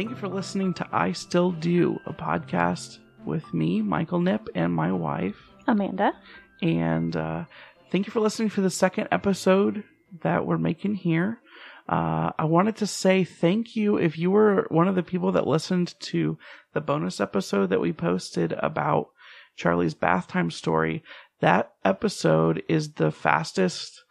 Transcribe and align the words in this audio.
thank 0.00 0.08
you 0.08 0.16
for 0.16 0.28
listening 0.28 0.72
to 0.72 0.88
I 0.90 1.12
Still 1.12 1.52
Do, 1.52 2.00
a 2.06 2.12
podcast 2.14 3.00
with 3.26 3.52
me, 3.52 3.82
Michael 3.82 4.18
Nip, 4.18 4.48
and 4.54 4.72
my 4.72 4.90
wife. 4.90 5.36
Amanda. 5.66 6.14
And 6.62 7.14
uh, 7.14 7.44
thank 7.92 8.06
you 8.06 8.10
for 8.10 8.20
listening 8.20 8.48
for 8.48 8.62
the 8.62 8.70
second 8.70 9.08
episode 9.12 9.84
that 10.22 10.46
we're 10.46 10.56
making 10.56 10.94
here. 10.94 11.40
Uh, 11.86 12.30
I 12.38 12.46
wanted 12.46 12.76
to 12.76 12.86
say 12.86 13.24
thank 13.24 13.76
you 13.76 13.98
if 13.98 14.16
you 14.16 14.30
were 14.30 14.66
one 14.70 14.88
of 14.88 14.94
the 14.94 15.02
people 15.02 15.32
that 15.32 15.46
listened 15.46 15.94
to 16.00 16.38
the 16.72 16.80
bonus 16.80 17.20
episode 17.20 17.68
that 17.68 17.82
we 17.82 17.92
posted 17.92 18.52
about 18.52 19.08
Charlie's 19.54 19.92
bath 19.92 20.28
time 20.28 20.50
story. 20.50 21.04
That 21.40 21.72
episode 21.84 22.62
is 22.70 22.94
the 22.94 23.10
fastest 23.10 24.02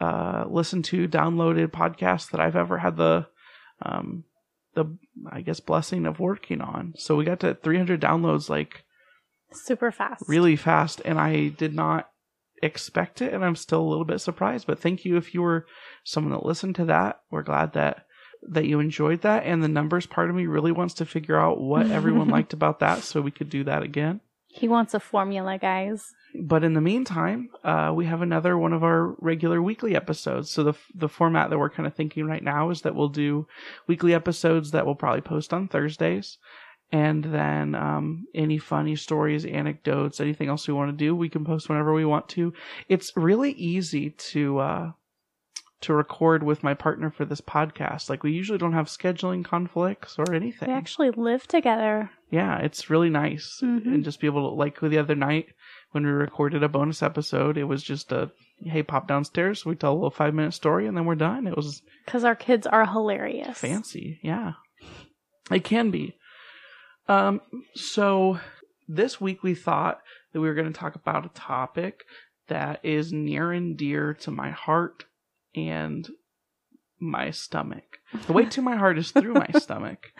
uh, 0.00 0.46
listened 0.48 0.86
to, 0.86 1.06
downloaded 1.06 1.66
podcast 1.66 2.30
that 2.30 2.40
I've 2.40 2.56
ever 2.56 2.78
had 2.78 2.96
the 2.96 3.26
um, 3.82 4.24
the 4.78 4.96
I 5.30 5.40
guess 5.40 5.60
blessing 5.60 6.06
of 6.06 6.20
working 6.20 6.60
on. 6.60 6.94
So 6.96 7.16
we 7.16 7.24
got 7.24 7.40
to 7.40 7.54
300 7.54 8.00
downloads 8.00 8.48
like 8.48 8.84
super 9.52 9.90
fast, 9.90 10.24
really 10.28 10.56
fast, 10.56 11.02
and 11.04 11.18
I 11.18 11.48
did 11.48 11.74
not 11.74 12.08
expect 12.62 13.20
it, 13.20 13.32
and 13.32 13.44
I'm 13.44 13.56
still 13.56 13.80
a 13.80 13.88
little 13.88 14.04
bit 14.04 14.20
surprised. 14.20 14.66
But 14.66 14.78
thank 14.78 15.04
you 15.04 15.16
if 15.16 15.34
you 15.34 15.42
were 15.42 15.66
someone 16.04 16.32
that 16.32 16.46
listened 16.46 16.76
to 16.76 16.84
that. 16.86 17.20
We're 17.30 17.42
glad 17.42 17.72
that 17.74 18.04
that 18.50 18.66
you 18.66 18.78
enjoyed 18.78 19.22
that, 19.22 19.44
and 19.44 19.62
the 19.62 19.68
numbers 19.68 20.06
part 20.06 20.30
of 20.30 20.36
me 20.36 20.46
really 20.46 20.72
wants 20.72 20.94
to 20.94 21.04
figure 21.04 21.38
out 21.38 21.60
what 21.60 21.90
everyone 21.90 22.28
liked 22.36 22.52
about 22.52 22.78
that, 22.80 23.02
so 23.02 23.20
we 23.20 23.32
could 23.32 23.50
do 23.50 23.64
that 23.64 23.82
again. 23.82 24.20
He 24.48 24.66
wants 24.66 24.94
a 24.94 25.00
formula, 25.00 25.58
guys. 25.58 26.14
But 26.34 26.64
in 26.64 26.74
the 26.74 26.80
meantime, 26.80 27.50
uh, 27.64 27.92
we 27.94 28.06
have 28.06 28.22
another 28.22 28.56
one 28.58 28.72
of 28.72 28.82
our 28.82 29.14
regular 29.18 29.62
weekly 29.62 29.94
episodes. 29.94 30.50
So 30.50 30.64
the 30.64 30.74
the 30.94 31.08
format 31.08 31.50
that 31.50 31.58
we're 31.58 31.70
kind 31.70 31.86
of 31.86 31.94
thinking 31.94 32.26
right 32.26 32.42
now 32.42 32.70
is 32.70 32.82
that 32.82 32.94
we'll 32.94 33.08
do 33.08 33.46
weekly 33.86 34.14
episodes 34.14 34.70
that 34.70 34.84
we'll 34.84 34.94
probably 34.94 35.20
post 35.20 35.52
on 35.52 35.68
Thursdays, 35.68 36.38
and 36.90 37.24
then 37.24 37.74
um, 37.74 38.26
any 38.34 38.58
funny 38.58 38.96
stories, 38.96 39.44
anecdotes, 39.44 40.20
anything 40.20 40.48
else 40.48 40.66
we 40.66 40.74
want 40.74 40.90
to 40.90 41.04
do, 41.04 41.14
we 41.14 41.28
can 41.28 41.44
post 41.44 41.68
whenever 41.68 41.92
we 41.92 42.04
want 42.04 42.28
to. 42.30 42.52
It's 42.88 43.12
really 43.16 43.52
easy 43.52 44.10
to 44.10 44.58
uh, 44.58 44.92
to 45.80 45.94
record 45.94 46.42
with 46.42 46.62
my 46.64 46.74
partner 46.74 47.10
for 47.10 47.24
this 47.24 47.40
podcast. 47.40 48.10
Like 48.10 48.22
we 48.24 48.32
usually 48.32 48.58
don't 48.58 48.72
have 48.72 48.86
scheduling 48.86 49.44
conflicts 49.44 50.16
or 50.18 50.34
anything. 50.34 50.68
We 50.68 50.74
actually 50.74 51.10
live 51.10 51.46
together. 51.46 52.10
Yeah, 52.30 52.58
it's 52.58 52.90
really 52.90 53.10
nice 53.10 53.60
Mhm. 53.62 53.86
and 53.86 54.04
just 54.04 54.20
be 54.20 54.26
able 54.26 54.50
to 54.50 54.54
like 54.56 54.80
the 54.80 54.98
other 54.98 55.14
night 55.14 55.46
when 55.92 56.04
we 56.04 56.10
recorded 56.10 56.62
a 56.62 56.68
bonus 56.68 57.02
episode, 57.02 57.56
it 57.56 57.64
was 57.64 57.82
just 57.82 58.10
a 58.12 58.30
hey 58.60 58.82
pop 58.82 59.06
downstairs, 59.06 59.64
we 59.64 59.76
tell 59.76 59.92
a 59.92 59.94
little 59.94 60.10
five 60.10 60.34
minute 60.34 60.52
story 60.52 60.86
and 60.86 60.96
then 60.96 61.04
we're 61.04 61.14
done. 61.14 61.46
It 61.46 61.56
was 61.56 61.80
Because 62.04 62.24
our 62.24 62.34
kids 62.34 62.66
are 62.66 62.84
hilarious. 62.86 63.58
fancy, 63.58 64.18
yeah. 64.22 64.54
It 65.50 65.62
can 65.64 65.90
be. 65.90 66.16
Um, 67.08 67.40
so 67.74 68.38
this 68.88 69.20
week 69.20 69.42
we 69.42 69.54
thought 69.54 70.00
that 70.32 70.40
we 70.40 70.48
were 70.48 70.54
going 70.54 70.70
to 70.70 70.78
talk 70.78 70.94
about 70.96 71.24
a 71.24 71.30
topic 71.30 72.00
that 72.48 72.80
is 72.84 73.12
near 73.12 73.52
and 73.52 73.76
dear 73.76 74.12
to 74.14 74.30
my 74.30 74.50
heart 74.50 75.04
and 75.54 76.08
my 77.00 77.30
stomach. 77.30 77.98
The 78.26 78.32
way 78.32 78.46
to 78.46 78.62
my 78.62 78.76
heart 78.76 78.98
is 78.98 79.10
through 79.10 79.34
my 79.34 79.48
stomach, 79.58 80.12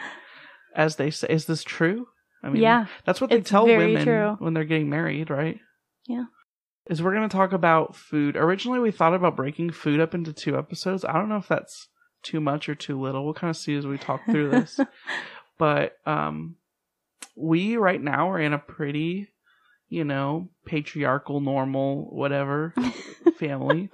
as 0.75 0.97
they 0.97 1.11
say. 1.11 1.29
Is 1.31 1.47
this 1.47 1.63
true? 1.63 2.09
I 2.43 2.51
mean, 2.51 2.63
Yeah, 2.63 2.87
that's 3.05 3.21
what 3.21 3.31
they 3.31 3.41
tell 3.41 3.67
women 3.67 4.05
true. 4.05 4.37
when 4.39 4.55
they're 4.55 4.65
getting 4.65 4.91
married, 4.91 5.31
right? 5.31 5.59
Yeah. 6.07 6.25
Is 6.87 7.03
we're 7.03 7.15
going 7.15 7.29
to 7.29 7.37
talk 7.37 7.53
about 7.53 7.97
food. 7.97 8.37
Originally, 8.37 8.79
we 8.79 8.91
thought 8.91 9.15
about 9.15 9.37
breaking 9.37 9.73
food 9.73 10.01
up 10.01 10.15
into 10.15 10.33
two 10.33 10.57
episodes. 10.57 11.05
I 11.05 11.13
don't 11.15 11.29
know 11.29 11.37
if 11.37 11.49
that's 11.49 11.89
too 12.23 12.41
much 12.41 12.69
or 12.69 12.75
too 12.75 13.01
little. 13.01 13.25
We'll 13.25 13.35
kind 13.35 13.51
of 13.51 13.57
see 13.57 13.75
as 13.77 13.87
we 13.87 13.99
talk 13.99 14.25
through 14.25 14.51
this. 14.51 14.81
but 15.59 15.97
um, 16.07 16.57
we 17.37 17.77
right 17.77 18.01
now 18.01 18.31
are 18.31 18.41
in 18.41 18.55
a 18.55 18.59
pretty, 18.59 19.29
you 19.89 20.05
know, 20.05 20.49
patriarchal, 20.65 21.41
normal, 21.41 22.09
whatever 22.11 22.73
family 23.39 23.91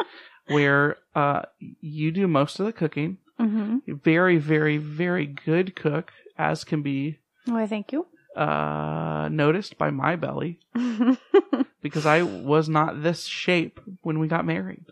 where 0.48 0.96
uh, 1.14 1.42
you 1.80 2.10
do 2.10 2.26
most 2.28 2.60
of 2.60 2.66
the 2.66 2.72
cooking. 2.72 3.18
hmm 3.38 3.78
Very, 3.86 4.38
very, 4.38 4.76
very 4.78 5.26
good 5.26 5.74
cook, 5.76 6.12
as 6.38 6.64
can 6.64 6.82
be 6.82 7.18
Why, 7.46 7.66
thank 7.66 7.92
you. 7.92 8.06
uh, 8.36 9.28
noticed 9.30 9.78
by 9.78 9.90
my 9.90 10.16
belly 10.16 10.58
because 11.82 12.04
I 12.06 12.22
was 12.22 12.68
not 12.68 13.02
this 13.02 13.24
shape 13.24 13.80
when 14.02 14.18
we 14.18 14.28
got 14.28 14.44
married. 14.44 14.84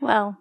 well, 0.00 0.36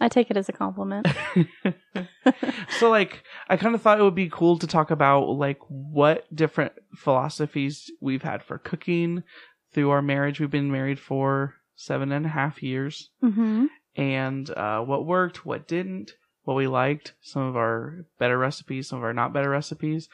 I 0.00 0.08
take 0.08 0.30
it 0.30 0.36
as 0.36 0.48
a 0.48 0.52
compliment. 0.52 1.06
so 2.78 2.90
like 2.90 3.22
I 3.48 3.56
kind 3.56 3.74
of 3.74 3.82
thought 3.82 4.00
it 4.00 4.02
would 4.02 4.14
be 4.14 4.28
cool 4.30 4.58
to 4.58 4.66
talk 4.66 4.90
about 4.90 5.28
like 5.28 5.58
what 5.68 6.24
different 6.34 6.72
philosophies 6.96 7.90
we've 8.00 8.22
had 8.22 8.42
for 8.42 8.58
cooking 8.58 9.22
through 9.72 9.90
our 9.90 10.02
marriage. 10.02 10.40
We've 10.40 10.50
been 10.50 10.72
married 10.72 10.98
for 10.98 11.54
seven 11.74 12.12
and 12.12 12.26
a 12.26 12.30
half 12.30 12.62
years, 12.62 13.10
hmm 13.20 13.66
and 13.94 14.48
uh, 14.50 14.80
what 14.80 15.04
worked, 15.04 15.44
what 15.44 15.68
didn't, 15.68 16.12
what 16.44 16.54
we 16.54 16.66
liked, 16.66 17.12
some 17.20 17.42
of 17.42 17.56
our 17.56 18.06
better 18.18 18.38
recipes, 18.38 18.88
some 18.88 18.98
of 18.98 19.04
our 19.04 19.12
not 19.12 19.32
better 19.32 19.50
recipes, 19.50 20.08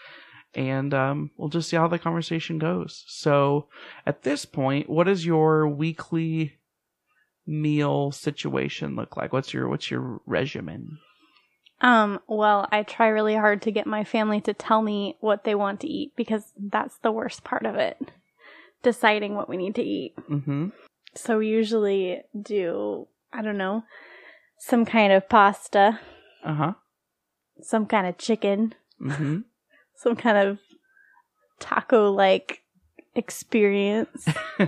and 0.55 0.93
um, 0.95 1.31
we'll 1.37 1.49
just 1.49 1.69
see 1.69 1.77
how 1.77 1.89
the 1.89 1.99
conversation 1.99 2.59
goes. 2.59 3.05
So 3.07 3.69
at 4.07 4.23
this 4.23 4.45
point, 4.45 4.89
what 4.89 5.09
is 5.09 5.25
your 5.25 5.69
weekly 5.69 6.59
meal 7.47 8.13
situation 8.13 8.97
look 8.97 9.17
like? 9.17 9.33
What's 9.33 9.55
your 9.55 9.69
what's 9.69 9.91
your 9.91 10.21
regimen? 10.27 10.99
Um, 11.81 12.19
well, 12.27 12.69
I 12.73 12.83
try 12.83 13.09
really 13.09 13.37
hard 13.37 13.63
to 13.63 13.71
get 13.71 13.87
my 13.87 14.03
family 14.03 14.41
to 14.43 14.53
tell 14.53 14.83
me 14.83 15.17
what 15.21 15.45
they 15.45 15.55
want 15.55 15.81
to 15.81 15.89
eat 15.89 16.13
because 16.17 16.53
that's 16.59 16.99
the 16.99 17.13
worst 17.13 17.45
part 17.45 17.65
of 17.65 17.77
it. 17.77 17.97
Deciding 18.83 19.35
what 19.35 19.49
we 19.49 19.57
need 19.57 19.77
to 19.77 19.83
eat. 19.83 20.15
Mm-hmm. 20.29 20.69
So 21.15 21.39
we 21.39 21.49
usually 21.49 22.21
do, 22.41 23.09
I 23.33 23.43
don't 23.43 23.59
know, 23.59 23.83
some 24.59 24.85
kind 24.85 25.13
of 25.13 25.29
pasta, 25.29 25.99
Uh 26.45 26.55
huh. 26.55 26.73
some 27.63 27.87
kind 27.87 28.07
of 28.07 28.19
chicken, 28.19 28.75
Mm-hmm. 29.01 29.39
some 29.97 30.17
kind 30.17 30.39
of 30.39 30.59
taco 31.61 32.11
like 32.13 32.63
experience. 33.15 34.27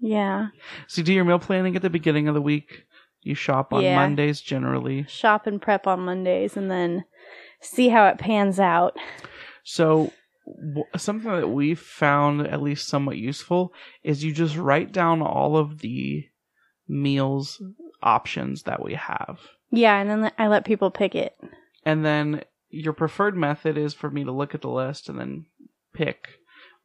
Yeah. 0.00 0.48
so 0.86 1.00
you 1.00 1.04
do 1.04 1.12
your 1.14 1.24
meal 1.24 1.38
planning 1.38 1.76
at 1.76 1.82
the 1.82 1.88
beginning 1.88 2.28
of 2.28 2.34
the 2.34 2.42
week. 2.42 2.84
You 3.22 3.34
shop 3.34 3.72
on 3.72 3.82
Yeah. 3.82 3.94
Mondays 3.96 4.40
generally. 4.42 5.06
Shop 5.08 5.46
and 5.46 5.62
prep 5.62 5.86
on 5.86 6.00
Mondays 6.00 6.58
and 6.58 6.70
then 6.70 7.04
see 7.62 7.88
how 7.88 8.06
it 8.08 8.18
pans 8.18 8.60
out. 8.60 8.96
So 9.62 10.12
something 10.96 11.30
that 11.30 11.48
we 11.48 11.74
found 11.74 12.46
at 12.46 12.62
least 12.62 12.88
somewhat 12.88 13.16
useful 13.16 13.72
is 14.02 14.24
you 14.24 14.32
just 14.32 14.56
write 14.56 14.92
down 14.92 15.22
all 15.22 15.56
of 15.56 15.80
the 15.80 16.24
meals 16.88 17.62
options 18.02 18.64
that 18.64 18.82
we 18.82 18.94
have. 18.94 19.40
Yeah, 19.70 19.98
and 19.98 20.10
then 20.10 20.32
I 20.38 20.48
let 20.48 20.64
people 20.64 20.90
pick 20.90 21.14
it. 21.14 21.36
And 21.84 22.04
then 22.04 22.42
your 22.70 22.92
preferred 22.92 23.36
method 23.36 23.78
is 23.78 23.94
for 23.94 24.10
me 24.10 24.24
to 24.24 24.32
look 24.32 24.54
at 24.54 24.60
the 24.60 24.70
list 24.70 25.08
and 25.08 25.18
then 25.18 25.46
pick. 25.94 26.28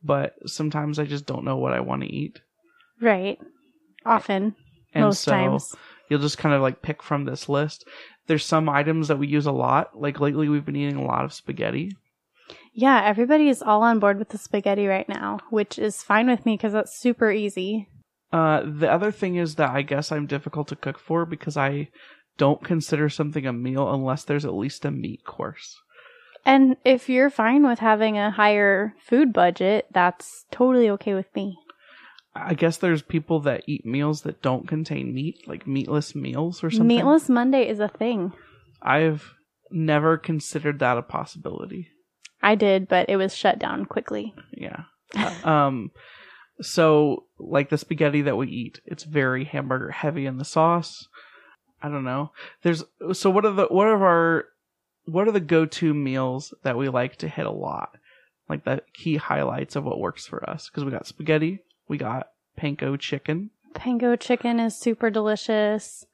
But 0.03 0.36
sometimes 0.46 0.97
I 0.97 1.06
just 1.06 1.26
don't 1.26 1.44
know 1.44 1.58
what 1.58 1.74
I 1.74 1.81
want 1.81 2.03
to 2.03 2.14
eat. 2.14 2.40
Right. 3.02 3.38
Often. 4.06 4.56
And 4.94 5.06
most 5.06 5.22
so 5.22 5.31
times. 5.31 5.76
you'll 6.09 6.22
just 6.22 6.38
kind 6.38 6.56
of 6.56 6.62
like 6.62 6.81
pick 6.81 7.03
from 7.03 7.26
this 7.26 7.50
list. 7.50 7.86
There's 8.28 8.46
some 8.46 8.70
items 8.70 9.09
that 9.09 9.20
we 9.20 9.28
use 9.28 9.46
a 9.46 9.52
lot. 9.52 10.00
Like 10.00 10.20
lately 10.20 10.47
we've 10.47 10.66
been 10.66 10.76
eating 10.76 10.97
a 10.97 11.06
lot 11.06 11.26
of 11.26 11.34
spaghetti. 11.34 11.91
Yeah, 12.79 13.03
everybody 13.03 13.50
is 13.50 13.62
all 13.62 13.84
on 13.84 14.00
board 14.00 14.19
with 14.19 14.29
the 14.29 14.38
spaghetti 14.38 14.88
right 14.88 15.07
now, 15.09 15.40
which 15.50 15.78
is 15.78 16.01
fine 16.01 16.29
with 16.29 16.45
me 16.45 16.56
because 16.56 16.72
that's 16.72 16.97
super 16.97 17.29
easy. 17.29 17.90
Uh, 18.31 18.61
the 18.66 18.90
other 18.90 19.11
thing 19.11 19.35
is 19.35 19.55
that 19.55 19.72
I 19.72 19.81
guess 19.81 20.14
I'm 20.14 20.28
difficult 20.28 20.70
to 20.70 20.78
cook 20.78 20.97
for 20.97 21.26
because 21.26 21.58
I 21.58 21.90
don't 22.37 22.64
consider 22.64 23.09
something 23.09 23.46
a 23.46 23.52
meal 23.52 23.93
unless 23.93 24.23
there's 24.23 24.46
at 24.46 24.53
least 24.53 24.85
a 24.85 24.91
meat 24.91 25.26
course. 25.26 25.76
And 26.46 26.78
if 26.85 27.09
you're 27.09 27.29
fine 27.29 27.67
with 27.67 27.79
having 27.79 28.17
a 28.17 28.31
higher 28.31 28.93
food 29.05 29.34
budget, 29.34 29.87
that's 29.91 30.46
totally 30.49 30.90
okay 30.91 31.16
with 31.16 31.28
me. 31.35 31.59
I 32.34 32.53
guess 32.53 32.78
there's 32.78 33.02
people 33.02 33.41
that 33.41 33.64
eat 33.67 33.85
meals 33.85 34.22
that 34.22 34.41
don't 34.41 34.70
contain 34.70 35.14
meat, 35.14 35.46
like 35.49 35.67
meatless 35.67 36.16
meals 36.16 36.64
or 36.64 36.72
something. 36.72 36.87
Meatless 36.87 37.28
Monday 37.28 37.67
is 37.67 37.81
a 37.81 37.90
thing. 37.90 38.31
I've 38.81 39.34
never 39.70 40.17
considered 40.17 40.79
that 40.79 40.97
a 40.97 41.02
possibility. 41.02 41.90
I 42.41 42.56
did, 42.56 42.88
but 42.88 43.09
it 43.09 43.18
was 43.18 43.36
shut 43.36 43.59
down 43.59 43.86
quickly. 43.86 44.34
Yeah. 44.52 44.84
um 45.44 45.91
so 46.62 47.26
like 47.40 47.70
the 47.70 47.78
spaghetti 47.78 48.22
that 48.24 48.38
we 48.38 48.47
eat, 48.47 48.82
it's 48.86 49.03
very 49.03 49.46
hamburger 49.46 49.91
heavy 49.91 50.26
in 50.26 50.38
the 50.38 50.46
sauce. 50.46 51.08
I 51.82 51.90
don't 51.90 52.03
know. 52.03 52.32
There's 52.64 52.84
so 53.14 53.30
what 53.30 53.46
are 53.46 53.53
the 53.53 53.66
what 53.68 53.88
are 53.88 54.06
our 54.06 54.46
what 55.06 55.28
are 55.28 55.32
the 55.32 55.40
go-to 55.40 55.94
meals 55.94 56.53
that 56.64 56.78
we 56.78 56.90
like 56.90 57.16
to 57.18 57.28
hit 57.28 57.46
a 57.46 57.52
lot? 57.52 57.97
Like 58.47 58.66
the 58.66 58.82
key 58.94 59.18
highlights 59.18 59.76
of 59.76 59.84
what 59.84 60.00
works 60.00 60.26
for 60.26 60.47
us 60.50 60.70
because 60.70 60.84
we 60.84 60.91
got 60.91 61.08
spaghetti, 61.08 61.59
we 61.88 61.97
got 61.97 62.28
panko 62.59 63.00
chicken. 63.00 63.52
Panko 63.74 64.20
chicken 64.20 64.59
is 64.59 64.76
super 64.76 65.09
delicious. 65.09 66.06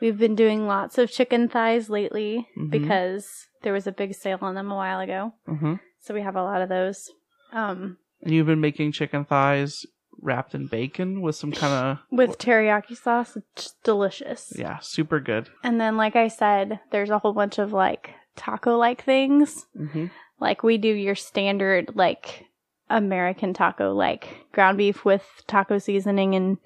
We've 0.00 0.18
been 0.18 0.34
doing 0.34 0.66
lots 0.66 0.98
of 0.98 1.10
chicken 1.10 1.48
thighs 1.48 1.90
lately 1.90 2.48
Mhm. 2.56 2.70
because 2.70 3.46
there 3.62 3.72
was 3.72 3.86
a 3.86 3.92
big 3.92 4.14
sale 4.14 4.38
on 4.40 4.54
them 4.54 4.70
a 4.70 4.74
while 4.76 5.00
ago. 5.00 5.34
hmm 5.46 5.74
So 6.00 6.14
we 6.14 6.22
have 6.22 6.36
a 6.36 6.42
lot 6.42 6.62
of 6.62 6.68
those. 6.68 7.10
Um, 7.52 7.98
And 8.22 8.32
you've 8.32 8.46
been 8.46 8.60
making 8.60 8.92
chicken 8.92 9.24
thighs 9.24 9.84
wrapped 10.22 10.54
in 10.54 10.66
bacon 10.66 11.20
with 11.22 11.34
some 11.36 11.52
kind 11.52 11.72
of 11.72 11.98
with 12.10 12.38
teriyaki 12.38 12.96
sauce, 12.96 13.36
it's 13.36 13.72
delicious. 13.84 14.52
yeah, 14.56 14.78
super 14.80 15.18
good. 15.20 15.48
And 15.62 15.80
then, 15.80 15.96
like 15.96 16.16
I 16.16 16.28
said, 16.28 16.80
there's 16.90 17.10
a 17.10 17.18
whole 17.18 17.32
bunch 17.32 17.58
of 17.58 17.72
like 17.72 18.14
taco 18.36 18.76
like 18.76 19.02
things. 19.04 19.66
hmm 19.76 20.06
Like 20.38 20.62
we 20.62 20.78
do 20.78 20.88
your 20.88 21.14
standard 21.14 21.94
like 21.94 22.46
American 22.88 23.52
taco, 23.54 23.92
like 23.94 24.46
ground 24.52 24.78
beef 24.78 25.04
with 25.04 25.26
taco 25.46 25.78
seasoning 25.78 26.34
and 26.34 26.58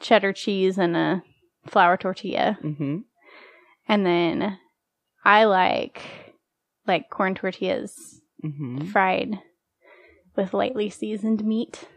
cheddar 0.00 0.32
cheese 0.32 0.78
and 0.78 0.96
a 0.96 1.22
flour 1.66 1.96
tortilla. 1.96 2.58
hmm 2.60 2.98
And 3.88 4.04
then 4.06 4.58
I 5.24 5.44
like 5.44 6.02
like 6.86 7.10
corn 7.10 7.34
tortillas 7.34 8.20
hmm 8.42 8.84
fried 8.86 9.38
with 10.36 10.52
lightly 10.54 10.90
seasoned 10.90 11.44
meat. 11.44 11.88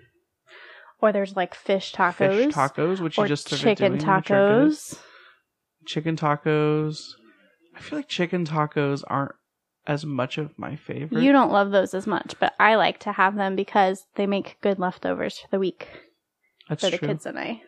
Or 0.99 1.11
there's 1.11 1.35
like 1.35 1.53
fish 1.53 1.93
tacos. 1.93 2.15
Fish 2.15 2.53
tacos, 2.55 2.99
which 2.99 3.17
you 3.17 3.27
just 3.27 3.47
chicken 3.47 3.97
doing, 3.97 4.15
which 4.15 4.31
are 4.31 4.47
good. 4.47 4.71
tacos. 4.71 4.99
Chicken 5.85 6.15
tacos. 6.15 7.01
I 7.75 7.79
feel 7.81 7.99
like 7.99 8.07
chicken 8.07 8.45
tacos 8.45 9.03
aren't 9.07 9.35
as 9.85 10.05
much 10.05 10.37
of 10.37 10.57
my 10.57 10.75
favorite. 10.75 11.21
You 11.21 11.31
don't 11.31 11.51
love 11.51 11.69
those 11.71 11.93
as 11.93 12.07
much, 12.07 12.35
but 12.39 12.53
I 12.59 12.75
like 12.75 12.99
to 13.01 13.11
have 13.11 13.35
them 13.35 13.55
because 13.55 14.05
they 14.15 14.25
make 14.25 14.57
good 14.61 14.79
leftovers 14.79 15.37
for 15.39 15.47
the 15.51 15.59
week 15.59 15.87
That's 16.67 16.83
for 16.83 16.89
the 16.89 16.97
true. 16.97 17.07
kids 17.09 17.25
and 17.25 17.37
I. 17.37 17.61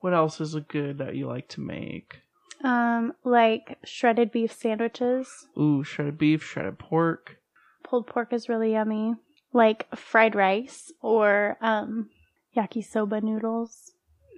What 0.00 0.14
else 0.14 0.40
is 0.40 0.54
a 0.54 0.60
good 0.60 0.98
that 0.98 1.14
you 1.16 1.26
like 1.26 1.48
to 1.50 1.60
make? 1.60 2.20
Um, 2.64 3.12
like 3.24 3.78
shredded 3.84 4.32
beef 4.32 4.52
sandwiches. 4.52 5.28
Ooh, 5.58 5.84
shredded 5.84 6.18
beef, 6.18 6.42
shredded 6.42 6.78
pork. 6.78 7.36
Pulled 7.84 8.06
pork 8.06 8.32
is 8.32 8.48
really 8.48 8.72
yummy. 8.72 9.14
Like 9.52 9.86
fried 9.96 10.34
rice 10.34 10.92
or 11.00 11.56
um 11.60 12.10
yakisoba 12.56 13.22
noodles. 13.22 13.92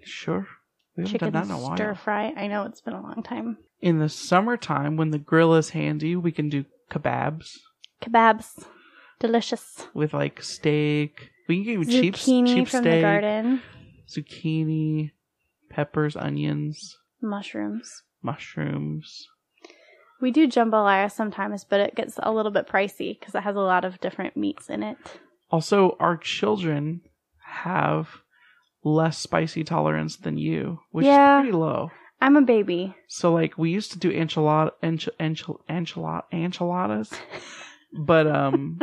Sure. 0.05 0.47
We 0.97 1.03
haven't 1.05 1.13
Chicken 1.13 1.33
done 1.33 1.49
that 1.49 1.55
in 1.55 1.61
a 1.61 1.63
while. 1.63 1.77
stir 1.77 1.95
fry. 1.95 2.33
I 2.37 2.47
know 2.47 2.65
it's 2.65 2.81
been 2.81 2.95
a 2.95 3.03
long 3.03 3.23
time. 3.23 3.57
In 3.81 3.99
the 3.99 4.09
summertime, 4.09 4.97
when 4.97 5.11
the 5.11 5.19
grill 5.19 5.55
is 5.55 5.71
handy, 5.71 6.15
we 6.17 6.33
can 6.33 6.49
do 6.49 6.65
kebabs 6.91 7.59
Kebabs. 8.03 8.65
Delicious. 9.19 9.87
with 9.95 10.13
like 10.15 10.43
steak. 10.43 11.31
We 11.49 11.65
can 11.65 11.83
do 11.83 11.91
cheap, 11.91 12.15
Zucchini 12.15 12.55
cheap 12.55 12.69
from 12.69 12.83
steak, 12.83 12.95
the 12.97 13.03
garden. 13.03 13.63
zucchini, 14.09 15.11
peppers, 15.71 16.17
onions, 16.17 16.99
Mushrooms. 17.23 18.03
mushrooms. 18.23 19.27
We 20.21 20.31
do 20.31 20.47
jambalaya 20.47 21.11
sometimes, 21.11 21.65
but 21.65 21.81
it 21.81 21.95
gets 21.95 22.19
a 22.23 22.31
little 22.33 22.51
bit 22.53 22.69
pricey 22.69 23.19
because 23.19 23.35
it 23.35 23.43
has 23.43 23.57
a 23.57 23.61
lot 23.61 23.85
of 23.87 24.01
different 24.01 24.37
meats 24.37 24.69
in 24.69 24.83
it. 24.83 24.99
Also, 25.51 25.97
our 25.99 26.17
children 26.19 27.01
have 27.39 28.09
less 28.85 29.17
spicy 29.19 29.65
tolerance 29.65 30.17
than 30.17 30.37
you, 30.37 30.81
which 30.91 31.07
Yeah. 31.07 31.39
is 31.39 31.43
pretty 31.45 31.57
low. 31.57 31.91
I'm 32.21 32.37
a 32.37 32.43
baby. 32.43 32.95
So, 33.09 33.33
like, 33.33 33.57
we 33.57 33.71
used 33.71 33.93
to 33.93 33.99
do 33.99 34.11
enchilada, 34.13 34.73
ench, 34.83 35.09
enchil, 35.19 35.61
enchilada, 35.71 36.25
enchiladas, 36.33 37.11
but 37.93 38.27
um, 38.27 38.79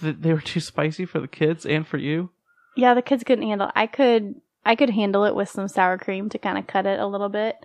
th- 0.00 0.16
they 0.20 0.32
were 0.32 0.40
too 0.40 0.60
spicy 0.60 1.06
for 1.06 1.18
the 1.18 1.26
kids 1.28 1.66
and 1.66 1.84
for 1.86 1.98
you. 1.98 2.30
Yeah, 2.76 2.94
the 2.94 3.02
kids 3.02 3.24
couldn't 3.24 3.46
handle. 3.48 3.70
I 3.74 3.86
could 3.88 4.36
I 4.66 4.74
could 4.74 4.90
handle 4.90 5.24
it 5.24 5.34
with 5.36 5.48
some 5.48 5.68
sour 5.68 5.96
cream 5.96 6.28
to 6.30 6.38
kind 6.38 6.58
of 6.58 6.66
cut 6.66 6.86
it 6.86 6.98
a 6.98 7.06
little 7.06 7.28
bit, 7.28 7.56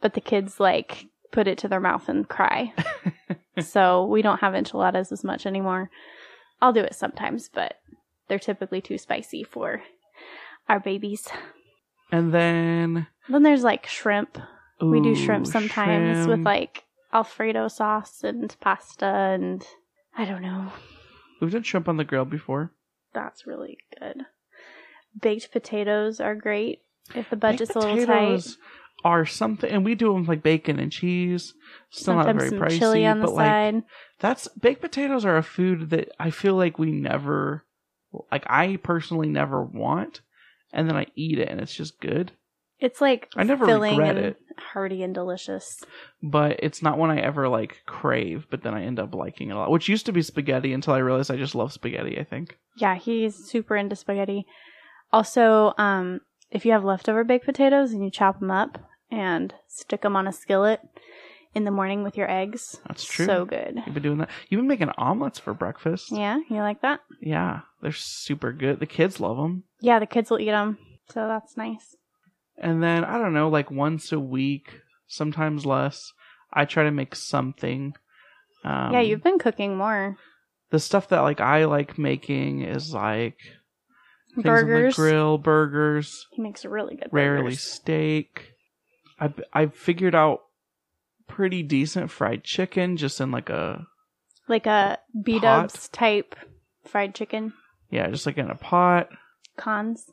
but 0.00 0.14
the 0.14 0.20
kids 0.20 0.58
like 0.58 1.06
put 1.30 1.46
it 1.46 1.56
to 1.58 1.68
their 1.68 1.80
mouth 1.80 2.08
and 2.08 2.28
cry. 2.28 2.72
so 3.60 4.04
we 4.06 4.22
don't 4.22 4.40
have 4.40 4.56
enchiladas 4.56 5.12
as 5.12 5.22
much 5.22 5.46
anymore. 5.46 5.88
I'll 6.60 6.72
do 6.72 6.80
it 6.80 6.96
sometimes, 6.96 7.48
but 7.48 7.74
they're 8.26 8.40
typically 8.40 8.80
too 8.80 8.98
spicy 8.98 9.44
for 9.44 9.82
our 10.68 10.80
babies. 10.80 11.28
And 12.10 12.34
then 12.34 13.06
Then 13.28 13.42
there's 13.44 13.62
like 13.62 13.86
shrimp. 13.86 14.36
we 14.80 15.00
do 15.00 15.14
shrimp 15.14 15.46
sometimes 15.46 16.26
with 16.26 16.40
like 16.40 16.84
Alfredo 17.12 17.68
sauce 17.68 18.24
and 18.24 18.54
pasta 18.60 19.06
and 19.06 19.64
I 20.16 20.24
don't 20.24 20.42
know. 20.42 20.72
We've 21.40 21.52
done 21.52 21.62
shrimp 21.62 21.88
on 21.88 21.98
the 21.98 22.04
grill 22.04 22.24
before. 22.24 22.72
That's 23.14 23.46
really 23.46 23.78
good. 24.00 24.22
Baked 25.20 25.52
potatoes 25.52 26.20
are 26.20 26.34
great 26.34 26.82
if 27.14 27.30
the 27.30 27.36
budget's 27.36 27.72
Baked 27.74 27.84
a 27.84 27.88
little 27.88 28.06
tight. 28.06 28.46
Are 29.04 29.24
something, 29.24 29.70
and 29.70 29.84
we 29.84 29.94
do 29.94 30.08
them 30.12 30.22
with 30.22 30.28
like 30.28 30.42
bacon 30.42 30.80
and 30.80 30.90
cheese. 30.90 31.54
Still 31.90 32.14
Sometimes 32.14 32.42
not 32.42 32.50
very 32.50 32.68
pricey, 32.70 32.78
chili 32.80 33.06
on 33.06 33.20
the 33.20 33.26
but 33.26 33.34
like 33.34 33.46
side. 33.46 33.82
that's 34.18 34.48
baked 34.48 34.80
potatoes 34.80 35.24
are 35.24 35.36
a 35.36 35.42
food 35.44 35.90
that 35.90 36.10
I 36.18 36.30
feel 36.30 36.56
like 36.56 36.80
we 36.80 36.90
never, 36.90 37.64
like 38.32 38.42
I 38.48 38.76
personally 38.82 39.28
never 39.28 39.62
want, 39.62 40.20
and 40.72 40.88
then 40.88 40.96
I 40.96 41.06
eat 41.14 41.38
it 41.38 41.48
and 41.48 41.60
it's 41.60 41.74
just 41.74 42.00
good. 42.00 42.32
It's 42.80 43.00
like 43.00 43.28
I 43.36 43.44
never 43.44 43.66
filling 43.66 43.96
regret 43.96 44.16
and 44.16 44.26
it. 44.26 44.36
hearty 44.56 45.04
and 45.04 45.14
delicious. 45.14 45.80
but 46.20 46.56
it's 46.58 46.82
not 46.82 46.98
one 46.98 47.10
I 47.10 47.20
ever 47.20 47.48
like 47.48 47.82
crave, 47.86 48.46
but 48.50 48.62
then 48.62 48.74
I 48.74 48.82
end 48.82 48.98
up 48.98 49.14
liking 49.14 49.50
it 49.50 49.52
a 49.52 49.58
lot. 49.58 49.70
Which 49.70 49.88
used 49.88 50.06
to 50.06 50.12
be 50.12 50.22
spaghetti 50.22 50.72
until 50.72 50.94
I 50.94 50.98
realized 50.98 51.30
I 51.30 51.36
just 51.36 51.54
love 51.54 51.72
spaghetti, 51.72 52.18
I 52.18 52.24
think. 52.24 52.58
Yeah, 52.76 52.96
he's 52.96 53.36
super 53.36 53.76
into 53.76 53.94
spaghetti. 53.94 54.44
Also, 55.12 55.72
um, 55.78 56.20
if 56.50 56.64
you 56.64 56.72
have 56.72 56.84
leftover 56.84 57.24
baked 57.24 57.44
potatoes 57.46 57.92
and 57.92 58.02
you 58.04 58.10
chop 58.10 58.40
them 58.40 58.50
up 58.50 58.78
and 59.10 59.54
stick 59.66 60.02
them 60.02 60.16
on 60.16 60.26
a 60.26 60.32
skillet 60.32 60.80
in 61.54 61.64
the 61.64 61.70
morning 61.70 62.02
with 62.02 62.16
your 62.16 62.30
eggs, 62.30 62.76
That's 62.86 63.04
true. 63.04 63.26
so 63.26 63.44
good. 63.44 63.82
You've 63.86 63.94
been 63.94 64.02
doing 64.02 64.18
that. 64.18 64.30
You've 64.48 64.58
been 64.60 64.68
making 64.68 64.90
omelets 64.98 65.38
for 65.38 65.54
breakfast. 65.54 66.12
Yeah, 66.12 66.38
you 66.50 66.56
like 66.56 66.82
that? 66.82 67.00
Yeah, 67.20 67.60
they're 67.80 67.92
super 67.92 68.52
good. 68.52 68.80
The 68.80 68.86
kids 68.86 69.18
love 69.20 69.36
them. 69.38 69.64
Yeah, 69.80 69.98
the 69.98 70.06
kids 70.06 70.30
will 70.30 70.40
eat 70.40 70.50
them, 70.50 70.78
so 71.08 71.26
that's 71.26 71.56
nice. 71.56 71.96
And 72.58 72.82
then 72.82 73.04
I 73.04 73.18
don't 73.18 73.34
know, 73.34 73.48
like 73.48 73.70
once 73.70 74.12
a 74.12 74.20
week, 74.20 74.80
sometimes 75.06 75.64
less. 75.64 76.12
I 76.52 76.64
try 76.64 76.84
to 76.84 76.90
make 76.90 77.14
something. 77.14 77.94
Um, 78.64 78.92
yeah, 78.92 79.00
you've 79.00 79.22
been 79.22 79.38
cooking 79.38 79.76
more 79.76 80.16
the 80.70 80.78
stuff 80.78 81.08
that 81.08 81.20
like 81.20 81.40
I 81.40 81.64
like 81.64 81.98
making 81.98 82.62
is 82.62 82.92
like 82.92 83.38
things 84.42 84.62
burgers. 84.62 84.98
on 84.98 85.04
the 85.04 85.10
grill, 85.10 85.38
burgers, 85.38 86.26
He 86.32 86.42
makes 86.42 86.64
a 86.64 86.68
really 86.68 86.96
good 86.96 87.08
rarely 87.12 87.42
burgers. 87.44 87.60
steak. 87.60 88.52
I 89.20 89.32
I 89.52 89.66
figured 89.66 90.14
out 90.14 90.40
pretty 91.26 91.62
decent 91.62 92.10
fried 92.10 92.42
chicken 92.44 92.96
just 92.96 93.20
in 93.20 93.30
like 93.30 93.50
a 93.50 93.86
like 94.48 94.66
a 94.66 94.98
B 95.22 95.38
Dubs 95.38 95.88
type 95.88 96.34
fried 96.86 97.14
chicken 97.14 97.52
yeah, 97.90 98.08
just 98.08 98.26
like 98.26 98.38
in 98.38 98.50
a 98.50 98.54
pot. 98.54 99.08
cons. 99.56 100.04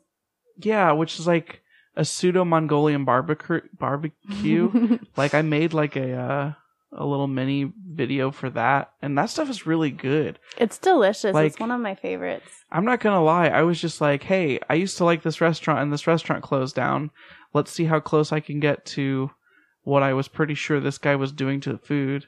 Yeah, 0.58 0.92
which 0.92 1.18
is 1.20 1.26
like 1.26 1.60
a 1.94 2.04
pseudo 2.04 2.44
Mongolian 2.44 3.04
barbecue 3.04 3.60
barbecue. 3.78 4.98
like 5.16 5.34
I 5.34 5.42
made 5.42 5.72
like 5.74 5.96
a 5.96 6.12
uh, 6.14 6.52
a 6.96 7.06
little 7.06 7.26
mini 7.26 7.72
video 7.88 8.30
for 8.30 8.50
that, 8.50 8.92
and 9.02 9.16
that 9.18 9.30
stuff 9.30 9.48
is 9.50 9.66
really 9.66 9.90
good. 9.90 10.38
it's 10.58 10.78
delicious. 10.78 11.34
Like- 11.34 11.46
it's 11.52 11.60
one 11.60 11.70
of 11.70 11.80
my 11.80 11.94
favorites. 11.94 12.50
I'm 12.72 12.84
not 12.84 13.00
gonna 13.00 13.22
lie, 13.22 13.46
I 13.48 13.62
was 13.62 13.80
just 13.80 14.00
like, 14.00 14.22
hey, 14.24 14.58
I 14.68 14.74
used 14.74 14.96
to 14.98 15.04
like 15.04 15.22
this 15.22 15.40
restaurant, 15.40 15.80
and 15.80 15.92
this 15.92 16.06
restaurant 16.06 16.42
closed 16.42 16.74
down. 16.74 17.10
Let's 17.54 17.70
see 17.72 17.84
how 17.84 18.00
close 18.00 18.32
I 18.32 18.40
can 18.40 18.58
get 18.60 18.84
to 18.96 19.30
what 19.84 20.02
I 20.02 20.12
was 20.14 20.26
pretty 20.28 20.54
sure 20.54 20.80
this 20.80 20.98
guy 20.98 21.14
was 21.16 21.30
doing 21.32 21.60
to 21.60 21.72
the 21.72 21.78
food, 21.78 22.26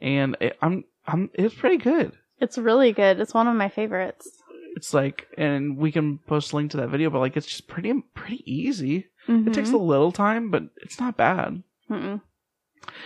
and 0.00 0.36
it, 0.40 0.56
I'm 0.62 0.84
I'm 1.06 1.30
it's 1.34 1.54
pretty 1.54 1.76
good. 1.78 2.12
It's 2.40 2.56
really 2.58 2.92
good. 2.92 3.20
It's 3.20 3.34
one 3.34 3.48
of 3.48 3.56
my 3.56 3.68
favorites. 3.68 4.28
It's 4.76 4.92
like, 4.92 5.28
and 5.38 5.76
we 5.76 5.92
can 5.92 6.18
post 6.26 6.52
a 6.52 6.56
link 6.56 6.72
to 6.72 6.76
that 6.78 6.88
video, 6.88 7.08
but 7.10 7.20
like, 7.20 7.36
it's 7.36 7.46
just 7.46 7.68
pretty 7.68 7.92
pretty 8.14 8.42
easy. 8.50 9.06
Mhm. 9.28 9.46
It 9.48 9.54
takes 9.54 9.70
a 9.72 9.76
little 9.76 10.12
time, 10.12 10.50
but 10.50 10.64
it's 10.82 10.98
not 11.00 11.16
bad. 11.16 11.62
Mm-mm. 11.90 12.20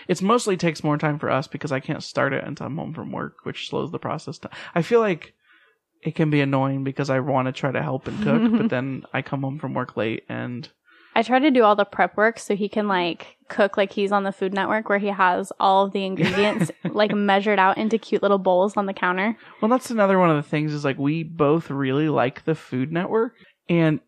It's 0.07 0.23
mostly 0.23 0.57
takes 0.57 0.85
more 0.85 0.99
time 0.99 1.19
for 1.19 1.31
us 1.31 1.47
because 1.47 1.73
I 1.73 1.81
can't 1.81 2.03
start 2.03 2.33
it 2.33 2.45
until 2.45 2.67
I'm 2.67 2.77
home 2.77 2.95
from 2.95 3.13
work, 3.13 3.45
which 3.45 3.69
slows 3.69 3.91
the 3.91 3.99
process 3.99 4.39
down. 4.39 4.53
I 4.75 4.83
feel 4.83 5.01
like 5.01 5.35
it 6.03 6.15
can 6.15 6.31
be 6.31 6.41
annoying 6.41 6.85
because 6.85 7.11
I 7.11 7.21
want 7.21 7.47
to 7.47 7.53
try 7.53 7.73
to 7.73 7.83
help 7.83 8.07
and 8.07 8.23
cook, 8.23 8.53
but 8.61 8.71
then 8.71 9.05
I 9.13 9.23
come 9.23 9.43
home 9.43 9.59
from 9.59 9.75
work 9.75 9.97
late 9.97 10.25
and 10.29 10.69
I 11.15 11.23
try 11.23 11.41
to 11.41 11.51
do 11.51 11.65
all 11.65 11.75
the 11.75 11.85
prep 11.85 12.17
work 12.17 12.39
so 12.39 12.55
he 12.55 12.69
can 12.69 12.87
like 12.87 13.39
cook 13.49 13.77
like 13.77 13.93
he's 13.93 14.13
on 14.13 14.23
the 14.23 14.31
Food 14.31 14.55
Network 14.55 14.89
where 14.89 15.01
he 15.01 15.09
has 15.09 15.53
all 15.59 15.87
of 15.87 15.93
the 15.93 16.05
ingredients 16.05 16.71
like 16.85 17.13
measured 17.13 17.59
out 17.59 17.77
into 17.77 17.99
cute 17.99 18.23
little 18.23 18.39
bowls 18.39 18.77
on 18.77 18.87
the 18.87 18.93
counter. 18.93 19.37
well, 19.61 19.69
that's 19.69 19.91
another 19.91 20.19
one 20.19 20.31
of 20.31 20.37
the 20.37 20.49
things 20.49 20.73
is 20.73 20.85
like 20.85 20.97
we 20.97 21.25
both 21.25 21.71
really 21.71 22.09
like 22.09 22.45
the 22.45 22.55
Food 22.55 22.93
Network, 22.93 23.35
and 23.69 23.99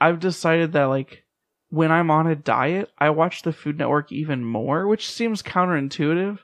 I've 0.00 0.18
decided 0.18 0.72
that 0.72 0.84
like 0.84 1.24
when 1.68 1.90
I'm 1.90 2.10
on 2.10 2.26
a 2.26 2.36
diet, 2.36 2.90
I 2.98 3.10
watch 3.10 3.42
the 3.42 3.52
Food 3.52 3.78
Network 3.78 4.12
even 4.12 4.44
more, 4.44 4.86
which 4.86 5.10
seems 5.10 5.42
counterintuitive, 5.42 6.38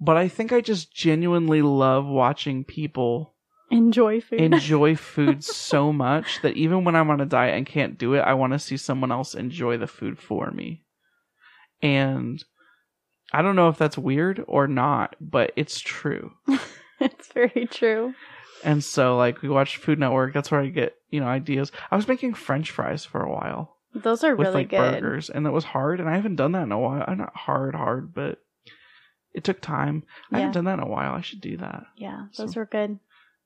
but 0.00 0.16
I 0.16 0.28
think 0.28 0.52
I 0.52 0.60
just 0.60 0.92
genuinely 0.92 1.62
love 1.62 2.06
watching 2.06 2.64
people 2.64 3.34
Enjoy 3.70 4.20
food. 4.20 4.40
enjoy 4.40 4.96
food 4.96 5.44
so 5.44 5.92
much 5.92 6.40
that 6.42 6.56
even 6.56 6.84
when 6.84 6.96
I'm 6.96 7.10
on 7.10 7.20
a 7.20 7.26
diet 7.26 7.56
and 7.56 7.66
can't 7.66 7.98
do 7.98 8.14
it, 8.14 8.20
I 8.20 8.34
want 8.34 8.52
to 8.54 8.58
see 8.58 8.76
someone 8.76 9.12
else 9.12 9.34
enjoy 9.34 9.76
the 9.76 9.86
food 9.86 10.18
for 10.18 10.50
me. 10.50 10.84
And 11.82 12.42
I 13.32 13.42
don't 13.42 13.56
know 13.56 13.68
if 13.68 13.78
that's 13.78 13.98
weird 13.98 14.42
or 14.48 14.66
not, 14.66 15.14
but 15.20 15.52
it's 15.54 15.78
true. 15.78 16.32
it's 17.00 17.32
very 17.32 17.66
true. 17.70 18.14
And 18.64 18.82
so 18.82 19.16
like 19.16 19.42
we 19.42 19.48
watch 19.48 19.76
Food 19.76 20.00
Network, 20.00 20.34
that's 20.34 20.50
where 20.50 20.60
I 20.60 20.66
get, 20.66 20.96
you 21.10 21.20
know, 21.20 21.28
ideas. 21.28 21.70
I 21.90 21.96
was 21.96 22.08
making 22.08 22.34
french 22.34 22.70
fries 22.72 23.04
for 23.04 23.20
a 23.20 23.30
while 23.30 23.77
Those 23.94 24.22
are 24.24 24.36
with 24.36 24.48
really 24.48 24.60
like 24.62 24.70
good. 24.70 25.02
burgers 25.02 25.30
and 25.30 25.46
it 25.46 25.50
was 25.50 25.64
hard 25.64 25.98
and 26.00 26.08
I 26.08 26.14
haven't 26.16 26.36
done 26.36 26.52
that 26.52 26.62
in 26.64 26.72
a 26.72 26.78
while. 26.78 27.04
I'm 27.06 27.18
not 27.18 27.34
hard 27.36 27.74
hard, 27.74 28.14
but 28.14 28.38
it 29.34 29.44
took 29.44 29.60
time. 29.60 30.04
I 30.30 30.36
Yeah. 30.36 30.40
haven't 30.40 30.54
done 30.54 30.64
that 30.66 30.74
in 30.78 30.84
a 30.84 30.88
while. 30.88 31.14
I 31.14 31.20
should 31.20 31.40
do 31.40 31.56
that. 31.58 31.84
Yeah, 31.96 32.26
Some 32.32 32.46
those 32.46 32.56
were 32.56 32.66
good. 32.66 32.98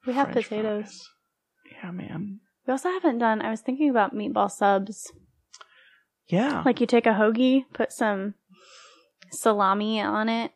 We 0.07 0.13
have 0.15 0.33
French 0.33 0.49
potatoes. 0.49 0.85
fries. 0.85 1.09
Yeah, 1.85 1.91
man. 1.93 2.41
We 2.67 2.73
also 2.73 2.89
haven't 2.91 3.19
done. 3.19 3.41
I 3.43 3.51
was 3.51 3.61
thinking 3.61 3.89
about 3.91 4.15
meatball 4.15 4.51
subs. 4.51 5.13
Yeah. 6.29 6.63
Like 6.65 6.81
you 6.81 6.87
take 6.87 7.07
a 7.07 7.11
hoagie, 7.11 7.65
put 7.73 7.93
some 7.93 8.35
salami 9.31 10.01
on 10.01 10.29
it, 10.29 10.53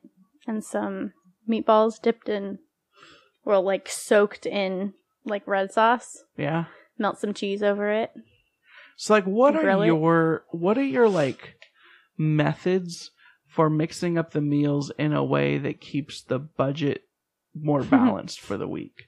and 0.47 0.65
some 0.65 1.13
meatballs 1.49 2.01
dipped 2.01 2.29
in, 2.29 2.59
or 3.45 3.59
like 3.59 3.89
soaked 3.89 4.47
in 4.47 4.95
like 5.25 5.47
red 5.47 5.73
sauce. 5.73 6.25
yeah. 6.37 6.67
Melt 6.99 7.19
some 7.19 7.35
cheese 7.35 7.63
over 7.63 7.91
it. 7.91 8.11
So 8.97 9.15
like 9.15 9.25
what 9.25 9.55
Grill 9.55 9.81
are 9.81 9.85
it. 9.85 9.87
your 9.87 10.45
what 10.51 10.79
are 10.79 10.83
your 10.85 11.09
like 11.09 11.55
methods 12.19 13.11
for 13.49 13.71
mixing 13.71 14.19
up 14.19 14.33
the 14.33 14.41
meals 14.41 14.91
in 14.99 15.13
a 15.13 15.25
way 15.25 15.59
that 15.59 15.81
keeps 15.81 16.23
the 16.23 16.39
budget 16.39 17.03
more 17.55 17.83
balanced 17.97 18.41
for 18.41 18.57
the 18.57 18.69
week? 18.69 19.07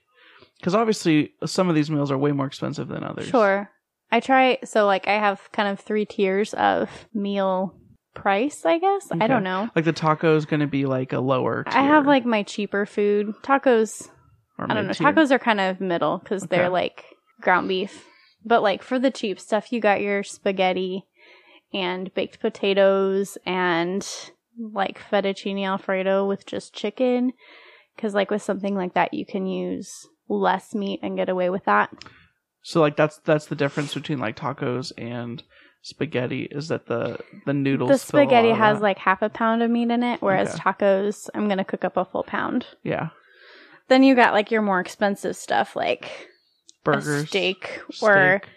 Cuz 0.62 0.74
obviously 0.74 1.32
some 1.44 1.68
of 1.68 1.74
these 1.74 1.90
meals 1.90 2.10
are 2.10 2.18
way 2.18 2.32
more 2.32 2.46
expensive 2.46 2.88
than 2.88 3.04
others. 3.04 3.28
Sure. 3.28 3.70
I 4.10 4.20
try. 4.20 4.58
So 4.64 4.86
like 4.86 5.06
I 5.08 5.14
have 5.14 5.50
kind 5.52 5.68
of 5.68 5.80
three 5.80 6.04
tiers 6.06 6.54
of 6.54 6.90
meal 7.14 7.74
price. 8.14 8.64
I 8.64 8.78
guess 8.78 9.08
I 9.12 9.26
don't 9.26 9.44
know. 9.44 9.68
Like 9.76 9.84
the 9.84 9.92
taco 9.92 10.36
is 10.36 10.46
going 10.46 10.60
to 10.60 10.66
be 10.66 10.86
like 10.86 11.12
a 11.12 11.20
lower 11.20 11.62
I 11.66 11.82
have 11.82 12.06
like 12.06 12.24
my 12.24 12.42
cheaper 12.42 12.86
food 12.86 13.34
tacos. 13.42 14.08
I 14.58 14.74
don't 14.74 14.86
know. 14.86 14.92
Tacos 14.92 15.30
are 15.30 15.38
kind 15.38 15.60
of 15.60 15.80
middle 15.80 16.18
because 16.18 16.42
Okay. 16.44 16.56
they're 16.56 16.68
like 16.68 17.04
ground 17.40 17.68
beef. 17.68 18.04
But 18.48 18.62
like 18.62 18.82
for 18.82 18.98
the 18.98 19.10
cheap 19.10 19.38
stuff, 19.38 19.72
you 19.72 19.80
got 19.80 20.00
your 20.00 20.22
spaghetti 20.24 21.04
and 21.72 22.12
baked 22.14 22.40
potatoes 22.40 23.36
and 23.44 24.08
like 24.58 24.98
fettuccine 24.98 25.64
alfredo 25.66 26.26
with 26.26 26.46
just 26.46 26.72
chicken. 26.74 27.34
Because 27.94 28.14
like 28.14 28.30
with 28.30 28.42
something 28.42 28.74
like 28.74 28.94
that, 28.94 29.12
you 29.12 29.26
can 29.26 29.46
use 29.46 30.06
less 30.28 30.74
meat 30.74 31.00
and 31.02 31.16
get 31.16 31.28
away 31.28 31.50
with 31.50 31.64
that. 31.66 31.90
So 32.62 32.80
like 32.80 32.96
that's 32.96 33.18
that's 33.18 33.46
the 33.46 33.54
difference 33.54 33.92
between 33.92 34.18
like 34.18 34.36
tacos 34.36 34.92
and 34.96 35.42
spaghetti 35.82 36.48
is 36.50 36.68
that 36.68 36.86
the 36.86 37.18
the 37.46 37.52
noodles 37.54 37.90
the 37.90 37.98
fill 37.98 38.20
a 38.20 38.22
lot 38.22 38.28
spaghetti 38.28 38.52
has 38.52 38.78
that. 38.78 38.82
like 38.82 38.98
half 38.98 39.20
a 39.22 39.28
pound 39.28 39.62
of 39.62 39.70
meat 39.70 39.90
in 39.90 40.02
it, 40.02 40.22
whereas 40.22 40.54
Okay. 40.54 40.58
tacos, 40.62 41.28
I'm 41.34 41.48
gonna 41.48 41.64
cook 41.64 41.84
up 41.84 41.96
a 41.96 42.04
full 42.04 42.24
pound. 42.24 42.66
yeah 42.82 43.10
Then 43.88 44.02
you 44.02 44.14
got 44.14 44.32
like 44.32 44.50
your 44.50 44.62
more 44.62 44.80
expensive 44.80 45.36
stuff, 45.36 45.76
like 45.76 46.10
burgers 46.84 47.24
a 47.24 47.26
steak, 47.26 47.80
or 48.02 48.40
steak. 48.40 48.50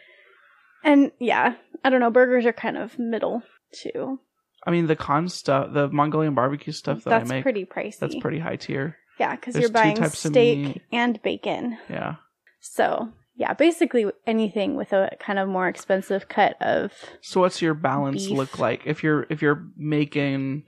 and 0.84 1.12
yeah, 1.20 1.56
I 1.84 1.90
don't 1.90 2.00
know. 2.00 2.12
Burgers 2.12 2.46
are 2.46 2.54
kind 2.54 2.78
of 2.78 2.98
middle 3.00 3.44
too. 3.74 4.20
I 4.66 4.72
mean 4.72 4.88
the 4.88 4.96
con 4.96 5.28
stuff 5.30 5.74
the 5.74 5.90
Mongolian 5.90 6.36
barbecue 6.36 6.74
stuff 6.74 7.04
that 7.04 7.10
that's 7.10 7.32
I 7.32 7.36
make 7.36 7.44
That's 7.44 7.44
pretty 7.44 7.66
pricey. 7.66 8.00
that's 8.00 8.16
pretty 8.16 8.40
high 8.40 8.58
tier 8.58 8.98
yeah, 9.20 9.36
because 9.36 9.56
you're 9.56 9.70
buying 9.70 10.04
steak 10.10 10.82
and 10.92 11.22
bacon. 11.22 11.78
yeah 11.90 12.16
So 12.60 13.10
yeah, 13.36 13.54
basically 13.54 14.06
anything 14.28 14.76
with 14.76 14.94
a 14.94 15.10
kind 15.20 15.40
of 15.40 15.48
more 15.50 15.68
expensive 15.68 16.28
cut 16.30 16.62
of. 16.62 16.92
So 17.22 17.42
what's 17.42 17.62
your 17.62 17.74
balance 17.74 18.28
Beef. 18.28 18.38
look 18.38 18.60
like 18.60 18.84
if 18.86 19.02
you're 19.04 19.26
if 19.32 19.42
you're 19.42 19.66
making 19.78 20.66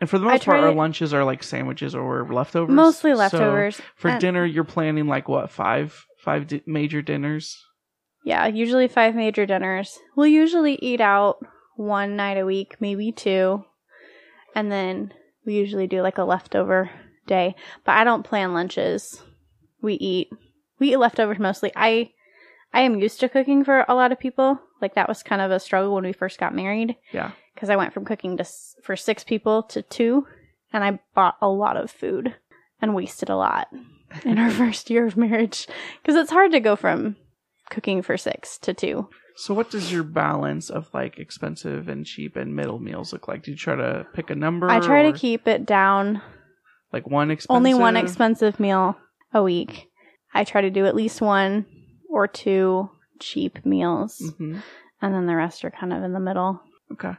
and 0.00 0.10
for 0.10 0.18
the 0.18 0.24
most 0.24 0.44
part 0.44 0.58
our 0.60 0.72
lunches 0.74 1.14
are 1.14 1.22
like 1.24 1.42
sandwiches 1.44 1.94
or 1.94 2.26
leftovers. 2.32 2.74
Mostly 2.74 3.12
So 3.12 3.16
leftovers. 3.16 3.80
for 3.94 4.08
And- 4.08 4.20
dinner 4.20 4.44
you're 4.44 4.64
planning 4.64 5.06
like 5.06 5.28
what 5.28 5.50
five 5.50 6.04
five 6.22 6.46
di- 6.46 6.62
major 6.66 7.02
dinners. 7.02 7.56
Yeah, 8.24 8.46
usually 8.46 8.88
five 8.88 9.14
major 9.14 9.46
dinners. 9.46 9.98
We'll 10.16 10.26
usually 10.26 10.74
eat 10.76 11.00
out 11.00 11.38
one 11.76 12.16
night 12.16 12.36
a 12.38 12.44
week, 12.44 12.76
maybe 12.80 13.12
two. 13.12 13.64
And 14.54 14.70
then 14.70 15.12
we 15.46 15.54
usually 15.54 15.86
do 15.86 16.02
like 16.02 16.18
a 16.18 16.24
leftover 16.24 16.90
day. 17.26 17.54
But 17.84 17.92
I 17.96 18.04
don't 18.04 18.24
plan 18.24 18.52
lunches. 18.52 19.22
We 19.80 19.94
eat 19.94 20.28
we 20.78 20.92
eat 20.92 20.98
leftovers 20.98 21.38
mostly. 21.38 21.72
I 21.74 22.10
I 22.72 22.82
am 22.82 23.00
used 23.00 23.20
to 23.20 23.28
cooking 23.28 23.64
for 23.64 23.84
a 23.88 23.94
lot 23.94 24.12
of 24.12 24.20
people. 24.20 24.60
Like 24.82 24.94
that 24.94 25.08
was 25.08 25.22
kind 25.22 25.40
of 25.42 25.50
a 25.50 25.60
struggle 25.60 25.94
when 25.94 26.04
we 26.04 26.12
first 26.12 26.38
got 26.38 26.54
married 26.54 26.96
Yeah. 27.12 27.32
because 27.54 27.70
I 27.70 27.76
went 27.76 27.92
from 27.94 28.04
cooking 28.04 28.36
to 28.38 28.44
for 28.82 28.96
6 28.96 29.24
people 29.24 29.62
to 29.64 29.82
2 29.82 30.26
and 30.72 30.84
I 30.84 31.00
bought 31.14 31.36
a 31.42 31.48
lot 31.48 31.76
of 31.76 31.90
food 31.90 32.34
and 32.80 32.94
wasted 32.94 33.28
a 33.28 33.36
lot 33.36 33.68
in 34.24 34.38
our 34.38 34.50
first 34.62 34.90
year 34.90 35.06
of 35.06 35.16
marriage 35.16 35.66
because 36.02 36.16
it's 36.16 36.30
hard 36.30 36.52
to 36.52 36.60
go 36.60 36.76
from 36.76 37.16
cooking 37.70 38.02
for 38.02 38.16
6 38.16 38.58
to 38.58 38.74
2. 38.74 39.08
So 39.36 39.54
what 39.54 39.70
does 39.70 39.90
your 39.90 40.02
balance 40.02 40.68
of 40.68 40.92
like 40.92 41.18
expensive 41.18 41.88
and 41.88 42.04
cheap 42.04 42.36
and 42.36 42.54
middle 42.54 42.78
meals 42.78 43.12
look 43.12 43.28
like? 43.28 43.42
Do 43.42 43.52
you 43.52 43.56
try 43.56 43.76
to 43.76 44.06
pick 44.12 44.30
a 44.30 44.34
number? 44.34 44.68
I 44.68 44.80
try 44.80 45.02
or, 45.02 45.12
to 45.12 45.18
keep 45.18 45.48
it 45.48 45.64
down 45.64 46.20
like 46.92 47.06
one 47.06 47.30
expensive 47.30 47.56
only 47.56 47.74
one 47.74 47.96
expensive 47.96 48.60
meal 48.60 48.96
a 49.32 49.42
week. 49.42 49.88
I 50.34 50.44
try 50.44 50.60
to 50.60 50.70
do 50.70 50.86
at 50.86 50.94
least 50.94 51.20
one 51.20 51.66
or 52.08 52.26
two 52.26 52.90
cheap 53.18 53.64
meals, 53.64 54.20
hmm 54.36 54.58
and 55.02 55.14
then 55.14 55.24
the 55.24 55.34
rest 55.34 55.64
are 55.64 55.70
kind 55.70 55.94
of 55.94 56.02
in 56.02 56.12
the 56.12 56.20
middle. 56.20 56.60
Okay. 56.92 57.12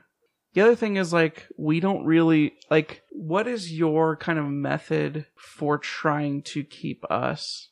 The 0.54 0.62
other 0.62 0.76
thing 0.76 0.98
is 0.98 1.14
like 1.14 1.48
we 1.58 1.80
don't 1.80 2.06
really 2.06 2.54
like 2.70 3.04
what 3.12 3.48
is 3.48 3.72
your 3.72 4.16
kind 4.18 4.38
of 4.38 4.46
method 4.46 5.26
for 5.36 5.78
trying 5.78 6.42
to 6.44 6.64
keep 6.64 7.10
us 7.10 7.70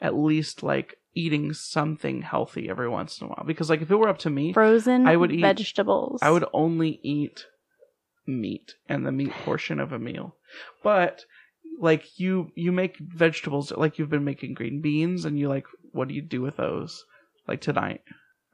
at 0.00 0.16
least 0.16 0.62
like 0.62 0.98
eating 1.14 1.52
something 1.52 2.22
healthy 2.22 2.68
every 2.68 2.88
once 2.88 3.20
in 3.20 3.26
a 3.26 3.28
while 3.28 3.44
because 3.46 3.70
like 3.70 3.82
if 3.82 3.90
it 3.90 3.96
were 3.96 4.08
up 4.08 4.18
to 4.18 4.30
me 4.30 4.52
Frozen 4.52 5.06
I 5.06 5.16
would 5.16 5.32
eat- 5.32 5.40
vegetables. 5.40 6.20
I 6.22 6.30
would 6.30 6.44
only 6.52 6.98
eat 7.02 7.46
meat 8.26 8.74
and 8.88 9.06
the 9.06 9.12
meat 9.12 9.30
portion 9.44 9.78
of 9.78 9.92
a 9.92 9.98
meal. 9.98 10.34
But 10.82 11.24
like 11.78 12.18
you 12.18 12.50
you 12.54 12.72
make 12.72 12.96
vegetables 12.98 13.70
like 13.72 13.98
you've 13.98 14.10
been 14.10 14.24
making 14.24 14.54
green 14.54 14.80
beans 14.80 15.24
and 15.24 15.38
you 15.38 15.48
like 15.48 15.66
what 15.92 16.08
do 16.08 16.14
you 16.14 16.22
do 16.22 16.40
with 16.40 16.56
those? 16.56 17.04
Like 17.46 17.60
tonight. 17.60 18.02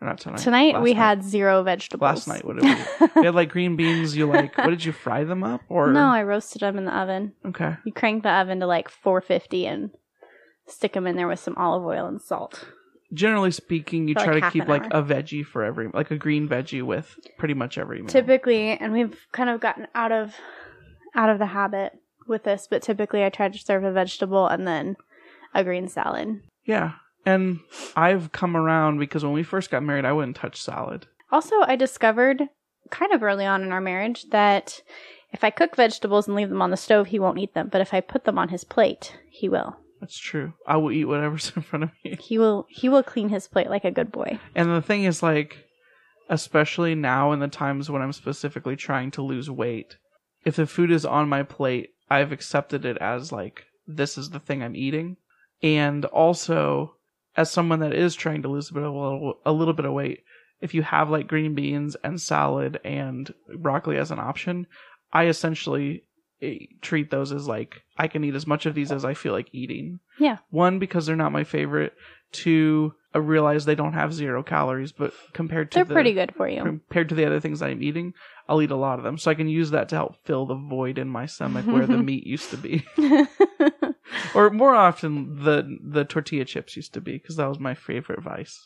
Not 0.02 0.18
tonight. 0.18 0.38
Tonight 0.38 0.74
last 0.74 0.82
we 0.82 0.94
night. 0.94 0.98
had 0.98 1.22
zero 1.24 1.62
vegetables. 1.62 2.00
Last 2.02 2.26
night, 2.28 2.44
what 2.44 2.56
did 2.56 2.64
we 2.64 2.70
You 3.16 3.24
had 3.24 3.34
like 3.34 3.48
green 3.56 3.76
beans. 3.76 4.16
You 4.16 4.26
like 4.26 4.56
what 4.56 4.70
did 4.70 4.84
you 4.84 4.92
fry 4.92 5.24
them 5.24 5.44
up 5.44 5.60
or 5.68 5.92
No, 5.92 6.06
I 6.08 6.22
roasted 6.22 6.62
them 6.62 6.78
in 6.78 6.86
the 6.86 6.96
oven. 6.96 7.32
Okay, 7.44 7.76
You 7.84 7.92
crank 7.92 8.22
the 8.22 8.30
oven 8.30 8.60
to 8.60 8.66
like 8.66 8.88
450 8.88 9.66
and 9.66 9.90
stick 10.66 10.94
them 10.94 11.06
in 11.06 11.16
there 11.16 11.28
with 11.28 11.40
some 11.40 11.54
olive 11.56 11.84
oil 11.84 12.06
and 12.06 12.20
salt. 12.20 12.64
generally 13.12 13.50
speaking, 13.50 14.08
you 14.08 14.14
For, 14.14 14.20
try 14.24 14.32
like, 14.34 14.40
to 14.40 14.44
half 14.44 14.52
keep 14.54 14.62
an 14.64 14.68
like 14.68 14.82
hour. 14.94 15.00
a 15.00 15.02
veggie 15.02 15.44
for 15.44 15.64
every 15.64 15.88
like 15.92 16.10
a 16.10 16.16
green 16.16 16.48
veggie 16.48 16.82
with 16.82 17.18
pretty 17.38 17.54
much 17.54 17.76
every 17.76 17.98
meal. 18.00 18.08
Typically, 18.08 18.70
and 18.70 18.92
we've 18.94 19.26
kind 19.32 19.50
of 19.50 19.60
gotten 19.60 19.86
out 19.94 20.12
of 20.12 20.34
out 21.14 21.28
of 21.28 21.38
the 21.38 21.46
habit 21.46 21.92
with 22.26 22.44
this, 22.44 22.68
but 22.70 22.80
typically 22.82 23.22
I 23.24 23.28
try 23.28 23.48
to 23.48 23.58
serve 23.58 23.82
a 23.84 23.92
vegetable 23.92 24.46
and 24.46 24.66
then 24.66 24.96
a 25.52 25.62
green 25.64 25.88
salad. 25.88 26.40
Yeah, 26.64 26.92
and 27.26 27.60
I've 27.96 28.32
come 28.32 28.56
around 28.56 28.98
because 28.98 29.24
when 29.24 29.32
we 29.32 29.42
first 29.42 29.70
got 29.70 29.82
married, 29.82 30.04
I 30.04 30.12
wouldn't 30.12 30.36
touch 30.36 30.60
salad. 30.60 31.06
Also, 31.30 31.54
I 31.62 31.76
discovered 31.76 32.48
kind 32.90 33.12
of 33.12 33.22
early 33.22 33.46
on 33.46 33.62
in 33.62 33.72
our 33.72 33.80
marriage 33.80 34.30
that 34.30 34.82
if 35.32 35.44
I 35.44 35.50
cook 35.50 35.76
vegetables 35.76 36.26
and 36.26 36.36
leave 36.36 36.48
them 36.48 36.62
on 36.62 36.70
the 36.70 36.76
stove, 36.76 37.08
he 37.08 37.18
won't 37.18 37.38
eat 37.38 37.54
them, 37.54 37.68
but 37.70 37.80
if 37.80 37.94
I 37.94 38.00
put 38.00 38.24
them 38.24 38.38
on 38.38 38.48
his 38.48 38.64
plate, 38.64 39.16
he 39.30 39.48
will. 39.48 39.76
That's 40.00 40.18
true. 40.18 40.54
I 40.66 40.76
will 40.76 40.90
eat 40.90 41.04
whatever's 41.04 41.52
in 41.56 41.62
front 41.62 41.84
of 41.84 41.90
me. 42.04 42.16
He 42.20 42.38
will 42.38 42.66
he 42.68 42.88
will 42.88 43.02
clean 43.02 43.28
his 43.28 43.46
plate 43.46 43.70
like 43.70 43.84
a 43.84 43.90
good 43.90 44.10
boy. 44.10 44.40
And 44.54 44.70
the 44.70 44.82
thing 44.82 45.04
is, 45.04 45.22
like, 45.22 45.58
especially 46.28 46.94
now 46.94 47.32
in 47.32 47.40
the 47.40 47.48
times 47.48 47.90
when 47.90 48.02
I'm 48.02 48.12
specifically 48.12 48.76
trying 48.76 49.10
to 49.12 49.22
lose 49.22 49.50
weight, 49.50 49.96
if 50.44 50.56
the 50.56 50.66
food 50.66 50.90
is 50.90 51.04
on 51.04 51.28
my 51.28 51.42
plate, 51.42 51.90
I've 52.08 52.32
accepted 52.32 52.84
it 52.84 52.96
as 52.98 53.30
like 53.30 53.66
this 53.86 54.16
is 54.16 54.30
the 54.30 54.40
thing 54.40 54.62
I'm 54.62 54.76
eating, 54.76 55.16
and 55.62 56.04
also 56.06 56.96
as 57.36 57.50
someone 57.50 57.80
that 57.80 57.92
is 57.94 58.14
trying 58.14 58.42
to 58.42 58.48
lose 58.48 58.70
a 58.70 58.74
bit 58.74 58.82
of 58.82 58.92
a 58.92 58.98
little, 58.98 59.34
a 59.46 59.52
little 59.52 59.74
bit 59.74 59.84
of 59.86 59.92
weight, 59.92 60.20
if 60.60 60.74
you 60.74 60.82
have 60.82 61.10
like 61.10 61.26
green 61.26 61.54
beans 61.54 61.96
and 62.04 62.20
salad 62.20 62.80
and 62.84 63.32
broccoli 63.58 63.96
as 63.96 64.10
an 64.10 64.18
option, 64.18 64.66
I 65.12 65.26
essentially 65.26 66.04
eh, 66.42 66.56
treat 66.82 67.10
those 67.10 67.32
as 67.32 67.46
like 67.48 67.82
I 67.96 68.08
can 68.08 68.24
eat 68.24 68.34
as 68.34 68.46
much 68.46 68.66
of 68.66 68.74
these 68.74 68.92
as 68.92 69.04
I 69.04 69.14
feel 69.14 69.32
like 69.32 69.48
eating. 69.52 70.00
Yeah. 70.18 70.38
One 70.50 70.78
because 70.78 71.06
they're 71.06 71.16
not 71.16 71.32
my 71.32 71.44
favorite. 71.44 71.94
Two, 72.32 72.94
I 73.12 73.18
realize 73.18 73.64
they 73.64 73.74
don't 73.74 73.94
have 73.94 74.14
zero 74.14 74.42
calories, 74.44 74.92
but 74.92 75.12
compared 75.32 75.72
to 75.72 75.76
They're 75.78 75.84
the, 75.84 75.94
pretty 75.94 76.12
good 76.12 76.32
for 76.36 76.48
you. 76.48 76.62
compared 76.62 77.08
to 77.08 77.14
the 77.16 77.24
other 77.26 77.40
things 77.40 77.60
I'm 77.60 77.82
eating, 77.82 78.14
I'll 78.48 78.62
eat 78.62 78.70
a 78.70 78.76
lot 78.76 78.98
of 78.98 79.04
them. 79.04 79.18
So 79.18 79.30
I 79.32 79.34
can 79.34 79.48
use 79.48 79.70
that 79.72 79.88
to 79.88 79.96
help 79.96 80.24
fill 80.24 80.46
the 80.46 80.54
void 80.54 80.96
in 80.98 81.08
my 81.08 81.26
stomach 81.26 81.66
where 81.66 81.86
the 81.86 81.98
meat 82.02 82.24
used 82.26 82.50
to 82.50 82.56
be, 82.56 82.84
or 84.34 84.50
more 84.50 84.74
often 84.74 85.42
the 85.44 85.78
the 85.82 86.04
tortilla 86.04 86.44
chips 86.44 86.76
used 86.76 86.92
to 86.94 87.00
be 87.00 87.12
because 87.12 87.36
that 87.36 87.48
was 87.48 87.58
my 87.58 87.74
favorite 87.74 88.22
vice. 88.22 88.60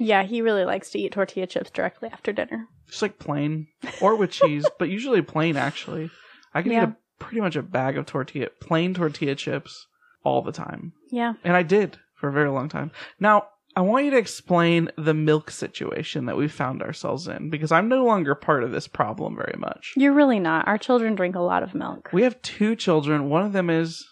Yeah, 0.00 0.22
he 0.22 0.42
really 0.42 0.64
likes 0.64 0.90
to 0.90 0.98
eat 0.98 1.12
tortilla 1.12 1.46
chips 1.46 1.70
directly 1.70 2.08
after 2.08 2.32
dinner. 2.32 2.66
Just 2.88 3.02
like 3.02 3.18
plain 3.18 3.66
or 4.00 4.14
with 4.16 4.30
cheese, 4.30 4.64
but 4.78 4.88
usually 4.88 5.22
plain 5.22 5.56
actually. 5.56 6.10
I 6.54 6.62
can 6.62 6.72
Yeah. 6.72 6.82
eat 6.82 6.88
a, 6.90 6.96
pretty 7.18 7.40
much 7.40 7.56
a 7.56 7.62
bag 7.62 7.98
of 7.98 8.06
tortilla, 8.06 8.48
plain 8.60 8.94
tortilla 8.94 9.34
chips 9.34 9.86
all 10.24 10.40
the 10.42 10.52
time. 10.52 10.92
Yeah. 11.10 11.34
And 11.44 11.56
I 11.56 11.62
did 11.64 11.98
for 12.14 12.28
a 12.28 12.32
very 12.32 12.48
long 12.50 12.68
time. 12.68 12.90
Now, 13.18 13.48
I 13.76 13.80
want 13.80 14.04
you 14.06 14.10
to 14.12 14.16
explain 14.18 14.90
the 14.96 15.14
milk 15.14 15.50
situation 15.50 16.26
that 16.26 16.36
we 16.36 16.48
found 16.48 16.82
ourselves 16.82 17.28
in 17.28 17.48
because 17.50 17.70
I'm 17.70 17.88
no 17.88 18.04
longer 18.04 18.34
part 18.34 18.64
of 18.64 18.72
this 18.72 18.88
problem 18.88 19.36
very 19.36 19.56
much. 19.58 19.92
You're 19.96 20.14
really 20.14 20.40
not. 20.40 20.66
Our 20.66 20.78
children 20.78 21.14
drink 21.14 21.36
a 21.36 21.40
lot 21.40 21.62
of 21.62 21.74
milk. 21.74 22.08
We 22.12 22.22
have 22.22 22.40
two 22.42 22.74
children. 22.76 23.28
One 23.28 23.42
of 23.44 23.52
them 23.52 23.68
is 23.70 24.04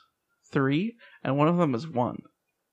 three, 0.50 0.96
and 1.22 1.36
one 1.36 1.48
of 1.48 1.56
them 1.56 1.74
is 1.74 1.88
one. 1.88 2.18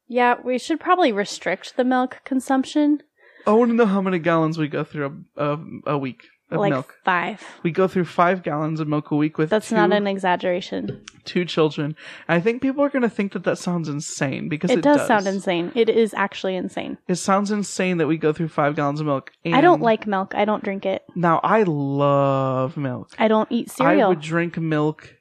Yeah, 0.07 0.35
we 0.43 0.57
should 0.57 0.79
probably 0.79 1.11
restrict 1.11 1.75
the 1.75 1.83
milk 1.83 2.21
consumption. 2.25 3.01
I 3.47 3.51
want 3.51 3.71
to 3.71 3.75
know 3.75 3.85
how 3.85 4.01
many 4.01 4.19
gallons 4.19 4.57
we 4.57 4.67
go 4.67 4.83
through 4.83 5.25
a, 5.35 5.53
a, 5.53 5.57
a 5.87 5.97
week 5.97 6.23
of 6.51 6.59
like 6.59 6.71
milk. 6.71 6.95
five. 7.03 7.43
We 7.63 7.71
go 7.71 7.87
through 7.87 8.05
five 8.05 8.43
gallons 8.43 8.79
of 8.79 8.87
milk 8.87 9.11
a 9.11 9.15
week 9.15 9.37
with 9.37 9.49
That's 9.49 9.69
two, 9.69 9.75
not 9.75 9.91
an 9.91 10.07
exaggeration. 10.07 11.03
two 11.25 11.45
children. 11.45 11.95
And 12.27 12.37
I 12.37 12.39
think 12.39 12.61
people 12.61 12.83
are 12.83 12.89
going 12.89 13.01
to 13.01 13.09
think 13.09 13.33
that 13.33 13.43
that 13.43 13.57
sounds 13.57 13.89
insane 13.89 14.49
because 14.49 14.69
it, 14.71 14.79
It, 14.79 14.83
does, 14.83 15.07
sound 15.07 15.27
insane. 15.27 15.71
It 15.75 15.89
is 15.89 16.13
actually 16.13 16.55
insane. 16.55 16.97
It 17.07 17.15
sounds 17.15 17.51
insane 17.51 17.97
that 17.97 18.07
we 18.07 18.17
go 18.17 18.31
through 18.33 18.49
five 18.49 18.75
gallons 18.75 18.99
of 18.99 19.07
milk. 19.07 19.31
I 19.45 19.61
don't 19.61 19.81
like 19.81 20.05
milk. 20.07 20.33
I 20.35 20.45
don't 20.45 20.63
drink 20.63 20.85
it. 20.85 21.03
Now 21.15 21.39
I 21.43 21.63
love 21.63 22.77
milk. 22.77 23.09
I 23.17 23.27
don't 23.27 23.51
eat 23.51 23.71
cereal. 23.71 24.05
I 24.05 24.09
would 24.09 24.21
drink 24.21 24.57
milk. 24.57 25.15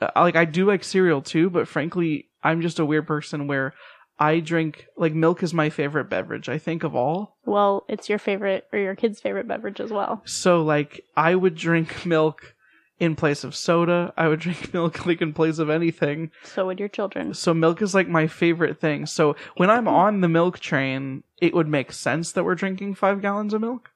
Uh, 0.00 0.10
like 0.16 0.36
I 0.36 0.44
do 0.44 0.66
like 0.66 0.84
cereal 0.84 1.22
too, 1.22 1.50
but 1.50 1.68
frankly, 1.68 2.28
I'm 2.42 2.62
just 2.62 2.78
a 2.78 2.84
weird 2.84 3.06
person 3.06 3.46
where 3.46 3.74
I 4.18 4.40
drink 4.40 4.86
like 4.96 5.14
milk 5.14 5.42
is 5.42 5.54
my 5.54 5.70
favorite 5.70 6.10
beverage. 6.10 6.48
I 6.48 6.58
think 6.58 6.84
of 6.84 6.94
all. 6.94 7.36
well, 7.44 7.84
it's 7.88 8.08
your 8.08 8.18
favorite 8.18 8.66
or 8.72 8.78
your 8.78 8.94
kid's 8.94 9.20
favorite 9.20 9.48
beverage 9.48 9.80
as 9.80 9.90
well. 9.90 10.22
So 10.24 10.62
like 10.62 11.04
I 11.16 11.34
would 11.34 11.54
drink 11.54 12.04
milk 12.06 12.54
in 12.98 13.16
place 13.16 13.44
of 13.44 13.56
soda. 13.56 14.12
I 14.16 14.28
would 14.28 14.40
drink 14.46 14.74
milk 14.74 15.06
like 15.06 15.22
in 15.22 15.32
place 15.32 15.58
of 15.58 15.70
anything. 15.70 16.30
So 16.44 16.66
would 16.66 16.78
your 16.78 16.88
children. 16.88 17.32
So 17.34 17.54
milk 17.54 17.80
is 17.80 17.94
like 17.94 18.08
my 18.08 18.26
favorite 18.26 18.78
thing. 18.78 19.06
So 19.06 19.36
when 19.56 19.70
I'm 19.70 19.88
on 19.88 20.20
the 20.20 20.28
milk 20.28 20.58
train, 20.60 21.22
it 21.40 21.54
would 21.54 21.68
make 21.68 21.92
sense 21.92 22.32
that 22.32 22.44
we're 22.44 22.54
drinking 22.54 22.94
five 22.96 23.22
gallons 23.22 23.54
of 23.54 23.62
milk. 23.62 23.90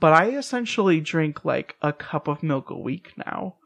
But 0.00 0.14
I 0.14 0.30
essentially 0.30 1.00
drink 1.00 1.44
like 1.44 1.76
a 1.82 1.92
cup 1.92 2.26
of 2.26 2.42
milk 2.42 2.70
a 2.70 2.78
week 2.78 3.12
now. 3.18 3.56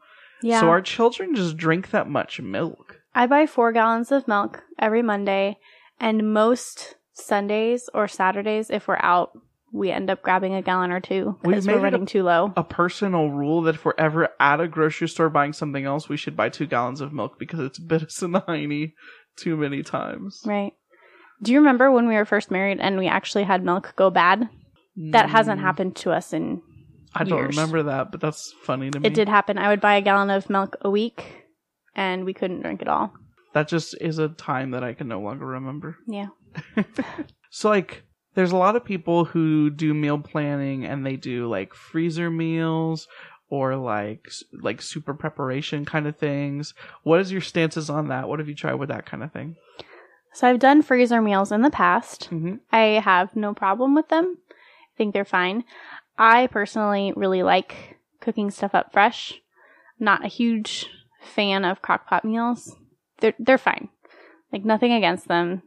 Yeah. 0.43 0.59
So 0.59 0.69
our 0.69 0.81
children 0.81 1.35
just 1.35 1.57
drink 1.57 1.89
that 1.91 2.09
much 2.09 2.39
milk. 2.41 2.99
I 3.15 3.27
buy 3.27 3.45
four 3.45 3.71
gallons 3.71 4.11
of 4.11 4.27
milk 4.27 4.63
every 4.79 5.01
Monday, 5.01 5.57
and 5.99 6.33
most 6.33 6.95
Sundays 7.13 7.89
or 7.93 8.07
Saturdays, 8.07 8.69
if 8.69 8.87
we're 8.87 8.97
out, 9.01 9.31
we 9.71 9.89
end 9.91 10.09
up 10.09 10.21
grabbing 10.21 10.53
a 10.53 10.61
gallon 10.61 10.91
or 10.91 10.99
two 10.99 11.37
because 11.43 11.67
we're 11.67 11.79
it 11.79 11.81
running 11.83 12.03
a- 12.03 12.07
too 12.07 12.23
low. 12.23 12.53
A 12.57 12.63
personal 12.63 13.29
rule 13.29 13.61
that 13.63 13.75
if 13.75 13.85
we're 13.85 13.93
ever 13.97 14.29
at 14.39 14.59
a 14.59 14.67
grocery 14.67 15.07
store 15.07 15.29
buying 15.29 15.53
something 15.53 15.85
else, 15.85 16.09
we 16.09 16.17
should 16.17 16.35
buy 16.35 16.49
two 16.49 16.67
gallons 16.67 17.01
of 17.01 17.13
milk 17.13 17.39
because 17.39 17.59
it's 17.59 17.79
bit 17.79 18.03
us 18.03 18.21
in 18.21 18.31
the 18.33 18.41
hiney 18.41 18.93
too 19.35 19.55
many 19.57 19.81
times. 19.83 20.41
Right. 20.45 20.73
Do 21.41 21.51
you 21.51 21.59
remember 21.59 21.91
when 21.91 22.07
we 22.07 22.15
were 22.15 22.25
first 22.25 22.51
married 22.51 22.79
and 22.79 22.97
we 22.97 23.07
actually 23.07 23.43
had 23.43 23.63
milk 23.65 23.93
go 23.95 24.09
bad? 24.09 24.47
That 24.95 25.29
hasn't 25.29 25.59
Mm, 25.59 25.63
happened 25.63 25.95
to 25.97 26.11
us 26.11 26.33
in. 26.33 26.61
I 27.15 27.23
don't 27.23 27.37
years. 27.39 27.55
remember 27.55 27.83
that, 27.83 28.11
but 28.11 28.21
that's 28.21 28.53
funny 28.63 28.89
to 28.91 28.99
me. 28.99 29.07
It 29.07 29.13
did 29.13 29.29
happen. 29.29 29.57
I 29.57 29.69
would 29.69 29.81
buy 29.81 29.95
a 29.95 30.01
gallon 30.01 30.29
of 30.29 30.49
milk 30.49 30.75
a 30.81 30.89
week, 30.89 31.45
and 31.95 32.25
we 32.25 32.33
couldn't 32.33 32.61
drink 32.61 32.81
it 32.81 32.87
all. 32.87 33.13
That 33.53 33.67
just 33.67 33.95
is 34.01 34.17
a 34.17 34.29
time 34.29 34.71
that 34.71 34.83
I 34.83 34.93
can 34.93 35.07
no 35.07 35.19
longer 35.21 35.45
remember. 35.45 35.97
Yeah. 36.07 36.27
So 37.55 37.69
like 37.69 38.01
there's 38.33 38.51
a 38.51 38.57
lot 38.57 38.75
of 38.75 38.83
people 38.83 39.25
who 39.25 39.69
do 39.69 39.93
meal 39.93 40.17
planning 40.17 40.85
and 40.85 41.05
they 41.05 41.15
do 41.15 41.47
like 41.47 41.75
freezer 41.75 42.31
meals 42.31 43.07
or 43.47 43.75
like 43.75 44.27
like 44.59 44.81
super 44.81 45.13
preparation 45.13 45.85
kind 45.85 46.07
of 46.07 46.17
things. 46.17 46.73
What 47.03 47.19
is 47.19 47.31
your 47.31 47.41
stances 47.41 47.91
on 47.91 48.07
that? 48.07 48.27
What 48.27 48.39
have 48.39 48.49
you 48.49 48.55
tried 48.55 48.73
with 48.75 48.89
that 48.89 49.05
kind 49.05 49.21
of 49.21 49.31
thing? 49.31 49.55
So 50.33 50.47
I've 50.47 50.57
done 50.57 50.81
freezer 50.81 51.21
meals 51.21 51.51
in 51.51 51.61
the 51.61 51.69
past. 51.69 52.25
hmm 52.25 52.55
I 52.71 52.99
have 53.05 53.35
no 53.35 53.53
problem 53.53 53.93
with 53.93 54.09
them. 54.09 54.37
I 54.49 54.97
think 54.97 55.13
they're 55.13 55.23
fine. 55.25 55.63
I 56.17 56.47
personally 56.47 57.13
really 57.15 57.43
like 57.43 57.97
cooking 58.21 58.51
stuff 58.51 58.75
up 58.75 58.91
fresh. 58.91 59.41
Not 59.99 60.25
a 60.25 60.29
huge 60.29 60.87
fan 61.21 61.65
of 61.65 61.81
crock 61.81 62.07
pot 62.07 62.25
meals. 62.25 62.75
They're 63.19 63.33
they're 63.39 63.57
fine. 63.57 63.89
Like 64.51 64.65
nothing 64.65 64.93
against 64.93 65.27
them. 65.27 65.63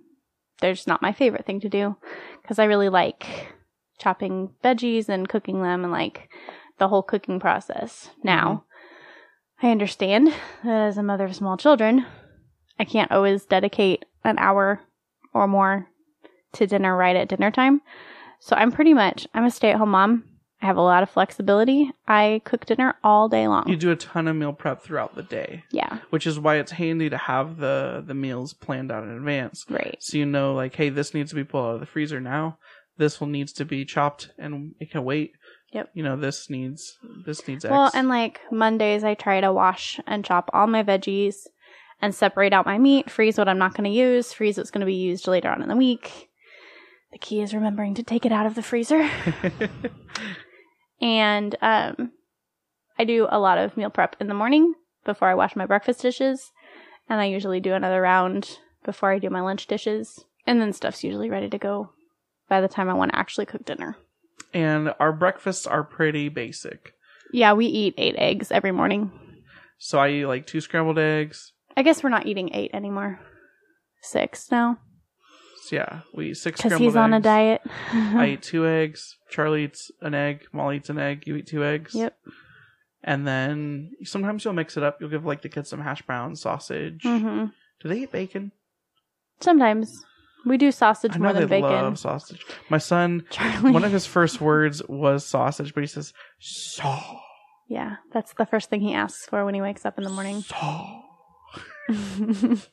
They're 0.61 0.75
just 0.75 0.89
not 0.89 1.03
my 1.03 1.13
favorite 1.13 1.45
thing 1.45 1.61
to 1.61 1.69
do 1.69 1.97
because 2.43 2.59
I 2.59 2.65
really 2.65 2.89
like 2.89 3.55
chopping 3.99 4.51
veggies 4.63 5.09
and 5.09 5.29
cooking 5.29 5.63
them 5.63 5.85
and 5.85 5.93
like 5.93 6.31
the 6.79 6.89
whole 6.89 7.03
cooking 7.03 7.41
process. 7.41 8.11
Now, 8.23 8.65
mm-hmm. 9.59 9.67
I 9.67 9.71
understand 9.71 10.29
that 10.65 10.89
as 10.89 10.99
a 10.99 11.03
mother 11.03 11.25
of 11.25 11.35
small 11.35 11.57
children, 11.57 12.07
I 12.79 12.85
can't 12.85 13.11
always 13.11 13.47
dedicate 13.47 14.05
an 14.23 14.39
hour 14.39 14.81
or 15.33 15.49
more 15.49 15.89
to 16.53 16.67
dinner 16.67 16.97
right 16.97 17.17
at 17.17 17.29
dinner 17.29 17.51
time. 17.51 17.81
So 18.41 18.55
I'm 18.57 18.73
pretty 18.73 18.95
much 18.95 19.27
I'm 19.35 19.45
a 19.45 19.51
stay-at-home 19.51 19.91
mom. 19.91 20.25
I 20.63 20.67
have 20.67 20.77
a 20.77 20.83
lot 20.83 21.03
of 21.03 21.11
flexibility. 21.11 21.91
I 22.09 22.41
cook 22.45 22.65
dinner 22.65 22.95
all 23.05 23.29
day 23.29 23.47
long. 23.47 23.69
You 23.69 23.77
do 23.77 23.91
a 23.91 23.97
ton 23.97 24.27
of 24.27 24.37
meal 24.37 24.53
prep 24.55 24.83
throughout 24.83 25.15
the 25.15 25.23
day, 25.23 25.65
yeah, 25.71 25.99
which 26.11 26.27
is 26.27 26.39
why 26.39 26.57
it's 26.57 26.73
handy 26.73 27.11
to 27.11 27.19
have 27.19 27.59
the 27.59 28.03
the 28.07 28.15
meals 28.15 28.55
planned 28.55 28.91
out 28.91 29.05
in 29.05 29.11
advance. 29.11 29.65
right. 29.69 29.97
So 30.01 30.17
you 30.17 30.27
know 30.27 30.55
like 30.55 30.75
hey, 30.75 30.89
this 30.89 31.13
needs 31.13 31.31
to 31.31 31.37
be 31.37 31.45
pulled 31.45 31.67
out 31.67 31.75
of 31.75 31.81
the 31.81 31.87
freezer 31.87 32.21
now. 32.21 32.59
This 32.97 33.21
will 33.21 33.27
needs 33.27 33.53
to 33.55 33.65
be 33.65 33.85
chopped 33.85 34.31
and 34.39 34.75
it 34.81 34.91
can 34.91 35.05
wait. 35.05 35.33
Yep. 35.73 35.91
You 35.93 36.03
know, 36.03 36.17
this 36.17 36.49
needs 36.49 36.97
this 37.27 37.47
needs 37.47 37.65
X. 37.65 37.71
Well, 37.71 37.91
and 37.93 38.09
like 38.09 38.41
Mondays, 38.51 39.05
I 39.05 39.15
try 39.15 39.41
to 39.43 39.53
wash 39.53 40.01
and 40.07 40.25
chop 40.25 40.49
all 40.55 40.67
my 40.67 40.83
veggies 40.83 41.47
and 42.01 42.15
separate 42.15 42.53
out 42.53 42.67
my 42.67 42.79
meat, 42.79 43.11
freeze 43.11 43.37
what 43.37 43.49
I'm 43.49 43.59
not 43.59 43.75
going 43.75 43.91
to 43.91 43.97
use, 43.97 44.33
freeze 44.33 44.57
what's 44.57 44.71
going 44.71 44.81
to 44.81 44.87
be 44.87 44.95
used 44.95 45.27
later 45.27 45.51
on 45.51 45.63
in 45.63 45.69
the 45.69 45.77
week. 45.77 46.31
The 47.13 47.19
key 47.19 47.41
is 47.41 47.55
remembering 47.55 47.95
to 47.95 48.03
take 48.03 48.27
it 48.27 48.33
out 48.33 48.47
of 48.47 48.55
the 48.55 48.63
freezer. 48.63 49.09
and 51.01 51.55
um, 51.63 52.13
I 52.99 53.05
do 53.05 53.27
a 53.31 53.39
lot 53.39 53.59
of 53.59 53.77
meal 53.77 53.91
prep 53.91 54.17
in 54.21 54.29
the 54.29 54.35
morning 54.35 54.75
before 55.05 55.29
I 55.29 55.35
wash 55.35 55.55
my 55.57 55.67
breakfast 55.67 56.01
dishes. 56.03 56.53
And 57.09 57.21
I 57.21 57.27
usually 57.27 57.61
do 57.61 57.75
another 57.75 58.01
round 58.01 58.59
before 58.85 59.13
I 59.13 59.19
do 59.19 59.31
my 59.31 59.41
lunch 59.41 59.67
dishes. 59.67 60.25
And 60.47 60.61
then 60.61 60.73
stuff's 60.73 61.05
usually 61.05 61.31
ready 61.31 61.49
to 61.49 61.59
go 61.59 61.91
by 62.49 62.61
the 62.61 62.69
time 62.69 62.89
I 62.89 62.95
want 62.95 63.13
to 63.13 63.19
actually 63.19 63.47
cook 63.47 63.65
dinner. 63.65 63.97
and 64.55 64.93
our 64.99 65.13
breakfasts 65.13 65.67
are 65.67 65.85
pretty 65.85 66.29
basic. 66.29 66.93
Yeah, 67.33 67.53
we 67.53 67.67
eat 67.67 67.95
eight 67.99 68.15
eggs 68.17 68.51
every 68.51 68.73
morning. 68.73 69.11
So 69.79 69.99
I 69.99 70.09
eat 70.11 70.27
like 70.27 70.47
two 70.47 70.61
scrambled 70.61 70.99
eggs. 70.99 71.53
I 71.77 71.83
guess 71.83 72.03
we're 72.03 72.09
not 72.11 72.27
eating 72.27 72.51
eight 72.55 72.71
anymore. 72.73 73.21
Six 74.01 74.51
now. 74.51 74.79
Yeah, 75.73 76.01
we 76.15 76.31
eat 76.31 76.37
six 76.37 76.59
Because 76.59 76.71
scrambled 76.73 76.89
he's 76.93 76.97
on 76.97 77.13
a 77.13 77.17
eggs. 77.17 77.25
diet. 77.25 77.63
I 77.93 78.27
eat 78.35 78.43
two 78.43 78.67
eggs. 78.67 79.17
Charlie 79.31 79.65
eats 79.65 79.91
an 80.01 80.15
egg. 80.15 80.47
Molly 80.53 80.77
eats 80.77 80.91
an 80.91 80.99
egg. 80.99 81.25
You 81.27 81.37
eat 81.37 81.47
two 81.47 81.65
eggs. 81.65 81.95
Yep. 81.95 82.17
And 83.05 83.27
then 83.27 83.93
sometimes 84.05 84.45
you'll 84.45 84.55
mix 84.55 84.77
it 84.77 84.83
up. 84.83 85.01
You'll 85.01 85.11
give 85.11 85.25
like 85.25 85.43
the 85.43 85.49
kids 85.49 85.69
some 85.71 85.81
hash 85.81 86.03
browns, 86.03 86.41
sausage. 86.41 87.03
hmm 87.03 87.47
Do 87.81 87.89
they 87.89 88.01
eat 88.01 88.13
bacon? 88.13 88.53
Sometimes. 89.41 90.05
We 90.45 90.57
do 90.59 90.71
sausage 90.71 91.13
I 91.15 91.19
know 91.19 91.25
more 91.25 91.33
they 91.33 91.41
than 91.41 91.49
bacon. 91.49 91.71
love 91.71 91.99
sausage. 91.99 92.45
My 92.69 92.79
son, 92.79 93.25
Charlie. 93.31 93.73
one 93.73 93.85
of 93.85 93.91
his 93.93 94.07
first 94.17 94.41
words 94.41 94.81
was 94.89 95.27
sausage, 95.27 95.75
but 95.75 95.83
he 95.83 95.89
says 95.89 96.13
saw. 96.39 97.19
yeah, 97.69 97.97
that's 98.13 98.33
the 98.35 98.47
first 98.47 98.71
thing 98.71 98.81
he 98.81 98.95
asks 98.95 99.27
for 99.27 99.45
when 99.45 99.55
he 99.55 99.61
wakes 99.61 99.85
up 99.85 99.99
in 99.99 100.05
the 100.05 100.11
morning. 100.11 100.43
Saw. 100.43 101.03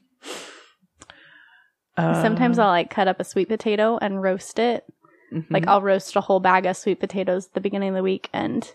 Uh, 1.98 2.22
Sometimes 2.22 2.58
I'll 2.60 2.70
like 2.70 2.90
cut 2.90 3.08
up 3.08 3.20
a 3.20 3.24
sweet 3.24 3.50
potato 3.50 3.98
and 4.02 4.22
roast 4.22 4.58
it. 4.60 4.84
mhm. 5.32 5.46
Like 5.50 5.68
I'll 5.68 5.82
roast 5.82 6.16
a 6.16 6.22
whole 6.22 6.40
bag 6.40 6.66
of 6.66 6.76
sweet 6.78 7.00
potatoes 7.00 7.48
at 7.48 7.54
the 7.54 7.62
beginning 7.62 7.90
of 7.90 7.96
the 7.96 8.04
week 8.04 8.30
and 8.34 8.74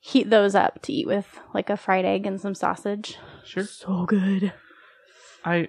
heat 0.00 0.30
those 0.30 0.54
up 0.54 0.82
to 0.82 0.92
eat 0.92 1.06
with 1.06 1.38
like 1.54 1.70
a 1.70 1.76
fried 1.76 2.04
egg 2.04 2.26
and 2.26 2.40
some 2.40 2.54
sausage. 2.54 3.16
sure. 3.44 3.64
So 3.64 4.04
good. 4.06 4.52
I 5.44 5.68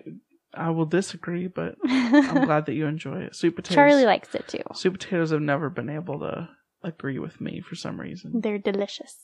I 0.54 0.70
will 0.72 0.86
disagree, 0.86 1.48
but 1.48 1.76
I'm 1.86 2.46
glad 2.46 2.66
that 2.66 2.74
you 2.74 2.86
enjoy 2.88 3.22
it. 3.22 3.36
Sweet 3.36 3.56
potatoes. 3.56 3.76
Charlie 3.76 4.06
likes 4.06 4.34
it 4.36 4.48
too. 4.48 4.64
Sweet 4.74 4.94
potatoes 4.94 5.32
have 5.32 5.42
never 5.42 5.70
been 5.70 5.90
able 5.90 6.20
to 6.20 6.50
agree 6.84 7.20
with 7.20 7.40
me 7.42 7.62
for 7.62 7.76
some 7.76 8.00
reason. 8.00 8.42
They're 8.42 8.58
delicious. 8.58 9.16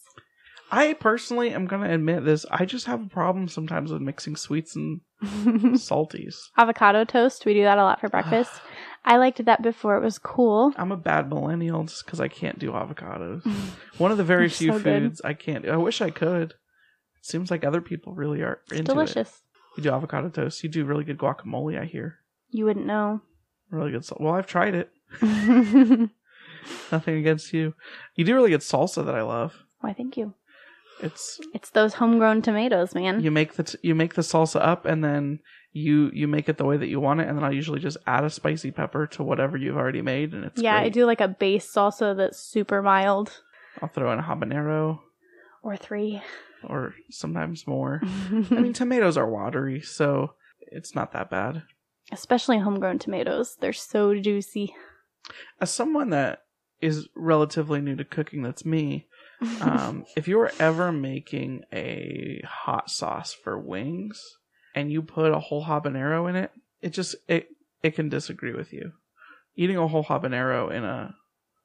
I 0.75 0.93
personally 0.93 1.51
am 1.51 1.65
gonna 1.65 1.93
admit 1.93 2.25
this. 2.25 2.45
I 2.51 2.65
just 2.65 2.85
have 2.87 3.01
a 3.05 3.09
problem 3.09 3.47
sometimes 3.47 3.91
with 3.91 4.01
mixing 4.01 4.35
sweets 4.35 4.75
and 4.75 5.01
salties. 5.23 6.35
Avocado 6.57 7.03
toast, 7.05 7.45
we 7.45 7.53
do 7.53 7.63
that 7.63 7.77
a 7.77 7.83
lot 7.83 7.99
for 8.01 8.09
breakfast. 8.09 8.51
I 9.05 9.17
liked 9.17 9.43
that 9.45 9.61
before 9.61 9.97
it 9.97 10.03
was 10.03 10.17
cool. 10.17 10.73
I'm 10.77 10.91
a 10.93 10.97
bad 10.97 11.29
millennial 11.29 11.83
just 11.83 12.05
because 12.05 12.21
I 12.21 12.29
can't 12.29 12.57
do 12.57 12.71
avocados. 12.71 13.45
One 13.97 14.11
of 14.11 14.17
the 14.17 14.23
very 14.23 14.47
few 14.49 14.71
so 14.71 14.79
good. 14.79 15.03
foods 15.03 15.21
I 15.23 15.33
can't. 15.33 15.67
I 15.67 15.75
wish 15.77 16.01
I 16.01 16.09
could. 16.09 16.51
It 16.51 17.25
seems 17.25 17.51
like 17.51 17.63
other 17.65 17.81
people 17.81 18.13
really 18.13 18.41
are 18.41 18.61
into 18.71 18.79
it. 18.91 18.95
Delicious. 18.95 19.41
You 19.77 19.83
do 19.83 19.91
avocado 19.91 20.29
toast. 20.29 20.63
You 20.63 20.69
do 20.69 20.85
really 20.85 21.03
good 21.03 21.17
guacamole. 21.17 21.79
I 21.79 21.85
hear 21.85 22.19
You 22.49 22.65
wouldn't 22.65 22.85
know. 22.85 23.21
really 23.69 23.91
good. 23.91 24.05
Salt. 24.05 24.21
Well, 24.21 24.33
I've 24.33 24.47
tried 24.47 24.73
it. 24.75 24.89
Nothing 26.91 27.17
against 27.17 27.51
you. 27.53 27.73
You 28.15 28.23
do 28.23 28.35
really 28.35 28.51
good 28.51 28.61
salsa 28.61 29.05
that 29.05 29.15
I 29.15 29.21
love. 29.21 29.53
Why? 29.81 29.93
Thank 29.93 30.15
you. 30.15 30.33
It's 31.03 31.39
It's 31.53 31.69
those 31.71 31.95
homegrown 31.95 32.41
tomatoes, 32.41 32.95
man. 32.95 33.21
you 33.21 33.29
make 33.31 33.53
the 33.53 33.63
t- 33.63 33.77
you 33.81 33.93
make 33.95 34.13
the 34.15 34.21
salsa 34.21 34.61
up 34.61 34.85
and 34.85 35.03
then 35.03 35.39
you 35.71 36.09
you 36.13 36.27
make 36.27 36.47
it 36.49 36.57
the 36.57 36.65
way 36.65 36.77
that 36.77 36.87
you 36.87 36.99
want 36.99 37.19
it 37.19 37.27
and 37.27 37.37
then 37.37 37.43
I 37.43 37.49
usually 37.51 37.79
just 37.79 37.97
add 38.07 38.23
a 38.23 38.29
spicy 38.29 38.71
pepper 38.71 39.07
to 39.07 39.23
whatever 39.23 39.57
you've 39.57 39.75
already 39.77 40.01
made 40.01 40.33
and 40.33 40.45
it's 40.45 40.61
yeah, 40.61 40.77
I 40.77 40.89
do 40.89 41.05
like 41.05 41.21
a 41.21 41.27
base 41.27 41.71
salsa 41.71 42.15
that's 42.15 42.39
super 42.39 42.81
mild. 42.81 43.41
I'll 43.81 43.89
throw 43.89 44.11
in 44.13 44.19
a 44.19 44.23
habanero 44.23 44.99
Or 45.63 45.75
three. 45.77 46.21
or 46.63 46.93
sometimes 47.09 47.65
more. 47.67 48.01
I 48.31 48.59
mean 48.61 48.73
tomatoes 48.73 49.17
are 49.17 49.29
watery, 49.29 49.81
so 49.81 50.33
it's 50.61 50.93
not 50.95 51.11
that 51.13 51.29
bad. 51.29 51.63
Especially 52.11 52.59
homegrown 52.59 52.99
tomatoes. 52.99 53.57
They're 53.59 53.73
so 53.73 54.13
juicy. 54.15 54.75
As 55.59 55.71
someone 55.71 56.09
that 56.11 56.43
is 56.81 57.07
relatively 57.15 57.79
new 57.81 57.95
to 57.95 58.03
cooking, 58.03 58.43
that's 58.43 58.65
me. 58.65 59.07
Um, 59.61 60.05
if 60.15 60.27
you 60.27 60.37
were 60.37 60.51
ever 60.59 60.91
making 60.91 61.63
a 61.73 62.41
hot 62.45 62.89
sauce 62.89 63.33
for 63.33 63.57
wings 63.59 64.21
and 64.75 64.91
you 64.91 65.01
put 65.01 65.31
a 65.31 65.39
whole 65.39 65.65
habanero 65.65 66.29
in 66.29 66.35
it, 66.35 66.51
it 66.81 66.89
just 66.89 67.15
it 67.27 67.47
it 67.81 67.95
can 67.95 68.09
disagree 68.09 68.53
with 68.53 68.71
you. 68.73 68.91
Eating 69.55 69.77
a 69.77 69.87
whole 69.87 70.03
habanero 70.03 70.71
in 70.71 70.83
a 70.83 71.13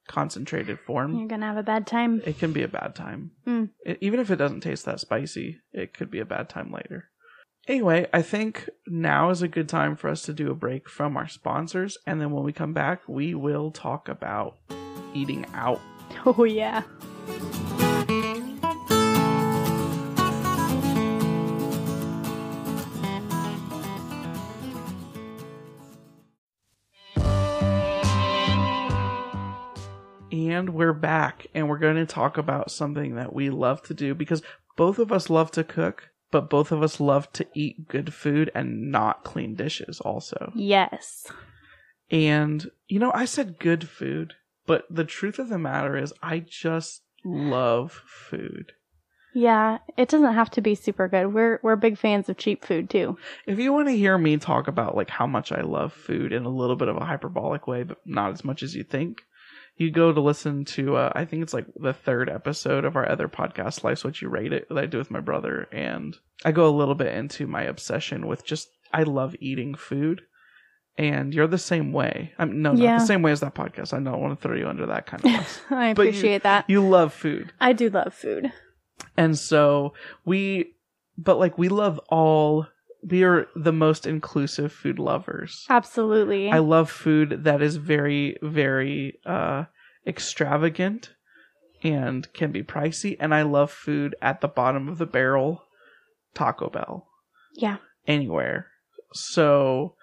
concentrated 0.09 0.79
form, 0.81 1.14
You're 1.19 1.29
gonna 1.29 1.47
have 1.47 1.57
a 1.57 1.62
bad 1.62 1.87
time. 1.87 2.23
it 2.25 2.38
can 2.38 2.53
be 2.53 2.62
a 2.62 2.69
bad 2.69 2.95
time. 2.95 3.33
Mm. 3.47 3.71
It- 3.85 3.99
even 4.01 4.21
if 4.21 4.31
it 4.31 4.37
doesn't 4.37 4.61
taste 4.61 4.85
that 4.87 5.01
spicy, 5.01 5.59
it 5.73 5.93
could 5.95 6.11
be 6.11 6.21
a 6.21 6.25
bad 6.25 6.49
time 6.49 6.73
later. 6.73 7.11
Anyway, 7.67 8.07
I 8.14 8.23
think 8.23 8.69
now 8.87 9.29
is 9.29 9.43
a 9.43 9.49
good 9.49 9.69
time 9.69 9.95
for 9.97 10.09
us 10.09 10.23
to 10.23 10.33
do 10.33 10.51
a 10.51 10.55
break 10.55 10.88
from 10.88 11.19
our 11.19 11.29
sponsors, 11.29 11.99
and 12.07 12.19
then 12.21 12.31
when 12.31 12.43
we 12.43 12.53
come 12.53 12.73
back, 12.73 13.03
we 13.07 13.35
will 13.35 13.71
talk 13.71 14.09
about 14.09 14.57
eating 15.14 15.45
out. 15.55 15.81
Oh 16.25 16.45
yeah. 16.45 16.83
And 30.31 30.71
we're 30.71 30.93
back, 30.93 31.47
and 31.55 31.69
we're 31.69 31.79
going 31.79 31.97
to 31.97 32.07
talk 32.07 32.37
about 32.37 32.71
something 32.71 33.14
that 33.14 33.33
we 33.33 33.49
love 33.51 33.83
to 33.83 33.95
do 33.95 34.14
because 34.14 34.43
both 34.77 34.99
of 34.99 35.12
us 35.12 35.31
love 35.31 35.51
to 35.53 35.62
cook, 35.62 36.11
but 36.31 36.51
both 36.51 36.73
of 36.73 36.83
us 36.83 36.99
love 37.01 37.33
to 37.35 37.47
eat 37.55 37.88
good 37.88 38.12
food 38.12 38.51
and 38.55 38.91
not 38.91 39.25
clean 39.25 39.55
dishes, 39.55 40.01
also. 40.01 40.53
Yes. 40.55 41.27
And, 42.11 42.71
you 42.88 42.99
know, 42.99 43.12
I 43.14 43.25
said 43.25 43.59
good 43.59 43.88
food, 43.88 44.35
but 44.67 44.85
the 44.91 45.05
truth 45.05 45.38
of 45.38 45.49
the 45.49 45.59
matter 45.59 45.97
is, 45.97 46.12
I 46.23 46.41
just 46.41 47.03
love 47.24 48.02
food. 48.07 48.72
Yeah, 49.35 49.78
it 49.96 50.09
doesn't 50.09 50.35
have 50.35 50.50
to 50.52 50.61
be 50.61 50.74
super 50.74 51.07
good. 51.07 51.33
We're 51.33 51.61
we're 51.62 51.76
big 51.76 51.98
fans 51.98 52.28
of 52.28 52.38
cheap 52.38 52.64
food 52.64 52.90
too. 52.90 53.18
If 53.46 53.59
you 53.59 53.72
want 53.72 53.88
to 53.88 53.96
hear 53.96 54.16
me 54.16 54.37
talk 54.37 54.68
about 54.68 54.96
like 54.96 55.11
how 55.11 55.26
much 55.26 55.52
I 55.52 55.61
love 55.61 55.92
food 55.92 56.33
in 56.33 56.44
a 56.44 56.50
little 56.50 56.76
bit 56.76 56.88
of 56.88 56.96
a 56.96 57.04
hyperbolic 57.04 57.66
way, 57.66 57.83
but 57.83 57.98
not 58.04 58.33
as 58.33 58.44
much 58.44 58.62
as 58.62 58.74
you 58.74 58.85
think, 58.85 59.22
you 59.76 59.90
go 59.90 60.12
to 60.12 60.20
listen 60.20 60.64
to 60.64 60.96
uh, 60.96 61.12
I 61.14 61.24
think 61.24 61.42
it's 61.42 61.54
like 61.54 61.66
the 61.76 61.92
third 61.92 62.28
episode 62.28 62.85
of 62.85 62.96
our 62.96 63.09
other 63.09 63.28
podcast, 63.28 63.85
Life's 63.85 64.02
What 64.02 64.20
You 64.20 64.28
Rate 64.28 64.52
It, 64.52 64.68
that 64.68 64.78
I 64.78 64.87
do 64.87 64.98
with 64.98 65.11
my 65.11 65.20
brother, 65.20 65.68
and 65.72 66.16
I 66.44 66.52
go 66.52 66.66
a 66.66 66.76
little 66.76 66.94
bit 66.94 67.14
into 67.14 67.46
my 67.46 67.62
obsession 67.62 68.26
with 68.26 68.44
just 68.44 68.68
I 68.92 69.02
love 69.02 69.37
eating 69.40 69.74
food. 69.74 70.22
And 70.98 71.32
you're 71.32 71.46
the 71.46 71.58
same 71.58 71.92
way. 71.92 72.32
I'm 72.38 72.61
no, 72.61 72.74
Yeah. 72.74 72.92
not 72.92 73.00
the 73.00 73.06
same 73.06 73.22
way 73.22 73.30
as 73.32 73.38
that 73.40 73.54
podcast. 73.54 73.92
I 73.94 74.00
don't 74.00 74.20
want 74.20 74.38
to 74.38 74.42
throw 74.48 74.56
you 74.56 74.66
under 74.68 74.84
that 74.87 75.06
kind 75.06 75.24
of 75.24 75.30
bus. 75.32 75.61
I 75.70 75.94
But 75.94 76.02
you- 76.02 76.08
appreciate 76.11 76.42
that. 76.42 76.64
you 76.68 76.87
love 76.87 77.14
food. 77.14 77.52
I 77.61 77.72
do 77.72 77.88
love 77.88 78.12
food. 78.12 78.52
And 79.16 79.38
so 79.38 79.94
we, 80.24 80.72
but 81.16 81.38
like 81.38 81.56
we 81.56 81.68
love 81.68 82.00
all, 82.08 82.66
we 83.08 83.22
are 83.22 83.46
the 83.54 83.72
most 83.72 84.06
inclusive 84.08 84.72
food 84.72 84.98
lovers. 84.98 85.64
Absolutely. 85.70 86.50
I 86.50 86.58
love 86.58 86.90
food 86.90 87.44
that 87.44 87.62
is 87.62 87.76
very, 87.76 88.37
very 88.42 89.20
uh, 89.24 89.66
extravagant 90.04 91.14
and 91.84 92.30
can 92.32 92.50
be 92.50 92.64
pricey. 92.64 93.16
And 93.20 93.32
I 93.32 93.42
love 93.42 93.70
food 93.70 94.16
at 94.20 94.40
the 94.40 94.48
bottom 94.48 94.88
of 94.88 94.98
the 94.98 95.06
barrel, 95.06 95.62
Taco 96.34 96.68
Bell, 96.70 97.06
yeah. 97.54 97.76
anywhere. 98.08 98.66
So, 99.12 99.94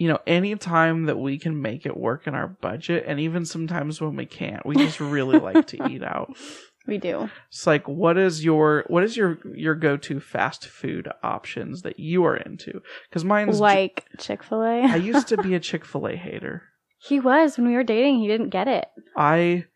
you 0.00 0.08
know, 0.08 0.18
any 0.26 0.56
time 0.56 1.04
that 1.04 1.18
we 1.18 1.38
can 1.38 1.60
make 1.60 1.84
it 1.84 1.94
work 1.94 2.26
in 2.26 2.34
our 2.34 2.48
budget, 2.48 3.04
and 3.06 3.20
even 3.20 3.44
sometimes 3.44 4.00
when 4.00 4.16
we 4.16 4.24
can't, 4.24 4.64
we 4.64 4.74
just 4.74 4.98
really 4.98 5.38
like 5.38 5.66
to 5.68 5.88
eat 5.88 6.02
out. 6.02 6.34
We 6.86 6.96
do. 6.96 7.28
It's 7.50 7.66
like 7.66 7.86
what 7.86 8.16
is 8.16 8.42
your 8.42 8.84
what 8.88 9.04
is 9.04 9.14
your 9.14 9.38
your 9.54 9.74
go 9.74 9.98
to 9.98 10.18
fast 10.18 10.66
food 10.66 11.08
options 11.22 11.82
that 11.82 12.00
you 12.00 12.24
are 12.24 12.36
into? 12.36 12.80
Because 13.08 13.22
mine's 13.22 13.60
Like 13.60 14.06
Chick 14.18 14.42
Fil 14.42 14.62
A. 14.62 14.80
I 14.84 14.96
used 14.96 15.28
to 15.28 15.36
be 15.36 15.54
a 15.54 15.60
Chick 15.60 15.84
Fil 15.84 16.08
A 16.08 16.16
hater. 16.16 16.62
he 16.98 17.20
was 17.20 17.58
when 17.58 17.68
we 17.68 17.74
were 17.74 17.84
dating, 17.84 18.20
he 18.20 18.26
didn't 18.26 18.48
get 18.48 18.66
it. 18.66 18.88
I 19.14 19.66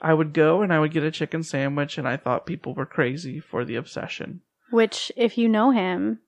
I 0.00 0.14
would 0.14 0.32
go 0.32 0.62
and 0.62 0.72
I 0.72 0.78
would 0.78 0.92
get 0.92 1.02
a 1.02 1.10
chicken 1.10 1.42
sandwich, 1.42 1.98
and 1.98 2.06
I 2.06 2.16
thought 2.16 2.46
people 2.46 2.72
were 2.72 2.86
crazy 2.86 3.40
for 3.40 3.64
the 3.64 3.74
obsession. 3.74 4.40
Which, 4.70 5.10
if 5.16 5.36
you 5.36 5.48
know 5.48 5.72
him, 5.72 6.20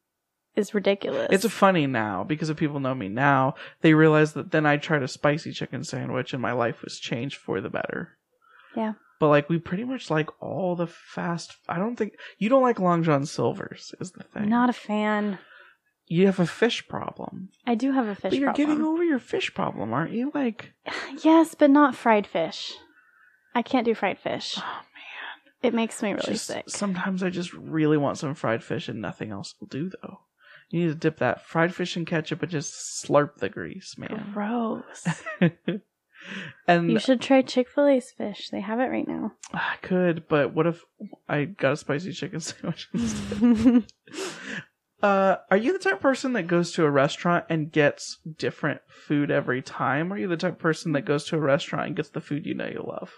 is 0.57 0.75
ridiculous. 0.75 1.29
It's 1.31 1.47
funny 1.53 1.87
now 1.87 2.25
because 2.25 2.51
if 2.51 2.57
people 2.57 2.81
know 2.81 2.95
me 2.95 3.09
now, 3.09 3.55
they 3.83 3.95
realize 3.95 4.33
that 4.33 4.51
then 4.51 4.67
I 4.67 4.77
tried 4.79 5.03
a 5.03 5.09
spicy 5.09 5.53
chicken 5.53 5.85
sandwich 5.85 6.33
and 6.33 6.43
my 6.43 6.53
life 6.53 6.83
was 6.83 6.99
changed 6.99 7.37
for 7.37 7.61
the 7.61 7.71
better. 7.71 8.17
Yeah. 8.75 8.95
But 9.21 9.29
like 9.29 9.49
we 9.49 9.59
pretty 9.59 9.85
much 9.85 10.11
like 10.11 10.29
all 10.43 10.77
the 10.77 10.87
fast. 10.87 11.57
I 11.69 11.79
don't 11.79 11.97
think 11.97 12.15
you 12.39 12.49
don't 12.49 12.63
like 12.63 12.79
Long 12.81 13.03
John 13.03 13.25
Silver's 13.27 13.95
is 14.01 14.13
the 14.13 14.25
thing. 14.25 14.49
not 14.49 14.69
a 14.71 14.75
fan. 14.75 15.39
you 16.07 16.27
have 16.27 16.39
a 16.41 16.47
fish 16.47 16.87
problem. 16.89 17.49
I 17.67 17.75
do 17.75 17.93
have 17.93 18.07
a 18.07 18.15
fish 18.15 18.31
but 18.31 18.39
you're 18.39 18.49
problem. 18.53 18.67
getting 18.69 18.85
over 18.85 19.03
your 19.05 19.19
fish 19.19 19.55
problem, 19.55 19.93
aren't 19.93 20.13
you? 20.13 20.31
Like, 20.35 20.73
yes, 21.23 21.55
but 21.55 21.71
not 21.71 21.95
fried 21.97 22.27
fish. 22.27 22.75
I 23.55 23.63
can't 23.63 23.87
do 23.87 23.95
fried 23.95 24.19
fish. 24.19 24.55
oh 24.59 24.61
man. 24.63 24.83
It 25.63 25.73
makes 25.75 26.03
me 26.03 26.11
really 26.11 26.33
Just- 26.35 26.47
sick. 26.47 26.69
Sometimes 26.69 27.23
I 27.23 27.31
just 27.31 27.55
really 27.55 27.97
want 27.97 28.19
some 28.19 28.35
fried 28.35 28.63
fish 28.63 28.89
and 28.89 29.01
nothing 29.01 29.31
else 29.33 29.55
will 29.59 29.69
do 29.69 29.91
though. 30.03 30.21
You 30.69 30.81
need 30.81 30.89
to 30.89 30.95
dip 30.95 31.19
that 31.19 31.47
fried 31.47 31.75
fish 31.75 31.97
in 31.97 32.05
ketchup 32.05 32.43
and 32.43 32.51
just 32.51 33.05
slurp 33.05 33.37
the 33.37 33.49
grease, 33.49 33.97
man. 33.97 34.31
Gross. 34.35 35.07
and 36.67 36.91
you 36.91 36.99
should 36.99 37.21
try 37.21 37.43
Chick 37.43 37.69
Fil 37.69 37.87
A's 37.87 38.11
fish. 38.11 38.51
They 38.51 38.61
have 38.61 38.81
it 38.81 38.91
right 38.91 39.07
now. 39.07 39.33
I 39.55 39.77
could, 39.83 40.27
but 40.29 40.55
what 40.55 40.67
if 40.67 40.83
I 41.29 41.45
got 41.45 41.75
a 41.75 41.77
spicy 41.77 42.13
chicken 42.13 42.41
sandwich 42.41 42.89
instead? 42.93 43.85
uh, 45.03 45.37
are 45.51 45.57
you 45.57 45.73
the 45.73 45.79
type 45.79 45.95
of 45.95 46.01
person 46.01 46.33
that 46.33 46.49
goes 46.49 46.73
to 46.73 46.85
a 46.85 46.91
restaurant 46.91 47.45
and 47.49 47.71
gets 47.71 48.19
different 48.39 48.81
food 48.89 49.31
every 49.31 49.63
time? 49.63 50.13
Or 50.13 50.17
are 50.17 50.19
you 50.19 50.29
the 50.29 50.37
type 50.37 50.55
of 50.55 50.59
person 50.59 50.93
that 50.93 51.03
goes 51.03 51.25
to 51.27 51.37
a 51.37 51.41
restaurant 51.41 51.87
and 51.87 51.97
gets 51.97 52.09
the 52.09 52.21
food 52.21 52.45
you 52.45 52.55
know 52.55 52.67
you 52.67 52.85
love? 52.87 53.13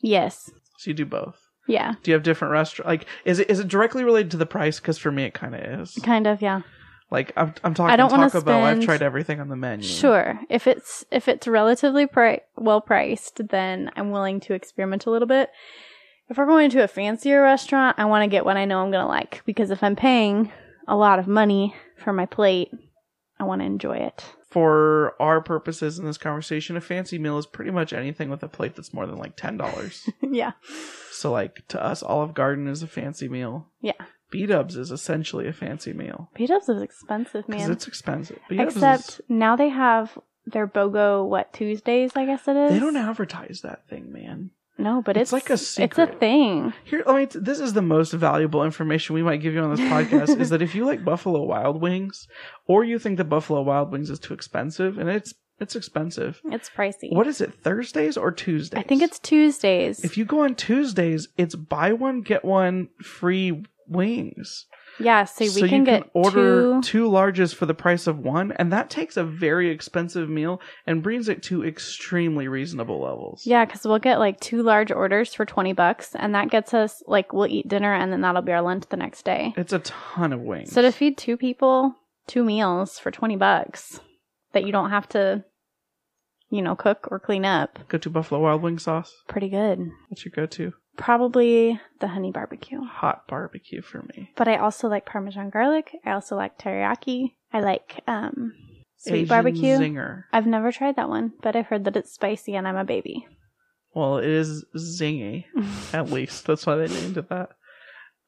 yes. 0.00 0.50
So 0.78 0.90
you 0.90 0.94
do 0.94 1.04
both. 1.04 1.38
Yeah. 1.66 1.94
Do 2.02 2.10
you 2.10 2.14
have 2.14 2.22
different 2.22 2.52
restaurant? 2.52 2.88
Like, 2.88 3.06
is 3.26 3.38
it 3.38 3.50
is 3.50 3.60
it 3.60 3.68
directly 3.68 4.02
related 4.02 4.30
to 4.30 4.38
the 4.38 4.46
price? 4.46 4.80
Because 4.80 4.96
for 4.96 5.12
me, 5.12 5.24
it 5.24 5.34
kind 5.34 5.54
of 5.54 5.60
is. 5.60 5.94
Kind 6.02 6.26
of. 6.26 6.40
Yeah. 6.40 6.62
Like, 7.10 7.32
I'm 7.36 7.52
I'm 7.64 7.74
talking 7.74 7.92
I 7.92 7.96
don't 7.96 8.10
Taco 8.10 8.40
Bell. 8.40 8.64
I've 8.64 8.84
tried 8.84 9.02
everything 9.02 9.40
on 9.40 9.48
the 9.48 9.56
menu. 9.56 9.86
Sure. 9.86 10.40
If 10.48 10.66
it's 10.66 11.04
if 11.10 11.26
it's 11.26 11.48
relatively 11.48 12.06
pri- 12.06 12.42
well 12.56 12.80
priced, 12.80 13.48
then 13.48 13.90
I'm 13.96 14.10
willing 14.12 14.40
to 14.40 14.54
experiment 14.54 15.06
a 15.06 15.10
little 15.10 15.28
bit. 15.28 15.50
If 16.28 16.38
we're 16.38 16.46
going 16.46 16.70
to 16.70 16.84
a 16.84 16.88
fancier 16.88 17.42
restaurant, 17.42 17.98
I 17.98 18.04
want 18.04 18.22
to 18.22 18.30
get 18.30 18.44
what 18.44 18.56
I 18.56 18.64
know 18.64 18.80
I'm 18.80 18.92
going 18.92 19.02
to 19.02 19.08
like 19.08 19.42
because 19.44 19.72
if 19.72 19.82
I'm 19.82 19.96
paying 19.96 20.52
a 20.86 20.96
lot 20.96 21.18
of 21.18 21.26
money 21.26 21.74
for 21.96 22.12
my 22.12 22.26
plate, 22.26 22.70
I 23.40 23.44
want 23.44 23.62
to 23.62 23.66
enjoy 23.66 23.96
it. 23.96 24.24
For 24.48 25.20
our 25.20 25.40
purposes 25.40 25.98
in 25.98 26.04
this 26.04 26.18
conversation, 26.18 26.76
a 26.76 26.80
fancy 26.80 27.18
meal 27.18 27.38
is 27.38 27.46
pretty 27.46 27.70
much 27.72 27.92
anything 27.92 28.30
with 28.30 28.42
a 28.42 28.48
plate 28.48 28.76
that's 28.76 28.94
more 28.94 29.06
than 29.06 29.16
like 29.16 29.36
ten 29.36 29.56
dollars. 29.56 30.08
yeah. 30.20 30.52
so, 31.10 31.32
like 31.32 31.66
to 31.68 31.82
us, 31.82 32.02
Olive 32.02 32.34
Garden 32.34 32.68
is 32.68 32.82
a 32.82 32.88
fancy 32.88 33.28
meal. 33.28 33.68
Yeah. 33.80 33.92
B 34.30 34.46
Dubs 34.46 34.76
is 34.76 34.90
essentially 34.90 35.46
a 35.48 35.52
fancy 35.52 35.92
meal 35.92 36.30
B-dubs 36.34 36.68
is 36.68 36.82
expensive, 36.82 37.44
because 37.46 37.62
man. 37.62 37.72
it's 37.72 37.86
expensive. 37.86 38.38
B-dubs 38.48 38.76
Except 38.76 39.08
is- 39.08 39.20
now 39.28 39.56
they 39.56 39.68
have 39.68 40.18
their 40.46 40.66
BOGO 40.66 41.28
what 41.28 41.52
Tuesdays, 41.52 42.12
I 42.16 42.24
guess 42.26 42.48
it 42.48 42.56
is. 42.56 42.72
they 42.72 42.78
don't 42.78 42.96
advertise 42.96 43.60
that 43.62 43.88
thing, 43.88 44.12
man. 44.12 44.50
No, 44.78 45.02
but 45.02 45.16
It's 45.16 45.24
it's, 45.24 45.32
like 45.32 45.50
a 45.50 45.58
secret. 45.58 45.84
It's 45.84 46.14
a 46.14 46.18
thing. 46.18 46.72
Here, 46.84 47.04
I 47.06 47.18
mean, 47.18 47.28
this 47.34 47.60
is 47.60 47.74
the 47.74 47.82
most 47.82 48.12
valuable 48.12 48.64
information 48.64 49.14
we 49.14 49.22
might 49.22 49.42
give 49.42 49.52
you 49.52 49.60
on 49.60 49.70
this 49.70 49.80
podcast 49.80 50.40
is 50.40 50.48
that 50.50 50.62
if 50.62 50.74
you 50.74 50.86
like 50.86 51.04
Buffalo 51.04 51.42
Wild 51.42 51.82
Wings, 51.82 52.26
or 52.66 52.82
you 52.82 52.98
think 52.98 53.18
that 53.18 53.24
Buffalo 53.24 53.60
Wild 53.60 53.92
Wings 53.92 54.08
is 54.08 54.18
too 54.18 54.32
expensive, 54.32 54.96
and 54.96 55.10
it's 55.10 55.34
it's 55.58 55.76
expensive. 55.76 56.40
It's 56.46 56.70
pricey. 56.70 57.12
What 57.12 57.26
is 57.26 57.42
it? 57.42 57.52
Thursdays 57.62 58.16
or 58.16 58.32
Tuesdays? 58.32 58.78
I 58.78 58.82
think 58.82 59.02
it's 59.02 59.18
Tuesdays. 59.18 60.02
If 60.02 60.16
you 60.16 60.24
go 60.24 60.40
on 60.40 60.54
Tuesdays, 60.54 61.28
it's 61.36 61.54
buy 61.54 61.92
one 61.92 62.22
get 62.22 62.42
one 62.42 62.88
free 63.02 63.62
wings. 63.90 64.66
Yeah, 64.98 65.24
so 65.24 65.44
we 65.44 65.50
so 65.50 65.68
can 65.68 65.80
you 65.80 65.84
get 65.84 66.02
can 66.02 66.10
order 66.12 66.80
two. 66.80 66.82
two 66.82 67.04
larges 67.08 67.54
for 67.54 67.64
the 67.64 67.74
price 67.74 68.06
of 68.06 68.18
one, 68.18 68.52
and 68.52 68.72
that 68.72 68.90
takes 68.90 69.16
a 69.16 69.24
very 69.24 69.70
expensive 69.70 70.28
meal 70.28 70.60
and 70.86 71.02
brings 71.02 71.28
it 71.28 71.42
to 71.44 71.64
extremely 71.64 72.48
reasonable 72.48 73.00
levels. 73.00 73.46
Yeah, 73.46 73.64
because 73.64 73.84
we'll 73.84 73.98
get 73.98 74.18
like 74.18 74.40
two 74.40 74.62
large 74.62 74.90
orders 74.90 75.32
for 75.32 75.46
20 75.46 75.72
bucks, 75.72 76.14
and 76.14 76.34
that 76.34 76.50
gets 76.50 76.74
us 76.74 77.02
like 77.06 77.32
we'll 77.32 77.46
eat 77.46 77.68
dinner 77.68 77.94
and 77.94 78.12
then 78.12 78.20
that'll 78.20 78.42
be 78.42 78.52
our 78.52 78.62
lunch 78.62 78.84
the 78.90 78.96
next 78.96 79.24
day. 79.24 79.54
It's 79.56 79.72
a 79.72 79.78
ton 79.80 80.32
of 80.32 80.40
wings. 80.40 80.72
So 80.72 80.82
to 80.82 80.92
feed 80.92 81.16
two 81.16 81.36
people 81.36 81.96
two 82.26 82.44
meals 82.44 82.98
for 82.98 83.10
20 83.10 83.36
bucks 83.36 84.00
that 84.52 84.64
you 84.64 84.72
don't 84.72 84.90
have 84.90 85.08
to, 85.08 85.44
you 86.48 86.62
know, 86.62 86.76
cook 86.76 87.08
or 87.10 87.18
clean 87.18 87.44
up, 87.44 87.78
go 87.88 87.98
to 87.98 88.10
Buffalo 88.10 88.40
Wild 88.40 88.62
Wing 88.62 88.78
sauce. 88.78 89.12
pretty 89.28 89.48
good. 89.48 89.90
What's 90.08 90.24
your 90.24 90.32
go-to? 90.34 90.72
Probably 90.96 91.80
the 92.00 92.08
honey 92.08 92.30
barbecue. 92.30 92.82
Hot 92.82 93.26
barbecue 93.28 93.82
for 93.82 94.02
me. 94.14 94.30
But 94.36 94.48
I 94.48 94.56
also 94.56 94.88
like 94.88 95.06
Parmesan 95.06 95.50
garlic. 95.50 95.96
I 96.04 96.12
also 96.12 96.36
like 96.36 96.58
teriyaki. 96.58 97.34
I 97.52 97.60
like 97.60 98.02
um, 98.06 98.52
sweet 98.96 99.14
Asian 99.14 99.28
barbecue. 99.28 99.76
zinger. 99.76 100.24
I've 100.32 100.46
never 100.46 100.72
tried 100.72 100.96
that 100.96 101.08
one, 101.08 101.32
but 101.42 101.56
I've 101.56 101.66
heard 101.66 101.84
that 101.84 101.96
it's 101.96 102.12
spicy 102.12 102.54
and 102.54 102.68
I'm 102.68 102.76
a 102.76 102.84
baby. 102.84 103.26
Well, 103.94 104.18
it 104.18 104.28
is 104.28 104.64
zingy. 104.76 105.46
At 105.92 106.10
least 106.10 106.46
that's 106.46 106.66
why 106.66 106.76
they 106.76 106.88
named 106.88 107.16
it 107.16 107.28
that. 107.28 107.50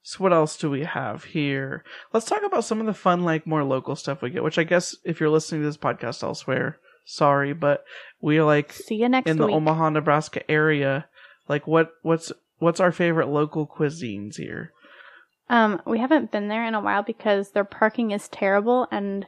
So 0.03 0.19
what 0.19 0.33
else 0.33 0.57
do 0.57 0.69
we 0.69 0.83
have 0.83 1.25
here? 1.25 1.85
Let's 2.13 2.27
talk 2.27 2.43
about 2.45 2.65
some 2.65 2.81
of 2.81 2.87
the 2.87 2.95
fun, 2.95 3.23
like 3.23 3.47
more 3.47 3.63
local 3.63 3.95
stuff 3.95 4.21
we 4.21 4.31
get. 4.31 4.43
Which 4.43 4.59
I 4.59 4.65
guess 4.65 4.97
if 5.05 5.21
you're 5.21 5.31
listening 5.31 5.61
to 5.61 5.69
this 5.69 5.77
podcast 5.77 6.25
elsewhere, 6.25 6.79
sorry, 7.05 7.53
but 7.53 7.85
we 8.21 8.39
are 8.39 8.45
like 8.45 8.73
See 8.73 8.97
you 8.97 9.09
next 9.09 9.31
in 9.31 9.37
the 9.37 9.47
week. 9.47 9.55
Omaha, 9.55 9.91
Nebraska 9.91 10.49
area. 10.51 11.07
Like 11.49 11.69
what 11.69 11.93
what's 12.03 12.33
what's 12.63 12.81
our 12.81 12.93
favorite 12.93 13.29
local 13.29 13.67
cuisines 13.67 14.37
here? 14.37 14.73
Um, 15.51 15.83
we 15.85 15.99
haven't 15.99 16.31
been 16.31 16.49
there 16.49 16.65
in 16.65 16.75
a 16.75 16.81
while 16.81 17.03
because 17.03 17.51
their 17.51 17.65
parking 17.65 18.13
is 18.13 18.29
terrible 18.29 18.87
and 18.91 19.27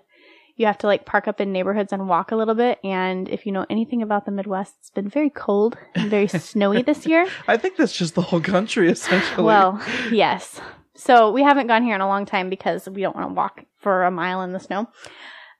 you 0.57 0.67
have 0.67 0.79
to 0.79 0.87
like 0.87 1.05
park 1.05 1.27
up 1.27 1.41
in 1.41 1.53
neighborhoods 1.53 1.93
and 1.93 2.09
walk 2.09 2.31
a 2.31 2.37
little 2.37 2.55
bit. 2.55 2.79
And 2.85 3.29
if 3.29 3.45
you 3.45 3.53
know 3.53 3.67
anything 3.69 4.03
about 4.03 4.25
the 4.25 4.31
Midwest, 4.31 4.77
it's 4.79 4.91
been 4.91 5.09
very 5.09 5.31
cold 5.31 5.77
and 5.95 6.09
very 6.09 6.29
snowy 6.29 6.83
this 6.83 7.07
year. 7.07 7.27
I 7.49 7.57
think 7.57 7.77
that's 7.77 7.97
just 7.97 8.15
the 8.15 8.23
whole 8.23 8.41
country 8.41 8.89
essentially. 8.89 9.45
Well, 9.45 9.85
yes. 10.13 10.61
So 10.95 11.33
we 11.33 11.43
haven't 11.43 11.67
gone 11.67 11.83
here 11.83 11.97
in 11.97 12.01
a 12.01 12.09
long 12.09 12.25
time 12.25 12.49
because 12.49 12.89
we 12.89 13.03
don't 13.03 13.17
want 13.17 13.29
to 13.29 13.35
walk 13.35 13.65
for 13.81 14.05
a 14.05 14.13
mile 14.13 14.43
in 14.43 14.53
the 14.53 14.61
snow. 14.61 14.89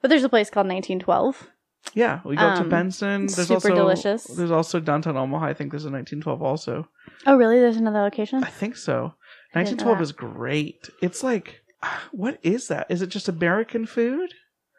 But 0.01 0.09
there's 0.09 0.25
a 0.25 0.29
place 0.29 0.49
called 0.49 0.69
1912. 0.69 1.51
Yeah, 1.93 2.21
we 2.25 2.37
go 2.37 2.43
to 2.55 2.61
um, 2.63 2.69
Benson. 2.69 3.27
There's 3.27 3.49
super 3.49 3.55
also 3.71 3.75
delicious. 3.75 4.25
There's 4.25 4.51
also 4.51 4.81
downtown 4.81 5.17
Omaha. 5.17 5.47
I 5.47 5.55
think 5.55 5.71
there's 5.71 5.85
a 5.85 5.91
1912 5.91 6.43
also. 6.43 6.89
Oh, 7.27 7.37
really? 7.37 7.61
There's 7.61 7.77
another 7.77 8.01
location? 8.01 8.43
I 8.43 8.49
think 8.51 8.77
so. 8.77 9.15
I 9.55 9.63
didn't 9.63 9.81
know 9.85 9.93
1912 9.93 9.99
that. 9.99 10.03
is 10.03 10.13
great. 10.13 10.91
It's 11.03 11.23
like, 11.23 11.61
what 12.13 12.39
is 12.43 12.69
that? 12.69 12.87
Is 12.91 13.03
it 13.03 13.09
just 13.09 13.29
American 13.29 13.87
food? 13.87 14.33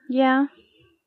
Yeah. 0.10 0.48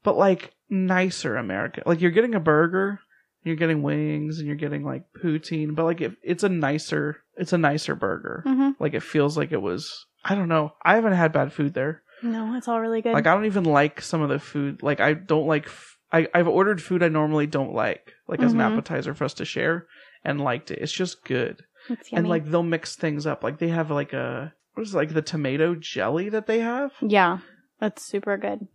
But 0.02 0.16
like 0.16 0.54
nicer 0.70 1.36
American. 1.36 1.82
Like 1.86 2.00
you're 2.00 2.10
getting 2.10 2.34
a 2.34 2.40
burger, 2.40 3.00
you're 3.42 3.56
getting 3.56 3.82
wings, 3.82 4.38
and 4.38 4.46
you're 4.46 4.56
getting 4.56 4.84
like 4.84 5.04
poutine. 5.22 5.74
But 5.74 5.84
like 5.84 6.00
if 6.00 6.14
it's 6.22 6.44
a 6.44 6.48
nicer, 6.48 7.18
it's 7.36 7.52
a 7.52 7.58
nicer 7.58 7.94
burger. 7.94 8.42
hmm 8.46 8.70
Like 8.78 8.94
it 8.94 9.02
feels 9.02 9.36
like 9.36 9.52
it 9.52 9.62
was. 9.62 10.06
I 10.24 10.34
don't 10.34 10.48
know. 10.48 10.74
I 10.82 10.94
haven't 10.94 11.12
had 11.12 11.32
bad 11.32 11.52
food 11.52 11.74
there. 11.74 12.02
No, 12.22 12.54
it's 12.54 12.68
all 12.68 12.80
really 12.80 13.02
good. 13.02 13.12
Like 13.12 13.26
I 13.26 13.34
don't 13.34 13.46
even 13.46 13.64
like 13.64 14.00
some 14.02 14.22
of 14.22 14.28
the 14.28 14.38
food. 14.38 14.82
Like 14.82 15.00
I 15.00 15.14
don't 15.14 15.46
like. 15.46 15.66
F- 15.66 15.96
I 16.12 16.26
I've 16.34 16.48
ordered 16.48 16.82
food 16.82 17.02
I 17.02 17.08
normally 17.08 17.46
don't 17.46 17.74
like, 17.74 18.12
like 18.28 18.40
as 18.40 18.52
an 18.52 18.58
Mhm. 18.60 18.72
appetizer 18.72 19.14
for 19.14 19.24
us 19.24 19.34
to 19.34 19.44
share, 19.44 19.86
and 20.24 20.40
liked 20.40 20.70
it. 20.70 20.78
It's 20.80 20.92
just 20.92 21.24
good. 21.24 21.62
it's 21.88 22.10
yummy. 22.10 22.18
And 22.20 22.28
like 22.28 22.44
they'll 22.50 22.62
mix 22.62 22.96
things 22.96 23.26
up. 23.26 23.42
Like 23.44 23.58
they 23.58 23.68
have 23.68 23.90
like 23.90 24.12
a 24.12 24.52
what 24.74 24.82
is 24.86 24.94
it, 24.94 24.96
like 24.96 25.12
the 25.14 25.22
tomato 25.22 25.74
jelly 25.74 26.28
that 26.30 26.46
they 26.46 26.60
have 26.60 26.92
yeah, 27.02 27.38
that's 27.80 28.02
super 28.04 28.36
good. 28.36 28.66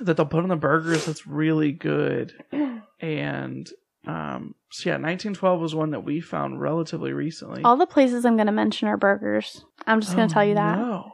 that 0.00 0.16
they'll 0.16 0.26
put 0.26 0.42
on 0.42 0.48
the 0.48 0.56
burgers. 0.56 1.04
That's 1.06 1.26
really 1.26 1.72
good. 1.72 2.32
And 3.00 3.68
um, 4.06 4.54
so 4.70 4.90
yeah, 4.90 4.94
1912 4.94 5.60
was 5.60 5.74
one 5.74 5.90
that 5.90 6.04
we 6.04 6.20
found 6.20 6.60
relatively 6.60 7.12
recently. 7.12 7.62
All 7.64 7.76
the 7.76 7.86
places 7.86 8.24
I'm 8.24 8.36
going 8.36 8.46
to 8.46 8.52
mention 8.52 8.86
are 8.88 8.96
burgers. 8.96 9.64
I'm 9.86 10.00
just 10.00 10.14
going 10.14 10.26
Oh, 10.26 10.28
to 10.28 10.34
tell 10.34 10.44
you 10.44 10.54
that. 10.54 10.78
No. 10.78 11.12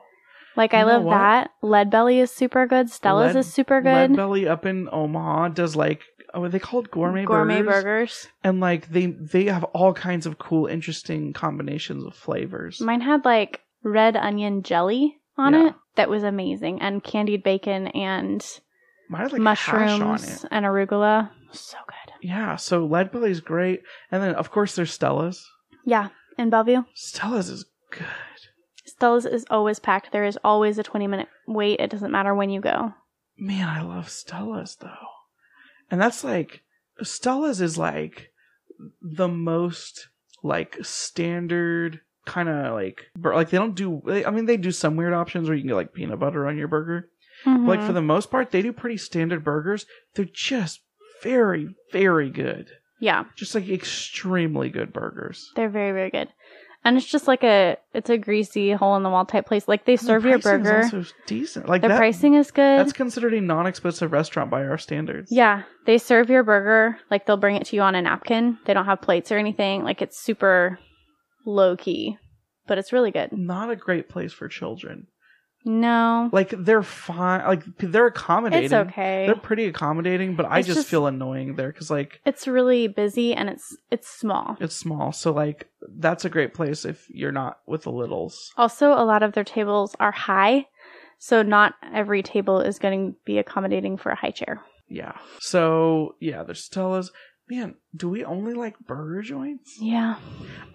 Like 0.59 0.75
I 0.75 0.81
You 0.81 0.87
know 0.87 0.93
love 0.95 1.05
what? 1.05 1.13
that. 1.15 1.51
Lead 1.63 1.89
Belly 1.91 2.19
is 2.21 2.31
super 2.31 2.67
good. 2.67 2.91
Stella's 2.91 3.35
Lead- 3.35 3.41
is 3.41 3.53
super 3.53 3.81
good. 3.81 4.11
Lead 4.11 4.17
Belly 4.17 4.47
up 4.49 4.67
in 4.67 4.89
Omaha 4.93 5.49
does 5.49 5.75
like 5.77 6.03
oh, 6.35 6.43
are 6.43 6.49
they 6.51 6.59
called 6.59 6.91
gourmet, 6.91 7.25
Gourmet 7.25 7.63
burgers? 7.63 7.83
burgers. 7.83 8.29
And 8.45 8.61
like 8.61 8.91
they 8.91 9.07
they 9.07 9.45
have 9.47 9.65
all 9.65 9.95
kinds 9.95 10.27
of 10.27 10.37
cool, 10.39 10.67
interesting 10.67 11.33
combinations 11.33 12.05
of 12.05 12.15
flavors. 12.15 12.81
Mine 12.81 13.01
had 13.01 13.25
like 13.25 13.61
red 13.83 14.17
onion 14.17 14.63
jelly 14.63 15.17
on 15.39 15.55
Yeah. 15.55 15.69
it 15.69 15.75
that 15.95 16.11
was 16.11 16.23
amazing, 16.25 16.83
and 16.83 17.03
candied 17.03 17.43
bacon 17.45 17.87
and 17.89 18.45
Mine 19.09 19.23
had 19.23 19.33
like 19.33 19.41
mushrooms 19.41 20.45
and 20.51 20.67
arugula. 20.67 21.31
So 21.53 21.79
good. 21.87 22.13
Yeah, 22.21 22.57
so 22.57 22.85
Lead 22.85 23.11
Belly's 23.13 23.41
great, 23.41 23.83
and 24.11 24.21
then 24.23 24.35
of 24.35 24.51
course 24.51 24.75
there's 24.75 24.93
Stella's. 24.93 25.49
Yeah, 25.87 26.09
in 26.37 26.51
Bellevue, 26.51 26.83
Stella's 26.95 27.49
is 27.49 27.65
good. 27.91 28.05
Stella's 28.99 29.27
is 29.27 29.47
always 29.49 29.79
packed. 29.79 30.11
There 30.11 30.25
is 30.25 30.37
always 30.43 30.77
a 30.77 30.83
20 30.83 31.07
minute 31.07 31.29
wait. 31.47 31.79
It 31.79 31.89
doesn't 31.91 32.11
matter 32.11 32.35
when 32.35 32.51
you 32.51 32.61
go. 32.61 32.95
Man, 33.39 33.69
I 33.69 33.81
love 33.83 34.09
Stella's 34.11 34.77
though. 34.81 34.91
And 35.91 36.01
that's 36.01 36.25
like 36.25 36.63
Stella's 37.03 37.61
is 37.61 37.79
like 37.79 38.31
the 39.01 39.29
most 39.29 40.09
like 40.43 40.77
standard 40.83 42.01
kind 42.27 42.49
of 42.49 42.75
like 42.75 43.05
bur- 43.17 43.35
like 43.37 43.51
they 43.51 43.57
don't 43.59 43.75
do 43.77 44.03
I 44.27 44.31
mean 44.31 44.47
they 44.47 44.57
do 44.57 44.73
some 44.73 44.97
weird 44.97 45.15
options 45.15 45.49
where 45.49 45.57
you 45.57 45.63
can 45.63 45.69
get 45.69 45.77
like 45.77 45.95
peanut 45.95 46.19
butter 46.19 46.47
on 46.49 46.59
your 46.59 46.69
burger. 46.69 47.09
But, 47.45 47.61
like 47.61 47.81
for 47.83 47.91
Mhm. 47.93 47.95
the 47.95 48.03
most 48.03 48.31
part 48.33 48.51
they 48.51 48.63
do 48.63 48.73
pretty 48.73 48.97
standard 48.97 49.45
burgers. 49.45 49.87
They're 50.15 50.25
just 50.25 50.81
very 51.23 51.75
very 51.93 52.31
good. 52.31 52.69
yeah, 53.01 53.25
Just 53.37 53.55
like 53.55 53.69
extremely 53.69 54.71
good 54.71 54.93
burgers. 54.93 55.49
they're 55.55 55.69
very 55.69 55.93
very 55.93 56.11
good. 56.11 56.29
And 56.89 56.97
it's 56.97 57.07
just 57.07 57.29
like 57.29 57.45
a 57.45 57.77
it's 57.93 58.09
a 58.09 58.17
greasy 58.17 58.73
hole 58.73 58.97
in 58.97 59.03
the 59.03 59.11
wall 59.11 59.27
type 59.27 59.45
place. 59.47 59.69
Like 59.69 59.85
they 59.85 59.93
And 59.93 60.01
the 60.01 60.05
serve 60.07 60.25
your 60.25 60.39
pricing 60.39 60.61
is 60.61 60.67
burger. 60.67 60.83
also 60.97 61.05
decent. 61.27 61.69
Like 61.69 61.83
the 61.83 61.89
that, 61.89 61.99
pricing 61.99 62.33
is 62.35 62.51
good. 62.51 62.79
that's 62.81 62.95
considered 62.95 63.35
a 63.35 63.41
non-expensive 63.43 64.11
restaurant 64.11 64.51
by 64.51 64.65
our 64.65 64.79
standards. 64.79 65.31
Yeah, 65.31 65.65
they 65.85 65.99
serve 65.99 66.31
your 66.31 66.43
burger 66.45 66.99
like 67.11 67.27
they'll 67.27 67.37
bring 67.37 67.57
it 67.57 67.67
to 67.67 67.77
you 67.77 67.83
on 67.83 67.95
a 67.95 68.01
napkin. 68.01 68.57
They 68.65 68.73
don't 68.73 68.87
have 68.87 69.03
plates 69.03 69.31
or 69.31 69.37
anything. 69.37 69.85
Like 69.85 70.01
it's 70.01 70.19
super 70.19 70.79
low 71.45 71.77
key, 71.77 72.17
but 72.67 72.79
it's 72.79 72.93
really 72.93 73.11
good. 73.11 73.31
Not 73.33 73.71
a 73.71 73.77
great 73.77 74.09
place 74.09 74.33
for 74.33 74.49
children. 74.49 75.09
No, 75.65 76.31
Like 76.33 76.55
they're 76.57 76.83
fine. 76.83 77.45
Like 77.47 77.65
they're 77.79 78.07
accommodating. 78.07 78.65
it's 78.67 78.73
okay. 78.73 79.27
They're 79.27 79.35
pretty 79.35 79.67
accommodating, 79.67 80.35
but 80.35 80.47
I 80.47 80.63
just, 80.63 80.79
just- 80.79 80.89
feel 80.89 81.07
annoying 81.07 81.57
there 81.57 81.71
because 81.73 81.91
like 81.91 82.21
It's 82.25 82.47
really 82.49 82.89
busy 82.89 83.35
and 83.35 83.51
it's 83.51 83.77
it's 83.91 84.09
small. 84.09 84.57
it's 84.61 84.75
small. 84.77 85.13
So 85.13 85.33
like 85.33 85.69
that's 85.99 86.25
a 86.25 86.31
great 86.31 86.55
place 86.55 86.85
if 86.85 87.07
you're 87.11 87.33
not 87.33 87.59
with 87.67 87.83
the 87.83 87.93
littles. 87.93 88.53
Also, 88.57 88.93
a 88.93 89.05
lot 89.05 89.23
of 89.23 89.33
their 89.33 89.45
tables 89.45 89.95
are 90.01 90.13
high, 90.13 90.67
so 91.19 91.43
not 91.43 91.75
every 91.93 92.23
table 92.23 92.61
is 92.61 92.79
going 92.79 93.13
to 93.13 93.17
be 93.25 93.39
accommodating 93.39 93.97
for 93.97 94.11
a 94.11 94.17
high 94.17 94.31
chair. 94.31 94.63
Yeah. 94.89 95.13
So 95.41 96.15
yeah, 96.21 96.45
there's 96.45 96.65
Stella's. 96.65 97.11
Man, 97.51 97.75
do 97.97 98.09
we 98.11 98.25
only 98.25 98.53
like 98.55 98.79
burger 98.79 99.23
joints? 99.23 99.77
Yeah. 99.81 100.17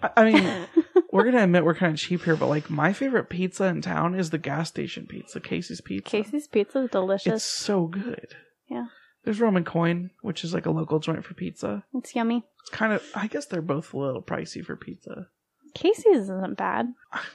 I, 0.02 0.10
I 0.16 0.24
mean, 0.32 0.66
we're 1.14 1.22
gonna 1.24 1.44
admit 1.44 1.64
we're 1.64 1.76
kind 1.76 1.94
of 1.94 1.98
cheap 2.00 2.24
here, 2.24 2.34
but 2.34 2.48
like 2.48 2.68
my 2.68 2.92
favorite 2.92 3.28
pizza 3.28 3.66
in 3.66 3.80
town 3.80 4.16
is 4.16 4.30
the 4.30 4.38
gas 4.38 4.68
station 4.68 5.06
pizza, 5.06 5.38
Casey's 5.38 5.80
Pizza. 5.80 6.10
Casey's 6.10 6.48
Pizza 6.48 6.80
is 6.80 6.90
delicious. 6.90 7.34
It's 7.34 7.44
so 7.44 7.86
good. 7.86 8.34
Yeah. 8.68 8.86
There's 9.22 9.40
Roman 9.40 9.64
Coin, 9.64 10.10
which 10.22 10.42
is 10.42 10.52
like 10.52 10.66
a 10.66 10.72
local 10.72 10.98
joint 10.98 11.24
for 11.24 11.34
pizza. 11.34 11.84
It's 11.94 12.16
yummy. 12.16 12.42
It's 12.62 12.70
kind 12.70 12.92
of, 12.92 13.02
I 13.14 13.28
guess 13.28 13.46
they're 13.46 13.62
both 13.62 13.94
a 13.94 13.98
little 13.98 14.22
pricey 14.22 14.64
for 14.64 14.74
pizza. 14.74 15.28
Casey's 15.72 16.28
isn't 16.28 16.56
bad. 16.56 16.92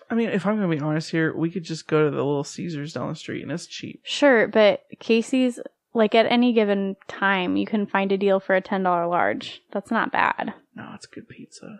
I 0.09 0.13
mean, 0.15 0.27
if 0.27 0.45
I'm 0.45 0.57
gonna 0.57 0.67
be 0.67 0.81
honest 0.81 1.11
here, 1.11 1.33
we 1.33 1.49
could 1.49 1.63
just 1.63 1.87
go 1.87 2.03
to 2.03 2.11
the 2.11 2.17
little 2.17 2.43
Caesars 2.43 2.91
down 2.91 3.07
the 3.07 3.15
street 3.15 3.43
and 3.43 3.51
it's 3.51 3.65
cheap. 3.65 4.01
Sure, 4.03 4.49
but 4.49 4.83
Casey's 4.99 5.57
like 5.93 6.15
at 6.15 6.25
any 6.25 6.51
given 6.51 6.97
time 7.07 7.55
you 7.55 7.65
can 7.65 7.87
find 7.87 8.11
a 8.11 8.17
deal 8.17 8.41
for 8.41 8.55
a 8.55 8.61
ten 8.61 8.83
dollar 8.83 9.07
large. 9.07 9.61
That's 9.71 9.89
not 9.89 10.11
bad. 10.11 10.53
No, 10.75 10.91
it's 10.95 11.05
good 11.05 11.29
pizza. 11.29 11.79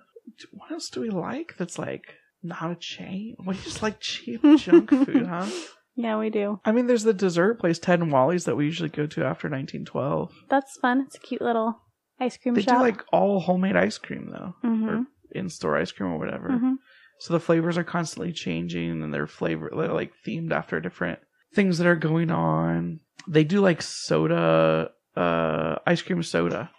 What 0.52 0.72
else 0.72 0.90
do 0.90 1.02
we 1.02 1.10
like 1.10 1.56
that's 1.58 1.78
like 1.80 2.16
not 2.44 2.72
a 2.72 2.76
chain? 2.76 3.36
We 3.46 3.56
just 3.56 3.82
like 3.82 4.00
cheap 4.00 4.42
junk 4.58 4.90
food, 5.06 5.26
huh? 5.28 5.48
Yeah, 5.96 6.18
we 6.18 6.30
do. 6.30 6.60
I 6.64 6.72
mean, 6.72 6.88
there's 6.88 7.04
the 7.04 7.14
dessert 7.14 7.60
place, 7.60 7.78
Ted 7.80 8.00
and 8.00 8.12
Wally's, 8.12 8.46
that 8.46 8.56
we 8.56 8.66
usually 8.66 8.90
go 8.90 9.06
to 9.08 9.24
after 9.26 9.50
1912. 9.50 10.32
That's 10.50 10.78
fun. 10.78 11.02
It's 11.06 11.16
a 11.18 11.20
cute 11.20 11.42
little 11.42 11.82
ice 12.20 12.38
cream 12.38 12.54
They 12.56 12.62
shop. 12.62 12.76
do 12.78 12.82
like 12.82 13.04
all 13.12 13.40
homemade 13.42 13.76
ice 13.76 13.98
cream 13.98 14.30
though, 14.32 14.56
hmm 14.62 14.88
or 14.88 15.06
in-store 15.32 15.78
ice 15.78 15.92
cream 15.92 16.12
or 16.12 16.18
whatever. 16.18 16.58
hmm 16.58 16.74
So 17.20 17.34
the 17.34 17.40
flavors 17.40 17.78
are 17.78 17.84
constantly 17.84 18.32
changing, 18.32 19.04
and 19.04 19.14
they're 19.14 19.28
flavor 19.28 19.70
they're 19.76 19.94
like 19.94 20.14
themed 20.26 20.52
after 20.52 20.80
different 20.80 21.20
things 21.54 21.78
that 21.80 21.88
are 21.88 21.96
going 21.96 22.32
on. 22.32 23.02
They 23.28 23.44
do 23.44 23.60
like 23.60 23.82
soda, 23.82 24.92
uh, 25.16 25.76
ice 25.86 26.02
cream 26.02 26.24
soda, 26.24 26.72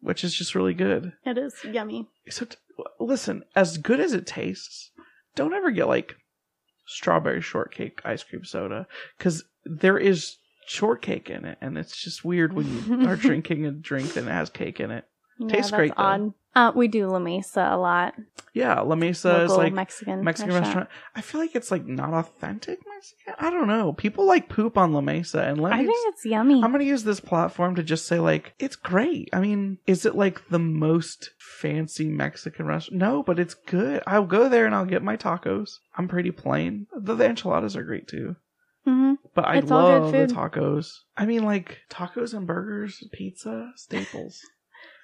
which 0.00 0.22
is 0.24 0.34
just 0.34 0.54
really 0.54 0.74
good. 0.74 1.12
It 1.26 1.36
is 1.38 1.54
yummy. 1.64 2.08
Except, 2.24 2.56
listen, 2.98 3.44
as 3.54 3.78
good 3.78 4.00
as 4.00 4.12
it 4.12 4.26
tastes, 4.26 4.90
don't 5.34 5.54
ever 5.54 5.70
get 5.70 5.88
like 5.88 6.16
strawberry 6.86 7.40
shortcake 7.40 8.00
ice 8.04 8.22
cream 8.22 8.44
soda 8.44 8.86
because 9.16 9.44
there 9.64 9.98
is 9.98 10.36
shortcake 10.66 11.30
in 11.30 11.44
it, 11.44 11.58
and 11.60 11.76
it's 11.76 11.96
just 11.96 12.24
weird 12.24 12.52
when 12.52 12.86
you 12.86 13.08
are 13.08 13.16
drinking 13.28 13.66
a 13.66 13.70
drink 13.70 14.12
that 14.14 14.24
has 14.24 14.50
cake 14.50 14.80
in 14.80 14.90
it. 14.90 15.04
Tastes 15.48 15.70
that's 15.70 15.78
great, 15.78 15.96
though. 15.96 16.02
Odd. 16.02 16.34
Uh, 16.54 16.72
we 16.74 16.88
do 16.88 17.06
La 17.06 17.20
Mesa 17.20 17.68
a 17.70 17.76
lot. 17.78 18.14
Yeah, 18.52 18.80
La 18.80 18.96
Mesa 18.96 19.42
is 19.42 19.50
Local 19.50 19.64
like 19.64 19.72
Mexican 19.72 20.24
Mexican 20.24 20.52
restaurant. 20.52 20.66
restaurant. 20.74 20.88
I 21.14 21.20
feel 21.20 21.40
like 21.40 21.54
it's 21.54 21.70
like 21.70 21.86
not 21.86 22.12
authentic 22.12 22.80
Mexican. 22.92 23.34
I 23.38 23.50
don't 23.50 23.68
know. 23.68 23.92
People 23.92 24.26
like 24.26 24.48
poop 24.48 24.76
on 24.76 24.92
La 24.92 25.00
Mesa, 25.00 25.44
and 25.44 25.60
let 25.60 25.72
I 25.72 25.82
me. 25.82 25.86
think 25.86 26.12
it's 26.12 26.24
yummy. 26.26 26.60
I'm 26.60 26.72
gonna 26.72 26.82
use 26.82 27.04
this 27.04 27.20
platform 27.20 27.76
to 27.76 27.84
just 27.84 28.06
say 28.06 28.18
like 28.18 28.54
it's 28.58 28.74
great. 28.74 29.28
I 29.32 29.38
mean, 29.38 29.78
is 29.86 30.04
it 30.04 30.16
like 30.16 30.48
the 30.48 30.58
most 30.58 31.30
fancy 31.38 32.08
Mexican 32.08 32.66
restaurant? 32.66 32.98
No, 32.98 33.22
but 33.22 33.38
it's 33.38 33.54
good. 33.54 34.02
I'll 34.08 34.26
go 34.26 34.48
there 34.48 34.66
and 34.66 34.74
I'll 34.74 34.84
get 34.84 35.04
my 35.04 35.16
tacos. 35.16 35.78
I'm 35.96 36.08
pretty 36.08 36.32
plain. 36.32 36.88
The, 36.92 37.14
the 37.14 37.26
enchiladas 37.26 37.76
are 37.76 37.84
great 37.84 38.08
too. 38.08 38.34
hmm 38.84 39.14
But 39.36 39.44
I 39.44 39.58
It's 39.58 39.70
all 39.70 39.86
good 39.86 40.02
love 40.02 40.12
the 40.12 40.26
food. 40.26 40.36
tacos. 40.36 40.98
I 41.16 41.26
mean, 41.26 41.44
like 41.44 41.78
tacos 41.88 42.34
and 42.34 42.44
burgers, 42.48 43.04
pizza, 43.12 43.70
staples. 43.76 44.40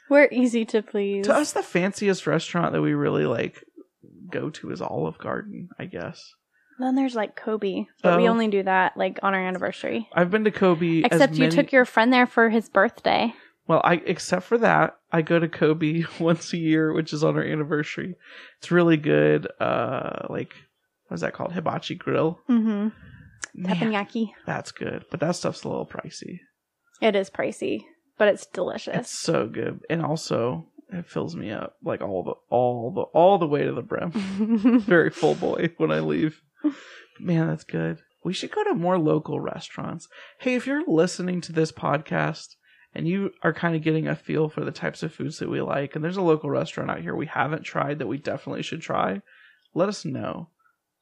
We're 0.09 0.29
easy 0.31 0.65
to 0.67 0.83
please. 0.83 1.27
to 1.27 1.35
us, 1.35 1.53
the 1.53 1.63
fanciest 1.63 2.27
restaurant 2.27 2.73
that 2.73 2.83
we 2.83 2.95
really 2.95 3.27
like 3.27 3.63
go 4.31 4.51
to 4.51 4.71
is 4.71 4.81
Olive 4.81 5.19
Garden. 5.19 5.69
I 5.79 5.87
guess. 5.87 6.35
Then 6.79 6.95
there's 6.95 7.15
like 7.15 7.37
Kobe, 7.37 7.87
but 8.03 8.19
we 8.19 8.29
Oh. 8.29 8.31
only 8.31 8.49
do 8.49 8.63
that 8.63 8.97
like 8.97 9.19
on 9.23 9.35
our 9.35 9.41
anniversary. 9.41 10.09
I've 10.13 10.31
been 10.31 10.45
to 10.45 10.51
Kobe. 10.51 11.03
as 11.03 11.07
Except 11.13 11.35
you 11.37 11.51
took 11.51 11.73
your 11.73 11.85
friend 11.87 12.13
there 12.13 12.27
for 12.27 12.51
his 12.51 12.69
birthday. 12.69 13.33
Well, 13.67 13.81
I 13.83 13.95
except 14.05 14.45
for 14.45 14.59
that, 14.59 14.97
I 15.11 15.23
go 15.23 15.39
to 15.39 15.49
Kobe 15.49 16.05
once 16.21 16.53
a 16.53 16.59
year, 16.59 16.93
which 16.93 17.13
is 17.13 17.25
on 17.25 17.35
our 17.37 17.43
anniversary. 17.43 18.15
It's 18.59 18.71
really 18.71 18.97
good. 18.99 19.49
Uh, 19.59 20.27
like 20.29 20.53
what's 21.09 21.23
that 21.23 21.33
called? 21.33 21.53
Hibachi 21.53 21.95
grill. 21.95 22.41
Mm-hmm. 22.49 22.89
Man, 23.59 23.75
Teppanyaki. 23.77 24.33
that's 24.45 24.71
good, 24.71 25.05
but 25.11 25.21
that 25.21 25.35
stuff's 25.35 25.65
a 25.65 25.69
little 25.69 25.87
pricey. 25.87 26.41
It 27.01 27.17
is 27.17 27.31
pricey, 27.31 27.85
but 28.19 28.29
it's 28.29 28.47
delicious. 28.47 28.97
It's 28.97 29.19
so 29.19 29.47
good, 29.49 29.81
and 29.91 30.03
also 30.03 30.67
it 30.93 31.07
fills 31.07 31.35
me 31.35 31.51
up 31.51 31.77
like 31.83 32.01
all 32.01 32.23
the 32.23 32.35
all 32.49 32.91
the 32.93 33.03
all 33.03 33.39
the 33.39 33.47
way 33.47 33.65
to 33.65 33.73
the 33.73 33.83
brim. 33.83 34.11
Very 34.81 35.11
full 35.11 35.35
boy 35.35 35.71
when 35.79 35.91
I 35.91 36.01
leave. 36.01 36.41
Man, 37.21 37.49
that's 37.49 37.65
good. 37.65 38.01
We 38.25 38.33
should 38.33 38.51
go 38.51 38.65
to 38.65 38.75
more 38.75 38.99
local 38.99 39.41
restaurants. 39.41 40.09
Hey, 40.41 40.55
if 40.55 40.67
you're 40.67 40.85
listening 40.87 41.41
to 41.43 41.53
this 41.53 41.71
podcast 41.73 42.57
and 42.95 43.07
you 43.07 43.31
are 43.43 43.53
kind 43.53 43.77
of 43.77 43.83
getting 43.83 44.09
a 44.09 44.17
feel 44.17 44.49
for 44.49 44.65
the 44.65 44.73
types 44.73 45.03
of 45.03 45.13
foods 45.13 45.39
that 45.39 45.49
we 45.51 45.61
like, 45.61 45.95
and 45.95 46.05
there's 46.05 46.17
a 46.17 46.23
local 46.23 46.51
restaurant 46.51 46.91
out 46.91 47.01
here 47.03 47.15
we 47.15 47.27
haven't 47.27 47.63
tried 47.63 47.99
that 47.99 48.07
we 48.09 48.19
definitely 48.19 48.63
should 48.63 48.81
try, 48.83 49.21
let 49.75 49.89
us 49.89 50.05
know. 50.05 50.49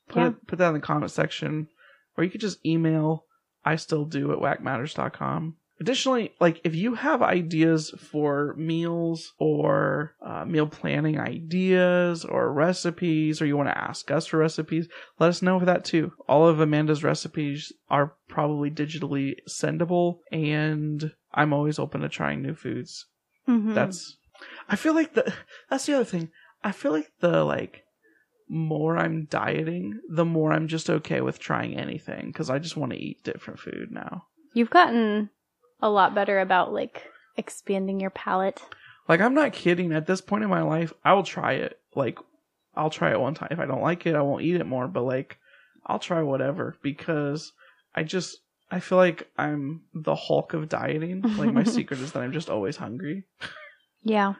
Put 0.08 0.20
Yeah. 0.20 0.28
it 0.28 0.46
put 0.46 0.58
that 0.58 0.68
in 0.68 0.74
the 0.74 0.80
comment 0.80 1.10
section, 1.12 1.68
or 2.16 2.24
you 2.24 2.30
could 2.30 2.40
just 2.42 2.64
email 2.66 3.24
I 3.64 3.76
still 3.76 4.04
do 4.04 4.30
at 4.32 4.38
whackmatters.com. 4.38 5.56
Additionally, 5.80 6.32
like 6.40 6.60
if 6.62 6.74
you 6.74 6.94
have 6.94 7.20
ideas 7.20 7.90
for 7.98 8.54
meals 8.56 9.32
or 9.38 10.14
uh, 10.24 10.44
meal 10.44 10.68
planning 10.68 11.18
ideas 11.18 12.24
or 12.24 12.52
recipes, 12.52 13.42
or 13.42 13.46
you 13.46 13.56
want 13.56 13.68
to 13.68 13.76
ask 13.78 14.10
us 14.10 14.26
for 14.26 14.38
recipes, 14.38 14.88
let 15.18 15.28
us 15.30 15.42
know 15.42 15.58
for 15.58 15.66
that 15.66 15.84
too. 15.84 16.12
All 16.28 16.46
of 16.46 16.60
Amanda's 16.60 17.02
recipes 17.02 17.72
are 17.90 18.14
probably 18.28 18.70
digitally 18.70 19.34
sendable, 19.48 20.18
and 20.30 21.12
I'm 21.32 21.52
always 21.52 21.80
open 21.80 22.02
to 22.02 22.08
trying 22.08 22.40
new 22.42 22.54
foods. 22.54 23.06
Mhm. 23.48 23.74
That's 23.74 24.16
I 24.68 24.76
feel 24.76 24.94
like 24.94 25.14
the 25.14 25.32
that's 25.68 25.86
the 25.86 25.94
other 25.94 26.04
thing. 26.04 26.30
I 26.62 26.70
feel 26.72 26.92
like 26.92 27.10
the 27.18 27.44
like 27.44 27.82
more 28.48 28.96
I'm 28.96 29.24
dieting, 29.24 30.00
the 30.08 30.24
more 30.24 30.52
I'm 30.52 30.68
just 30.68 30.88
okay 30.88 31.20
with 31.20 31.38
trying 31.38 31.76
anything 31.76 32.26
because 32.26 32.50
I 32.50 32.58
just 32.58 32.76
want 32.76 32.92
to 32.92 32.98
eat 32.98 33.24
different 33.24 33.58
food 33.58 33.90
now. 33.90 34.26
You've 34.52 34.70
gotten 34.70 35.30
a 35.80 35.90
lot 35.90 36.14
better 36.14 36.40
about 36.40 36.72
like 36.72 37.10
expanding 37.36 38.00
your 38.00 38.10
palate. 38.10 38.62
Like 39.08 39.20
I'm 39.20 39.34
not 39.34 39.52
kidding. 39.52 39.92
At 39.92 40.06
this 40.06 40.20
point 40.20 40.44
in 40.44 40.50
my 40.50 40.62
life, 40.62 40.92
I 41.04 41.12
will 41.12 41.22
try 41.22 41.54
it. 41.54 41.78
Like 41.94 42.18
I'll 42.74 42.90
try 42.90 43.12
it 43.12 43.20
one 43.20 43.34
time. 43.34 43.48
If 43.50 43.58
I 43.58 43.66
don't 43.66 43.82
like 43.82 44.06
it, 44.06 44.14
I 44.14 44.22
won't 44.22 44.44
eat 44.44 44.56
it 44.56 44.66
more. 44.66 44.88
But 44.88 45.02
like 45.02 45.38
I'll 45.86 45.98
try 45.98 46.22
whatever 46.22 46.76
because 46.82 47.52
I 47.94 48.02
just 48.02 48.38
I 48.70 48.80
feel 48.80 48.98
like 48.98 49.28
I'm 49.36 49.82
the 49.92 50.14
Hulk 50.14 50.54
of 50.54 50.68
dieting. 50.68 51.22
Like 51.22 51.52
my 51.52 51.64
secret 51.64 52.00
is 52.00 52.12
that 52.12 52.22
I'm 52.22 52.32
just 52.32 52.50
always 52.50 52.76
hungry. 52.76 53.24
Yeah. 54.02 54.34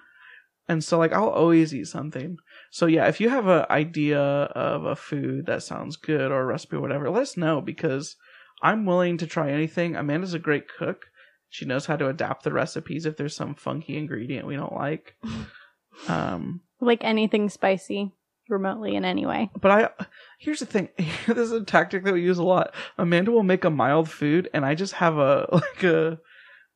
And 0.69 0.83
so 0.83 0.99
like 0.99 1.13
I'll 1.13 1.29
always 1.29 1.75
eat 1.75 1.87
something. 1.87 2.39
So 2.71 2.87
yeah, 2.87 3.07
if 3.07 3.21
you 3.21 3.29
have 3.29 3.47
an 3.47 3.67
idea 3.71 4.21
of 4.21 4.85
a 4.85 4.97
food 4.97 5.47
that 5.47 5.63
sounds 5.63 5.97
good 5.97 6.33
or 6.33 6.41
a 6.41 6.47
recipe 6.47 6.77
or 6.77 6.81
whatever, 6.81 7.11
let 7.11 7.23
us 7.23 7.37
know 7.37 7.61
because 7.61 8.17
I'm 8.63 8.87
willing 8.87 9.19
to 9.19 9.27
try 9.27 9.51
anything. 9.51 9.95
Amanda's 9.95 10.35
a 10.35 10.39
great 10.39 10.65
cook. 10.69 11.07
She 11.55 11.67
knows 11.67 11.87
how 11.87 11.95
to 11.97 12.09
adapt 12.09 12.43
the 12.43 12.53
recipes 12.53 13.07
if 13.07 13.17
there's 13.17 13.37
some 13.37 13.55
funky 13.55 13.97
ingredient 13.97 14.45
we 14.47 14.57
don't 14.57 14.73
like. 14.75 15.15
Um 16.09 16.61
Like 16.81 17.05
anything 17.05 17.49
spicy 17.49 18.13
remotely 18.49 18.95
in 18.97 19.05
any 19.05 19.25
way. 19.25 19.51
but 19.61 19.71
I 19.71 20.05
here's 20.41 20.59
the 20.61 20.67
thing. 20.67 20.89
this 21.27 21.39
is 21.39 21.53
a 21.53 21.63
tactic 21.65 22.03
that 22.05 22.13
we 22.15 22.23
use 22.23 22.39
a 22.39 22.43
lot. 22.43 22.75
Amanda 22.99 23.31
will 23.31 23.45
make 23.45 23.65
a 23.65 23.71
mild 23.71 24.11
food 24.11 24.51
and 24.53 24.67
I 24.67 24.75
just 24.75 24.95
have 24.95 25.17
a 25.17 25.47
like 25.53 25.83
a 25.85 26.19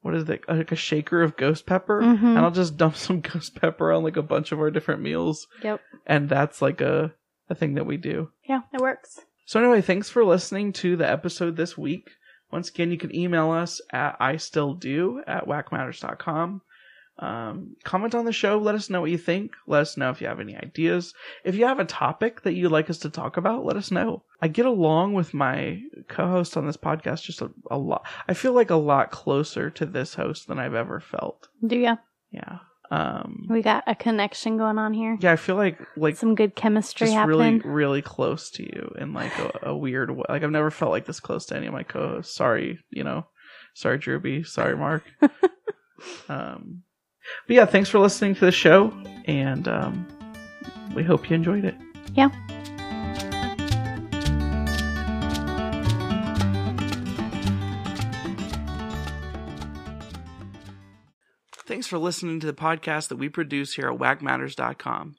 what 0.02 0.14
is 0.14 0.28
it? 0.30 0.44
Like 0.48 0.70
a 0.70 0.76
shaker 0.76 1.22
of 1.22 1.36
ghost 1.36 1.66
pepper 1.66 2.00
Mhm. 2.00 2.22
and 2.22 2.38
I'll 2.38 2.52
just 2.52 2.76
dump 2.76 2.94
some 2.94 3.20
ghost 3.20 3.56
pepper 3.60 3.90
on 3.92 4.04
like 4.04 4.16
a 4.16 4.22
bunch 4.22 4.52
of 4.52 4.60
our 4.60 4.70
different 4.70 5.02
meals. 5.02 5.46
Yep. 5.64 5.80
and 6.06 6.28
that's 6.28 6.62
like 6.62 6.80
a 6.80 7.12
a 7.50 7.54
thing 7.56 7.74
that 7.74 7.86
we 7.86 7.96
do. 7.96 8.30
Yeah, 8.48 8.60
it 8.72 8.80
works. 8.80 9.18
So 9.46 9.58
anyway, 9.58 9.80
thanks 9.80 10.08
for 10.10 10.24
listening 10.24 10.72
to 10.74 10.96
the 10.96 11.08
episode 11.10 11.56
this 11.56 11.76
week. 11.76 12.10
Once 12.50 12.70
again, 12.70 12.90
you 12.90 12.98
can 12.98 13.14
email 13.14 13.50
us 13.50 13.80
at 13.90 14.16
I 14.20 14.37
still 14.37 14.74
do 14.74 15.22
at 15.26 15.46
whackmatters.com. 15.46 16.62
Um, 17.20 17.76
comment 17.82 18.14
on 18.14 18.24
the 18.24 18.32
show. 18.32 18.58
Let 18.58 18.76
us 18.76 18.90
know 18.90 19.00
what 19.00 19.11
you 19.11 19.18
think. 19.18 19.52
Let 19.66 19.82
us 19.82 19.96
know 19.96 20.11
if 20.11 20.20
you 20.20 20.28
have 20.28 20.40
any 20.40 20.56
ideas. 20.56 21.14
If 21.44 21.56
you 21.56 21.66
have 21.66 21.80
a 21.80 21.84
topic 21.84 22.42
that 22.42 22.54
you'd 22.54 22.70
like 22.70 22.88
us 22.90 22.98
to 22.98 23.11
talk 23.11 23.37
about, 23.37 23.64
let 23.64 23.76
us 23.76 23.90
know. 23.90 24.22
I 24.40 24.48
get 24.48 24.66
along 24.66 25.14
with 25.14 25.34
my 25.34 25.82
co-host 26.08 26.56
on 26.56 26.66
this 26.66 26.76
podcast 26.76 27.22
just 27.22 27.42
a, 27.42 27.50
a 27.70 27.76
lot. 27.76 28.06
I 28.28 28.34
feel 28.34 28.52
like 28.52 28.70
a 28.70 28.76
lot 28.76 29.11
closer 29.11 29.68
to 29.70 29.84
this 29.84 30.14
host 30.14 30.46
than 30.46 30.61
I've 30.61 30.74
ever 30.74 31.00
felt. 31.00 31.48
Do 31.66 31.76
you? 31.76 31.98
Yeah. 32.30 32.58
Um, 32.90 33.46
We 33.51 33.61
got 33.61 33.85
a 33.87 33.94
connection 33.94 34.57
going 34.57 34.79
on 34.79 34.94
here. 34.94 35.18
yeah, 35.20 35.33
I 35.33 35.37
feel 35.37 35.57
like 35.57 35.79
like 35.96 36.16
Some 36.16 36.35
good 36.35 36.55
chemistry 36.55 37.07
just 37.09 37.16
happening. 37.16 37.59
really 37.59 37.74
really 37.74 38.03
close 38.03 38.51
to 38.53 38.62
you 38.62 38.94
in 38.98 39.12
like 39.12 39.37
a, 39.38 39.51
a 39.70 39.77
weird 39.77 40.11
way 40.11 40.24
like 40.29 40.42
i've 40.42 40.51
never 40.51 40.70
felt 40.70 40.90
like 40.92 41.05
this 41.05 41.20
close 41.20 41.44
to 41.46 41.57
any 41.57 41.66
of 41.66 41.72
my 41.74 41.83
co-hosts 41.83 42.35
sorry 42.35 42.79
you 42.90 43.05
know 43.05 43.27
sorry 43.74 43.98
drewby 43.98 44.46
sorry 44.46 44.74
mark 44.77 45.03
um 46.29 46.83
but 47.46 47.55
yeah 47.57 47.66
thanks 47.66 47.88
for 47.90 47.98
listening 47.98 48.35
to 48.35 48.44
the 48.46 48.53
show 48.53 48.92
and 49.27 49.68
um 49.68 50.07
we 50.94 51.03
hope 51.03 51.29
you 51.29 51.37
enjoyed 51.37 51.64
it 51.64 51.74
Yeah. 52.14 52.31
Thanks 61.78 61.86
for 61.86 61.98
listening 61.98 62.40
to 62.40 62.46
the 62.48 62.52
podcast 62.52 63.06
that 63.06 63.18
we 63.18 63.28
produce 63.28 63.74
here 63.74 63.92
at 63.92 64.00
whackmatters.com. 64.00 65.14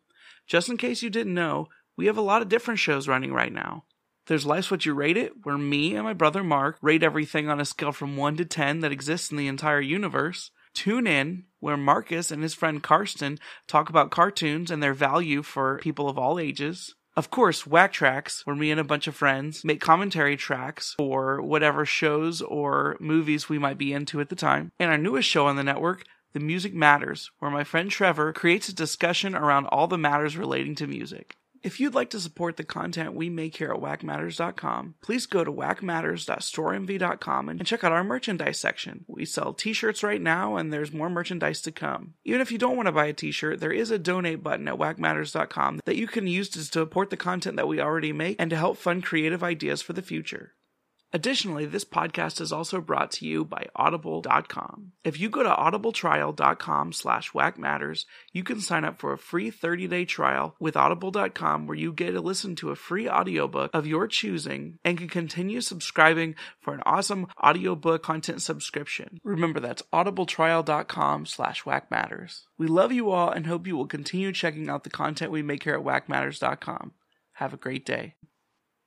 Just 0.45 0.67
in 0.67 0.76
case 0.76 1.02
you 1.02 1.10
didn't 1.10 1.34
know, 1.34 1.67
we 1.95 2.08
have 2.08 2.17
a 2.17 2.22
lot 2.22 2.41
of 2.41 2.50
different 2.50 2.82
shows 2.82 3.08
running 3.08 3.32
right 3.32 3.54
now. 3.54 3.86
There's 4.28 4.45
Life's 4.45 4.69
What 4.69 4.86
You 4.86 4.93
Rate 4.93 5.15
It, 5.15 5.32
where 5.43 5.58
me 5.58 5.95
and 5.95 6.04
my 6.04 6.12
brother 6.12 6.43
Mark 6.43 6.78
rate 6.82 7.02
everything 7.02 7.48
on 7.48 7.62
a 7.62 7.65
scale 7.65 7.93
from 7.93 8.17
1 8.17 8.36
to 8.36 8.43
10 8.43 8.82
that 8.82 8.91
exists 8.91 9.32
in 9.32 9.38
the 9.38 9.48
entire 9.48 9.80
universe. 9.80 10.52
Tune 10.74 11.08
in, 11.08 11.45
where 11.62 11.78
Marcus 11.78 12.30
and 12.30 12.43
his 12.43 12.56
friend 12.56 12.84
Karsten 12.84 13.39
talk 13.65 13.88
about 13.88 14.12
cartoons 14.12 14.69
and 14.69 14.84
their 14.84 14.93
value 14.93 15.43
for 15.43 15.78
people 15.78 16.10
of 16.10 16.17
all 16.17 16.38
ages. 16.38 16.93
Of 17.15 17.30
course, 17.30 17.65
Whack 17.65 17.93
Tracks, 17.93 18.45
where 18.45 18.56
me 18.56 18.69
and 18.69 18.80
a 18.80 18.84
bunch 18.84 19.08
of 19.08 19.15
friends 19.15 19.63
make 19.63 19.82
commentary 19.82 20.36
tracks 20.36 20.93
for 20.98 21.41
whatever 21.41 21.86
shows 21.86 22.41
or 22.41 22.98
movies 23.00 23.48
we 23.48 23.60
might 23.60 23.77
be 23.77 23.94
into 23.94 24.19
at 24.19 24.27
the 24.27 24.36
time. 24.36 24.71
And 24.77 24.92
our 24.92 24.98
newest 24.98 25.27
show 25.27 25.48
on 25.48 25.56
the 25.56 25.63
network, 25.63 26.06
The 26.34 26.40
Music 26.40 26.75
Matters, 26.75 27.32
where 27.40 27.50
my 27.50 27.63
friend 27.63 27.90
Trevor 27.90 28.34
creates 28.34 28.69
a 28.69 28.75
discussion 28.75 29.34
around 29.36 29.65
all 29.67 29.88
the 29.88 29.98
matters 29.98 30.38
relating 30.38 30.75
to 30.75 30.86
music. 30.86 31.38
If 31.62 31.80
you'd 31.80 31.96
like 31.96 32.12
to 32.12 32.19
support 32.19 32.56
the 32.56 32.63
content 32.63 33.15
we 33.15 33.30
make 33.30 33.58
here 33.58 33.71
at 33.71 33.82
whackmatters.com, 33.82 34.96
please 35.02 35.25
go 35.25 35.44
to 35.44 35.52
whackmatters.storenvy.com 35.52 37.50
and 37.50 37.65
check 37.65 37.84
out 37.84 37.92
our 37.92 38.04
merchandise 38.04 38.60
section. 38.60 39.06
We 39.08 39.25
sell 39.25 39.54
t-shirts 39.54 40.04
right 40.04 40.21
now 40.21 40.56
and 40.56 40.71
there's 40.71 40.94
more 40.94 41.10
merchandise 41.10 41.62
to 41.63 41.71
come. 41.71 42.13
Even 42.23 42.40
if 42.42 42.52
you 42.52 42.58
don't 42.58 42.77
want 42.77 42.86
to 42.86 42.94
buy 42.94 43.08
a 43.08 43.13
t-shirt, 43.13 43.60
there 43.60 43.73
is 43.73 43.92
a 43.92 44.00
donate 44.00 44.42
button 44.44 44.67
at 44.69 44.77
whackmatters.com 44.77 45.82
that 45.84 45.98
you 45.98 46.08
can 46.08 46.27
use 46.27 46.48
to 46.50 46.63
support 46.63 47.10
the 47.10 47.17
content 47.17 47.58
that 47.58 47.67
we 47.67 47.82
already 47.82 48.13
make 48.13 48.38
and 48.40 48.52
to 48.52 48.56
help 48.56 48.77
fund 48.77 49.04
creative 49.04 49.44
ideas 49.44 49.82
for 49.82 49.94
the 49.94 50.02
future. 50.02 50.54
Additionally, 51.12 51.66
this 51.66 51.86
podcast 51.86 52.40
is 52.40 52.52
also 52.52 52.80
brought 52.82 53.12
to 53.12 53.26
you 53.26 53.44
by 53.44 53.66
audible.com. 53.76 54.92
If 55.04 55.20
you 55.20 55.30
go 55.30 55.42
to 55.42 55.50
audibletrial.com 55.50 56.94
slash 56.94 57.32
whackmatters, 57.32 58.06
you 58.32 58.44
can 58.44 58.62
sign 58.62 58.86
up 58.86 59.00
for 59.00 59.12
a 59.12 59.18
free 59.18 59.50
30-day 59.50 60.06
trial 60.06 60.56
with 60.60 60.78
audible.com 60.78 61.66
where 61.66 61.78
you 61.78 61.92
get 61.92 62.12
to 62.12 62.22
listen 62.22 62.56
to 62.58 62.70
a 62.70 62.76
free 62.76 63.10
audiobook 63.10 63.72
of 63.74 63.88
your 63.88 64.08
choosing 64.08 64.78
and 64.86 65.00
can 65.00 65.08
continue 65.08 65.62
subscribing 65.62 66.36
for 66.62 66.76
an 66.76 66.84
awesome 66.86 67.26
audiobook 67.44 68.04
content 68.04 68.44
subscription. 68.44 69.20
Remember, 69.24 69.60
that's 69.60 69.84
audibletrial.com 69.92 71.26
slash 71.26 71.64
whackmatters. 71.64 72.42
We 72.60 72.68
love 72.68 72.92
you 72.92 73.10
all 73.10 73.32
and 73.32 73.48
hope 73.48 73.66
you 73.66 73.76
will 73.76 73.88
continue 73.88 74.32
checking 74.32 74.70
out 74.70 74.84
the 74.84 74.92
content 74.92 75.32
we 75.32 75.42
make 75.42 75.64
here 75.64 75.76
at 75.76 75.84
whackmatters.com. 75.84 76.92
Have 77.34 77.54
a 77.54 77.58
great 77.58 77.86
day. 77.86 78.16